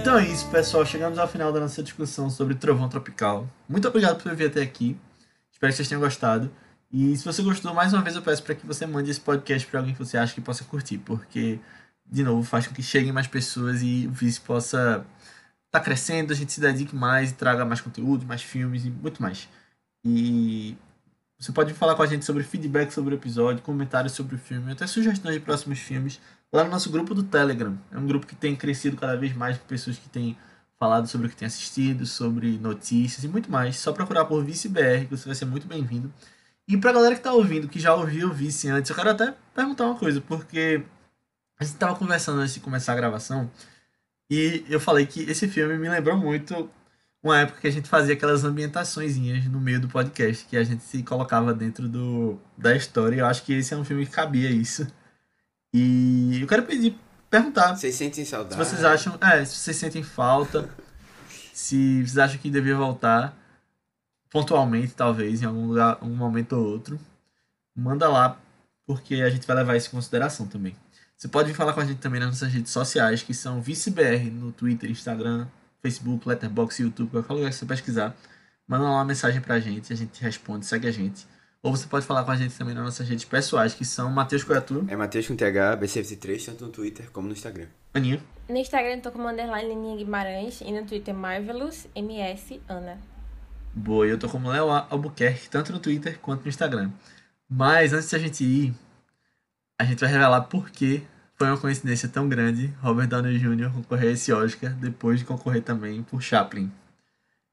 Então 0.00 0.18
é 0.18 0.26
isso, 0.26 0.48
pessoal. 0.50 0.86
Chegamos 0.86 1.18
ao 1.18 1.26
final 1.26 1.52
da 1.52 1.58
nossa 1.58 1.82
discussão 1.82 2.30
sobre 2.30 2.54
Trovão 2.54 2.88
Tropical. 2.88 3.48
Muito 3.68 3.88
obrigado 3.88 4.22
por 4.22 4.34
vir 4.36 4.46
até 4.46 4.62
aqui. 4.62 4.96
Espero 5.52 5.72
que 5.72 5.76
vocês 5.76 5.88
tenham 5.88 6.00
gostado. 6.00 6.48
E 6.92 7.16
se 7.16 7.24
você 7.24 7.42
gostou, 7.42 7.74
mais 7.74 7.92
uma 7.92 8.02
vez 8.02 8.16
eu 8.16 8.22
peço 8.22 8.42
para 8.42 8.54
que 8.54 8.66
você 8.66 8.86
mande 8.86 9.10
esse 9.10 9.20
podcast 9.20 9.66
para 9.68 9.80
alguém 9.80 9.94
que 9.94 10.04
você 10.04 10.16
acha 10.16 10.34
que 10.34 10.40
possa 10.40 10.64
curtir, 10.64 10.98
porque, 10.98 11.60
de 12.10 12.22
novo, 12.22 12.42
faz 12.42 12.66
com 12.66 12.74
que 12.74 12.82
cheguem 12.82 13.12
mais 13.12 13.26
pessoas 13.26 13.82
e 13.82 14.06
o 14.08 14.12
Vice 14.12 14.40
possa 14.40 15.04
estar 15.66 15.80
crescendo, 15.80 16.32
a 16.32 16.36
gente 16.36 16.52
se 16.52 16.60
dedique 16.60 16.96
mais 16.96 17.30
e 17.30 17.34
traga 17.34 17.64
mais 17.64 17.80
conteúdo, 17.80 18.26
mais 18.26 18.42
filmes 18.42 18.84
e 18.84 18.90
muito 18.90 19.22
mais. 19.22 19.48
E 20.04 20.76
você 21.38 21.52
pode 21.52 21.72
falar 21.74 21.94
com 21.94 22.02
a 22.02 22.06
gente 22.06 22.24
sobre 22.24 22.42
feedback 22.42 22.90
sobre 22.90 23.14
o 23.14 23.16
episódio, 23.16 23.62
comentários 23.62 24.12
sobre 24.12 24.34
o 24.34 24.38
filme, 24.38 24.72
até 24.72 24.86
sugestões 24.86 25.34
de 25.34 25.40
próximos 25.40 25.78
filmes 25.78 26.20
lá 26.52 26.64
no 26.64 26.70
nosso 26.70 26.90
grupo 26.90 27.14
do 27.14 27.22
Telegram. 27.22 27.78
É 27.92 27.98
um 27.98 28.06
grupo 28.06 28.26
que 28.26 28.34
tem 28.34 28.56
crescido 28.56 28.96
cada 28.96 29.16
vez 29.16 29.34
mais 29.34 29.56
com 29.56 29.66
pessoas 29.66 29.96
que 29.96 30.08
têm 30.08 30.36
falado 30.78 31.06
sobre 31.06 31.26
o 31.28 31.30
que 31.30 31.36
têm 31.36 31.46
assistido, 31.46 32.06
sobre 32.06 32.58
notícias 32.58 33.22
e 33.22 33.28
muito 33.28 33.50
mais. 33.50 33.78
Só 33.78 33.92
procurar 33.92 34.24
por 34.24 34.44
Vice 34.44 34.68
BR, 34.68 35.06
que 35.08 35.16
você 35.16 35.26
vai 35.26 35.34
ser 35.34 35.44
muito 35.44 35.66
bem-vindo. 35.66 36.12
E 36.66 36.76
pra 36.76 36.92
galera 36.92 37.14
que 37.14 37.20
tá 37.20 37.32
ouvindo, 37.32 37.68
que 37.68 37.78
já 37.78 37.94
ouviu 37.94 38.28
o 38.28 38.32
Vice 38.32 38.68
antes, 38.68 38.90
eu 38.90 38.96
quero 38.96 39.10
até 39.10 39.34
perguntar 39.54 39.86
uma 39.86 39.96
coisa, 39.96 40.20
porque 40.20 40.82
a 41.60 41.64
gente 41.64 41.76
tava 41.76 41.94
conversando 41.94 42.40
antes 42.40 42.54
de 42.54 42.60
começar 42.60 42.94
a 42.94 42.96
gravação 42.96 43.50
e 44.30 44.64
eu 44.68 44.80
falei 44.80 45.04
que 45.04 45.22
esse 45.30 45.46
filme 45.46 45.76
me 45.76 45.88
lembrou 45.88 46.16
muito 46.16 46.70
uma 47.22 47.38
época 47.38 47.60
que 47.60 47.66
a 47.66 47.70
gente 47.70 47.88
fazia 47.88 48.14
aquelas 48.14 48.44
ambientaçõezinhas 48.44 49.44
no 49.44 49.60
meio 49.60 49.78
do 49.78 49.88
podcast, 49.88 50.46
que 50.46 50.56
a 50.56 50.64
gente 50.64 50.82
se 50.82 51.02
colocava 51.02 51.52
dentro 51.52 51.86
do, 51.86 52.40
da 52.56 52.74
história. 52.74 53.16
E 53.16 53.18
eu 53.18 53.26
acho 53.26 53.42
que 53.42 53.52
esse 53.52 53.74
é 53.74 53.76
um 53.76 53.84
filme 53.84 54.06
que 54.06 54.12
cabia 54.12 54.50
isso. 54.50 54.86
E 55.74 56.40
eu 56.40 56.46
quero 56.46 56.62
pedir, 56.62 56.96
perguntar 57.28 57.76
Vocês 57.76 57.94
sentem 57.94 58.24
se 58.24 58.30
saudade? 58.30 58.56
vocês 58.56 58.82
acham, 58.82 59.18
é, 59.20 59.44
se 59.44 59.56
vocês 59.56 59.76
sentem 59.76 60.02
falta, 60.02 60.70
se 61.52 61.98
vocês 61.98 62.16
acham 62.16 62.38
que 62.38 62.48
devia 62.48 62.76
voltar 62.76 63.36
pontualmente, 64.30 64.94
talvez, 64.94 65.42
em 65.42 65.44
algum 65.44 65.66
lugar, 65.66 65.98
um 66.02 66.14
momento 66.16 66.54
ou 66.54 66.64
outro, 66.64 66.98
manda 67.76 68.08
lá, 68.08 68.40
porque 68.86 69.16
a 69.16 69.28
gente 69.28 69.46
vai 69.46 69.56
levar 69.56 69.76
isso 69.76 69.88
em 69.88 69.90
consideração 69.90 70.46
também. 70.46 70.74
Você 71.20 71.28
pode 71.28 71.48
vir 71.48 71.54
falar 71.54 71.74
com 71.74 71.80
a 71.80 71.84
gente 71.84 71.98
também 71.98 72.18
nas 72.18 72.30
nossas 72.30 72.50
redes 72.50 72.72
sociais, 72.72 73.22
que 73.22 73.34
são 73.34 73.60
ViceBR, 73.60 74.30
no 74.30 74.52
Twitter, 74.52 74.90
Instagram, 74.90 75.46
Facebook, 75.82 76.26
Letterboxd, 76.26 76.82
YouTube, 76.82 77.10
qualquer 77.10 77.34
lugar 77.34 77.50
que 77.50 77.56
você 77.56 77.66
pesquisar. 77.66 78.16
Manda 78.66 78.84
lá 78.84 78.92
uma 78.92 79.04
mensagem 79.04 79.38
pra 79.38 79.60
gente, 79.60 79.92
a 79.92 79.96
gente 79.96 80.18
responde, 80.22 80.64
segue 80.64 80.88
a 80.88 80.90
gente. 80.90 81.26
Ou 81.62 81.76
você 81.76 81.86
pode 81.86 82.06
falar 82.06 82.24
com 82.24 82.30
a 82.30 82.36
gente 82.36 82.56
também 82.56 82.74
nas 82.74 82.84
nossas 82.84 83.06
redes 83.06 83.26
pessoais, 83.26 83.74
que 83.74 83.84
são 83.84 84.10
Matheus 84.10 84.42
Coiatu, 84.44 84.86
É 84.88 84.96
Matheus 84.96 85.28
com 85.28 85.36
TH, 85.36 85.76
BC23, 85.76 86.42
tanto 86.46 86.64
no 86.64 86.72
Twitter 86.72 87.10
como 87.10 87.26
no 87.26 87.34
Instagram. 87.34 87.66
Aninha, 87.92 88.18
No 88.48 88.56
Instagram 88.56 88.94
eu 88.94 89.02
tô 89.02 89.12
como 89.12 89.28
underline 89.28 89.74
Aninha 89.74 89.98
Guimarães 89.98 90.62
e 90.62 90.72
no 90.72 90.86
Twitter 90.86 91.14
Marvelous 91.14 91.86
MS 91.94 92.62
Ana. 92.66 92.96
Boa, 93.74 94.06
eu 94.06 94.18
tô 94.18 94.26
como 94.26 94.48
Léo 94.48 94.70
Albuquerque, 94.70 95.50
tanto 95.50 95.70
no 95.70 95.80
Twitter 95.80 96.18
quanto 96.18 96.44
no 96.44 96.48
Instagram. 96.48 96.90
Mas 97.46 97.92
antes 97.92 98.08
de 98.08 98.16
a 98.16 98.18
gente 98.18 98.42
ir, 98.42 98.74
a 99.78 99.84
gente 99.84 100.00
vai 100.00 100.10
revelar 100.10 100.40
por 100.42 100.70
que 100.70 101.02
foi 101.40 101.48
uma 101.48 101.56
coincidência 101.56 102.06
tão 102.06 102.28
grande 102.28 102.66
Robert 102.82 103.08
Downey 103.08 103.38
Jr. 103.38 103.72
concorrer 103.72 104.10
a 104.10 104.12
esse 104.12 104.30
Oscar 104.30 104.74
depois 104.74 105.20
de 105.20 105.24
concorrer 105.24 105.62
também 105.62 106.02
por 106.02 106.20
Chaplin. 106.20 106.70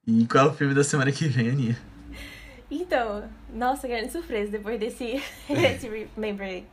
E 0.06 0.28
qual 0.28 0.48
é 0.48 0.50
o 0.50 0.54
filme 0.54 0.74
da 0.74 0.84
semana 0.84 1.10
que 1.10 1.26
vem, 1.26 1.52
Aninha? 1.52 1.78
Então, 2.70 3.24
nossa, 3.54 3.88
grande 3.88 4.12
surpresa 4.12 4.52
depois 4.52 4.78
desse, 4.78 5.24
desse 5.48 5.88
Remember. 5.88 6.66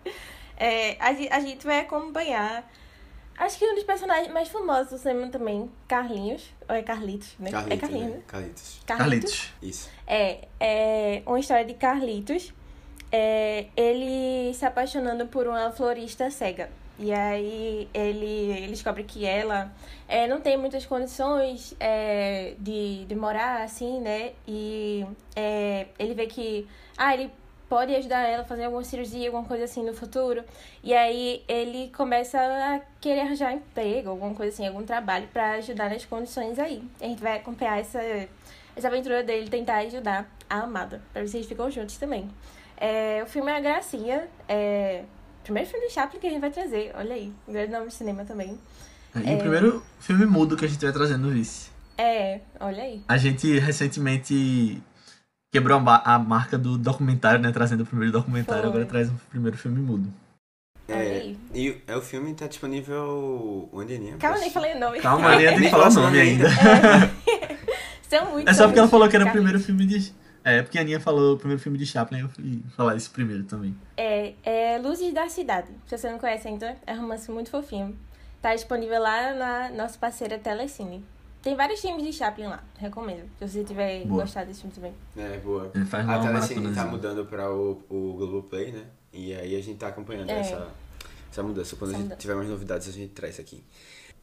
É, 0.57 0.97
a, 0.99 1.37
a 1.37 1.39
gente 1.41 1.65
vai 1.65 1.83
acompanhar 1.83 2.69
Acho 3.39 3.59
que 3.59 3.65
um 3.65 3.77
dos 3.77 3.85
personagens 3.85 4.33
mais 4.33 4.49
famosos 4.49 4.91
do 4.91 4.99
cinema 4.99 5.29
também, 5.29 5.71
Carlinhos. 5.87 6.43
Ou 6.69 6.75
é 6.75 6.83
Carlitos, 6.83 7.37
né? 7.39 7.53
Carlitos, 7.53 7.79
é 7.79 7.81
Carlinhos, 7.81 8.11
né? 8.11 8.17
né? 8.17 8.23
Carlitos. 8.27 8.81
Carlitos. 8.85 9.53
Isso. 9.63 9.91
É, 10.05 10.49
é 10.59 11.23
uma 11.25 11.39
história 11.39 11.65
de 11.65 11.75
Carlitos. 11.75 12.53
É, 13.13 13.67
ele 13.77 14.53
se 14.53 14.67
apaixonando 14.67 15.29
por 15.29 15.47
uma 15.47 15.71
florista 15.71 16.29
cega. 16.29 16.71
E 16.99 17.13
aí 17.13 17.89
ele, 17.93 18.53
ele 18.53 18.69
descobre 18.69 19.03
que 19.03 19.27
ela 19.27 19.73
é, 20.07 20.29
não 20.29 20.41
tem 20.41 20.57
muitas 20.57 20.87
condições 20.87 21.75
é, 21.81 22.55
de, 22.59 23.05
de 23.05 23.15
morar 23.15 23.63
assim, 23.63 24.01
né? 24.01 24.33
E 24.47 25.05
é, 25.35 25.89
ele 25.99 26.15
vê 26.15 26.27
que 26.27 26.69
ah, 26.97 27.13
ele 27.13 27.33
pode 27.69 27.95
ajudar 27.97 28.21
ela 28.21 28.43
a 28.43 28.47
fazer 28.47 28.65
alguma 28.65 28.85
cirurgia, 28.85 29.27
alguma 29.27 29.45
coisa 29.45 29.65
assim 29.65 29.83
no 29.83 29.93
futuro. 29.93 30.45
E 30.85 30.95
aí 30.95 31.43
ele 31.49 31.91
começa 31.97 32.39
a 32.39 32.81
querer 33.01 33.23
arranjar 33.23 33.53
emprego, 33.53 34.11
alguma 34.11 34.35
coisa 34.35 34.53
assim, 34.53 34.67
algum 34.67 34.85
trabalho 34.85 35.27
para 35.33 35.53
ajudar 35.55 35.91
nas 35.91 36.05
condições 36.05 36.59
aí. 36.61 36.83
A 37.01 37.07
gente 37.07 37.21
vai 37.21 37.39
acompanhar 37.39 37.81
essa, 37.81 38.01
essa 38.77 38.87
aventura 38.87 39.25
dele 39.25 39.49
tentar 39.49 39.79
ajudar 39.79 40.31
a 40.49 40.61
amada, 40.61 41.03
se 41.27 41.37
eles 41.37 41.47
ficam 41.49 41.69
juntos 41.69 41.97
também. 41.97 42.31
É, 42.77 43.23
o 43.25 43.27
filme 43.27 43.51
é 43.51 43.57
a 43.57 43.61
gracinha, 43.61 44.29
é 44.49 45.05
primeiro 45.45 45.69
filme 45.71 45.87
de 45.87 45.93
Chaplin 45.93 46.19
que 46.21 46.27
a 46.27 46.31
gente 46.31 46.41
vai 46.41 46.51
trazer, 46.51 46.91
olha 46.97 47.15
aí, 47.15 47.33
um 47.47 47.53
grande 47.53 47.73
nome 47.73 47.87
de 47.89 47.95
cinema 47.95 48.25
também. 48.25 48.59
E 49.15 49.35
o 49.35 49.39
primeiro 49.39 49.83
filme 50.01 50.27
mudo 50.27 50.57
que 50.57 50.65
a 50.65 50.69
gente 50.69 50.83
vai 50.83 50.93
trazendo 50.93 51.29
no 51.29 51.31
Vice. 51.33 51.71
É, 51.97 52.41
olha 52.59 52.83
aí. 52.83 53.03
A 53.07 53.17
gente 53.17 53.59
recentemente 53.61 54.83
quebrou 55.53 55.81
a, 55.87 56.19
marca 56.19 56.59
do 56.59 56.77
documentário, 56.77 57.39
né? 57.41 57.53
Trazendo 57.53 57.83
o 57.85 57.87
primeiro 57.87 58.11
documentário, 58.13 58.63
Foi. 58.63 58.71
agora 58.71 58.87
traz 58.87 59.09
o 59.09 59.15
primeiro 59.31 59.57
filme 59.57 59.81
mudo. 59.81 60.13
É, 60.89 61.33
e 61.55 61.71
o- 61.71 61.81
é, 61.87 61.97
o 61.97 62.03
filme 62.03 62.35
tá 62.35 62.47
disponível 62.49 63.69
onde, 63.73 63.95
Aninha? 63.95 64.17
Calma, 64.17 64.39
nem 64.39 64.51
falei 64.51 64.75
o 64.75 64.81
nome. 64.81 64.99
Calma, 65.01 65.37
tem 65.37 65.55
que 65.55 65.61
Nem 65.61 65.71
falar 65.71 65.89
o 65.91 65.95
nome 65.95 66.21
ainda. 66.21 66.49
São 68.11 68.31
muitos. 68.33 68.51
É 68.53 68.55
só 68.55 68.67
porque 68.67 68.79
ela 68.81 68.89
falou 68.89 69.09
que 69.09 69.17
era 69.17 69.27
o 69.27 69.31
primeiro 69.31 69.61
filme 69.61 69.87
de. 69.87 70.13
É, 70.45 70.63
porque 70.63 70.77
a 70.79 70.83
Aninha 70.83 71.01
falou 71.01 71.35
o 71.35 71.39
primeiro 71.39 71.61
filme 71.63 71.79
de 71.79 71.87
Chaplin, 71.87 72.21
eu 72.21 72.29
fui 72.29 72.63
falar 72.77 72.95
isso 72.97 73.11
primeiro 73.11 73.45
também. 73.45 73.75
É, 73.97 74.35
é 74.43 74.79
Luzes 74.79 75.13
da 75.15 75.29
Cidade. 75.29 75.69
Se 75.87 75.97
você 75.97 76.11
não 76.11 76.19
conhece 76.19 76.47
ainda, 76.47 76.77
é 76.87 76.93
um 76.95 77.01
romance 77.01 77.31
muito 77.31 77.51
fofinho. 77.51 77.97
Tá 78.43 78.55
disponível 78.55 79.01
lá 79.01 79.33
na 79.33 79.71
nossa 79.71 79.99
parceira 79.99 80.39
Telecine. 80.39 81.03
Tem 81.41 81.57
vários 81.57 81.81
filmes 81.81 82.05
de 82.05 82.13
Chaplin 82.13 82.47
lá, 82.47 82.63
recomendo. 82.79 83.29
Se 83.39 83.49
você 83.49 83.65
tiver 83.65 84.05
Boa. 84.05 84.23
gostado 84.23 84.47
desse 84.49 84.61
filme 84.61 84.75
também. 84.75 84.95
É, 85.17 85.39
boa. 85.39 85.71
Ele 85.75 85.85
faz 85.87 86.07
A 86.09 86.19
Telecine 86.21 86.29
tá 86.29 86.61
maratonazinha. 86.61 86.87
mudando 86.87 87.25
pra 87.27 87.51
o, 87.51 87.83
o 87.89 88.13
Globoplay, 88.19 88.73
né? 88.73 88.85
E 89.13 89.35
aí 89.35 89.57
a 89.57 89.63
gente 89.63 89.79
tá 89.79 89.89
acompanhando 89.89 90.29
É. 90.31 90.41
essa, 90.41 90.69
essa 91.31 91.43
mudança. 91.43 91.77
Quando 91.77 91.91
Essa 91.91 91.97
a 91.97 92.01
gente 92.01 92.05
mudança. 92.05 92.21
tiver 92.21 92.35
mais 92.35 92.49
novidades, 92.49 92.89
a 92.89 92.93
gente 92.93 93.13
traz 93.13 93.39
aqui. 93.41 93.63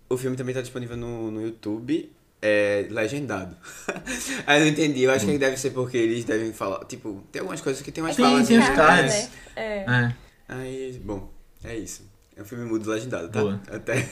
O 0.10 0.18
filme 0.18 0.36
também 0.36 0.54
tá 0.54 0.62
disponível 0.62 0.98
no, 0.98 1.32
no 1.32 1.42
YouTube, 1.42 2.12
é 2.42 2.88
legendado. 2.90 3.56
aí 4.48 4.60
eu 4.60 4.66
não 4.66 4.72
entendi, 4.72 5.04
eu 5.04 5.12
acho 5.12 5.26
que 5.26 5.38
deve 5.38 5.58
ser 5.58 5.72
porque 5.72 5.98
eles 5.98 6.24
devem 6.26 6.52
falar. 6.54 6.84
Tipo, 6.86 7.24
tem 7.32 7.40
algumas 7.42 7.62
coisas 7.62 7.82
que 7.82 7.92
tem 7.92 8.04
umas 8.04 8.16
Sim, 8.16 8.24
falas. 8.24 8.48
tem 8.48 8.58
os 8.60 8.66
Chaplin, 8.66 8.86
cards. 8.86 9.14
né? 9.14 9.30
É. 9.56 9.86
É, 9.88 10.16
Aí, 10.50 11.02
bom, 11.04 11.32
é 11.64 11.76
isso. 11.78 12.10
É 12.36 12.42
um 12.42 12.46
filme 12.46 12.66
mudo 12.66 12.90
legendado, 12.90 13.30
tá? 13.30 13.42
Boa. 13.42 13.62
Até. 13.70 14.08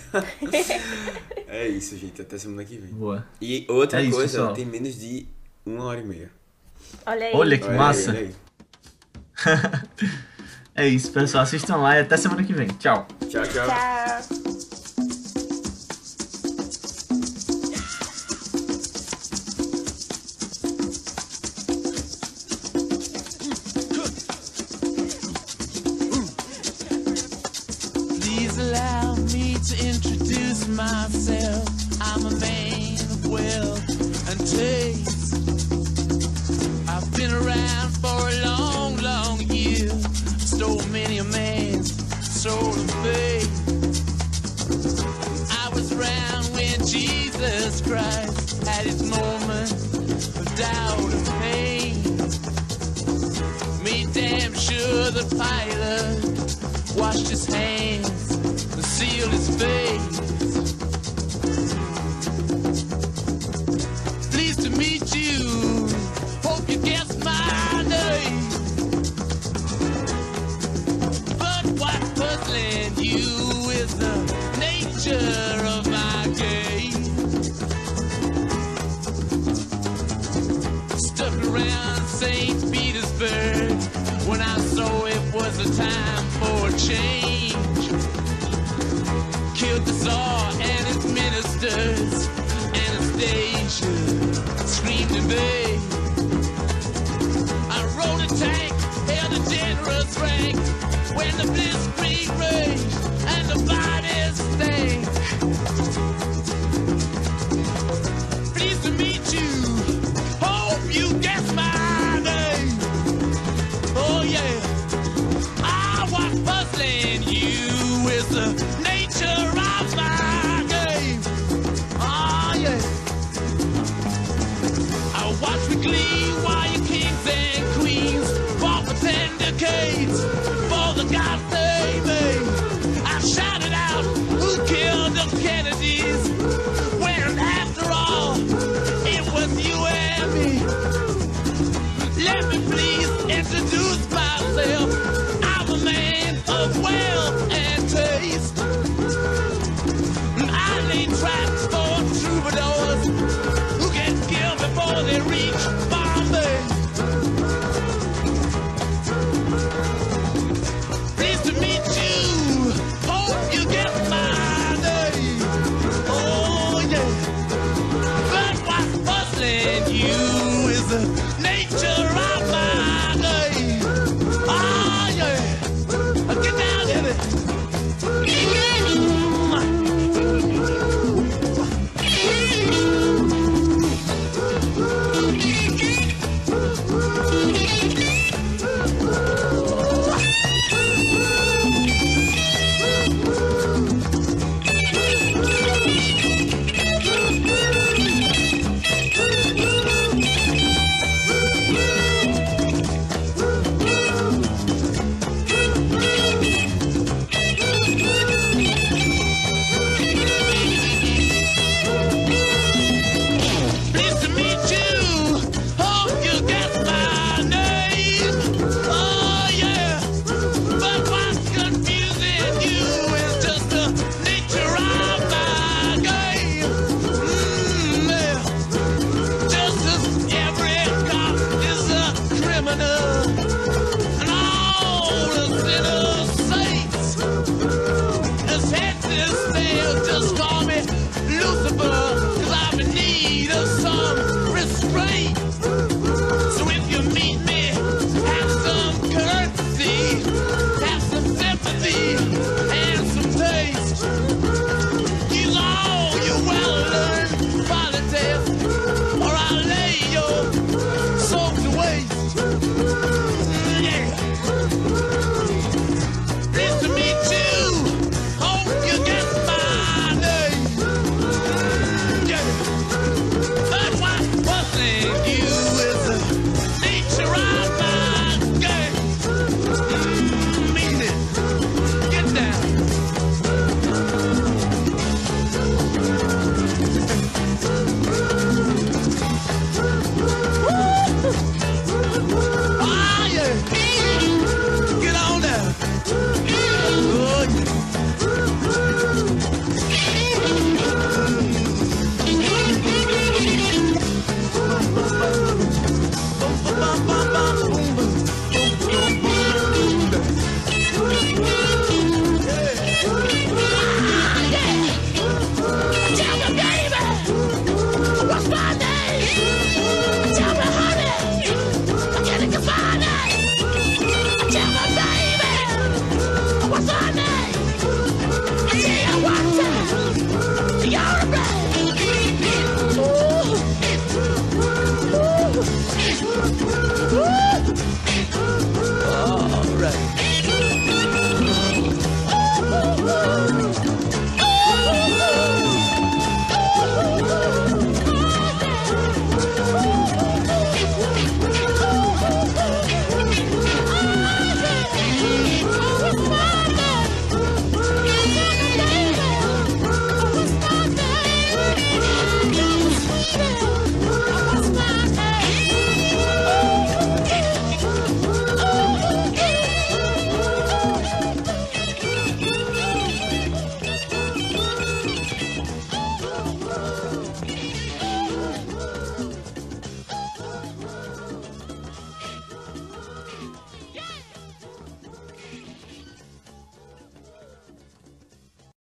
é 1.47 1.67
isso, 1.67 1.97
gente. 1.97 2.21
Até 2.21 2.38
semana 2.38 2.63
que 2.65 2.77
vem. 2.77 2.91
boa. 2.91 3.25
E 3.41 3.65
outra 3.67 3.99
É 4.01 4.03
isso, 4.03 4.11
coisa, 4.15 4.38
pessoal. 4.38 4.53
tem 4.53 4.65
menos 4.65 4.99
de 4.99 5.25
uma 5.65 5.86
hora 5.86 5.99
e 5.99 6.05
meia. 6.05 6.30
Olha 7.05 7.25
aí. 7.27 7.34
Olha 7.34 7.57
que 7.57 7.63
Olha 7.65 7.73
aí, 7.73 7.77
massa. 7.77 8.09
olha 8.11 8.19
aí. 8.19 8.36
É 10.75 10.88
isso, 10.88 11.11
pessoal. 11.11 11.43
Assistam 11.43 11.75
lá 11.75 11.97
e 11.97 12.01
até 12.01 12.15
semana 12.15 12.41
que 12.41 12.53
vem. 12.53 12.67
Tchau. 12.67 13.05
Tchau, 13.30 13.43
tchau. 13.43 13.67
Tchau. 13.67 14.59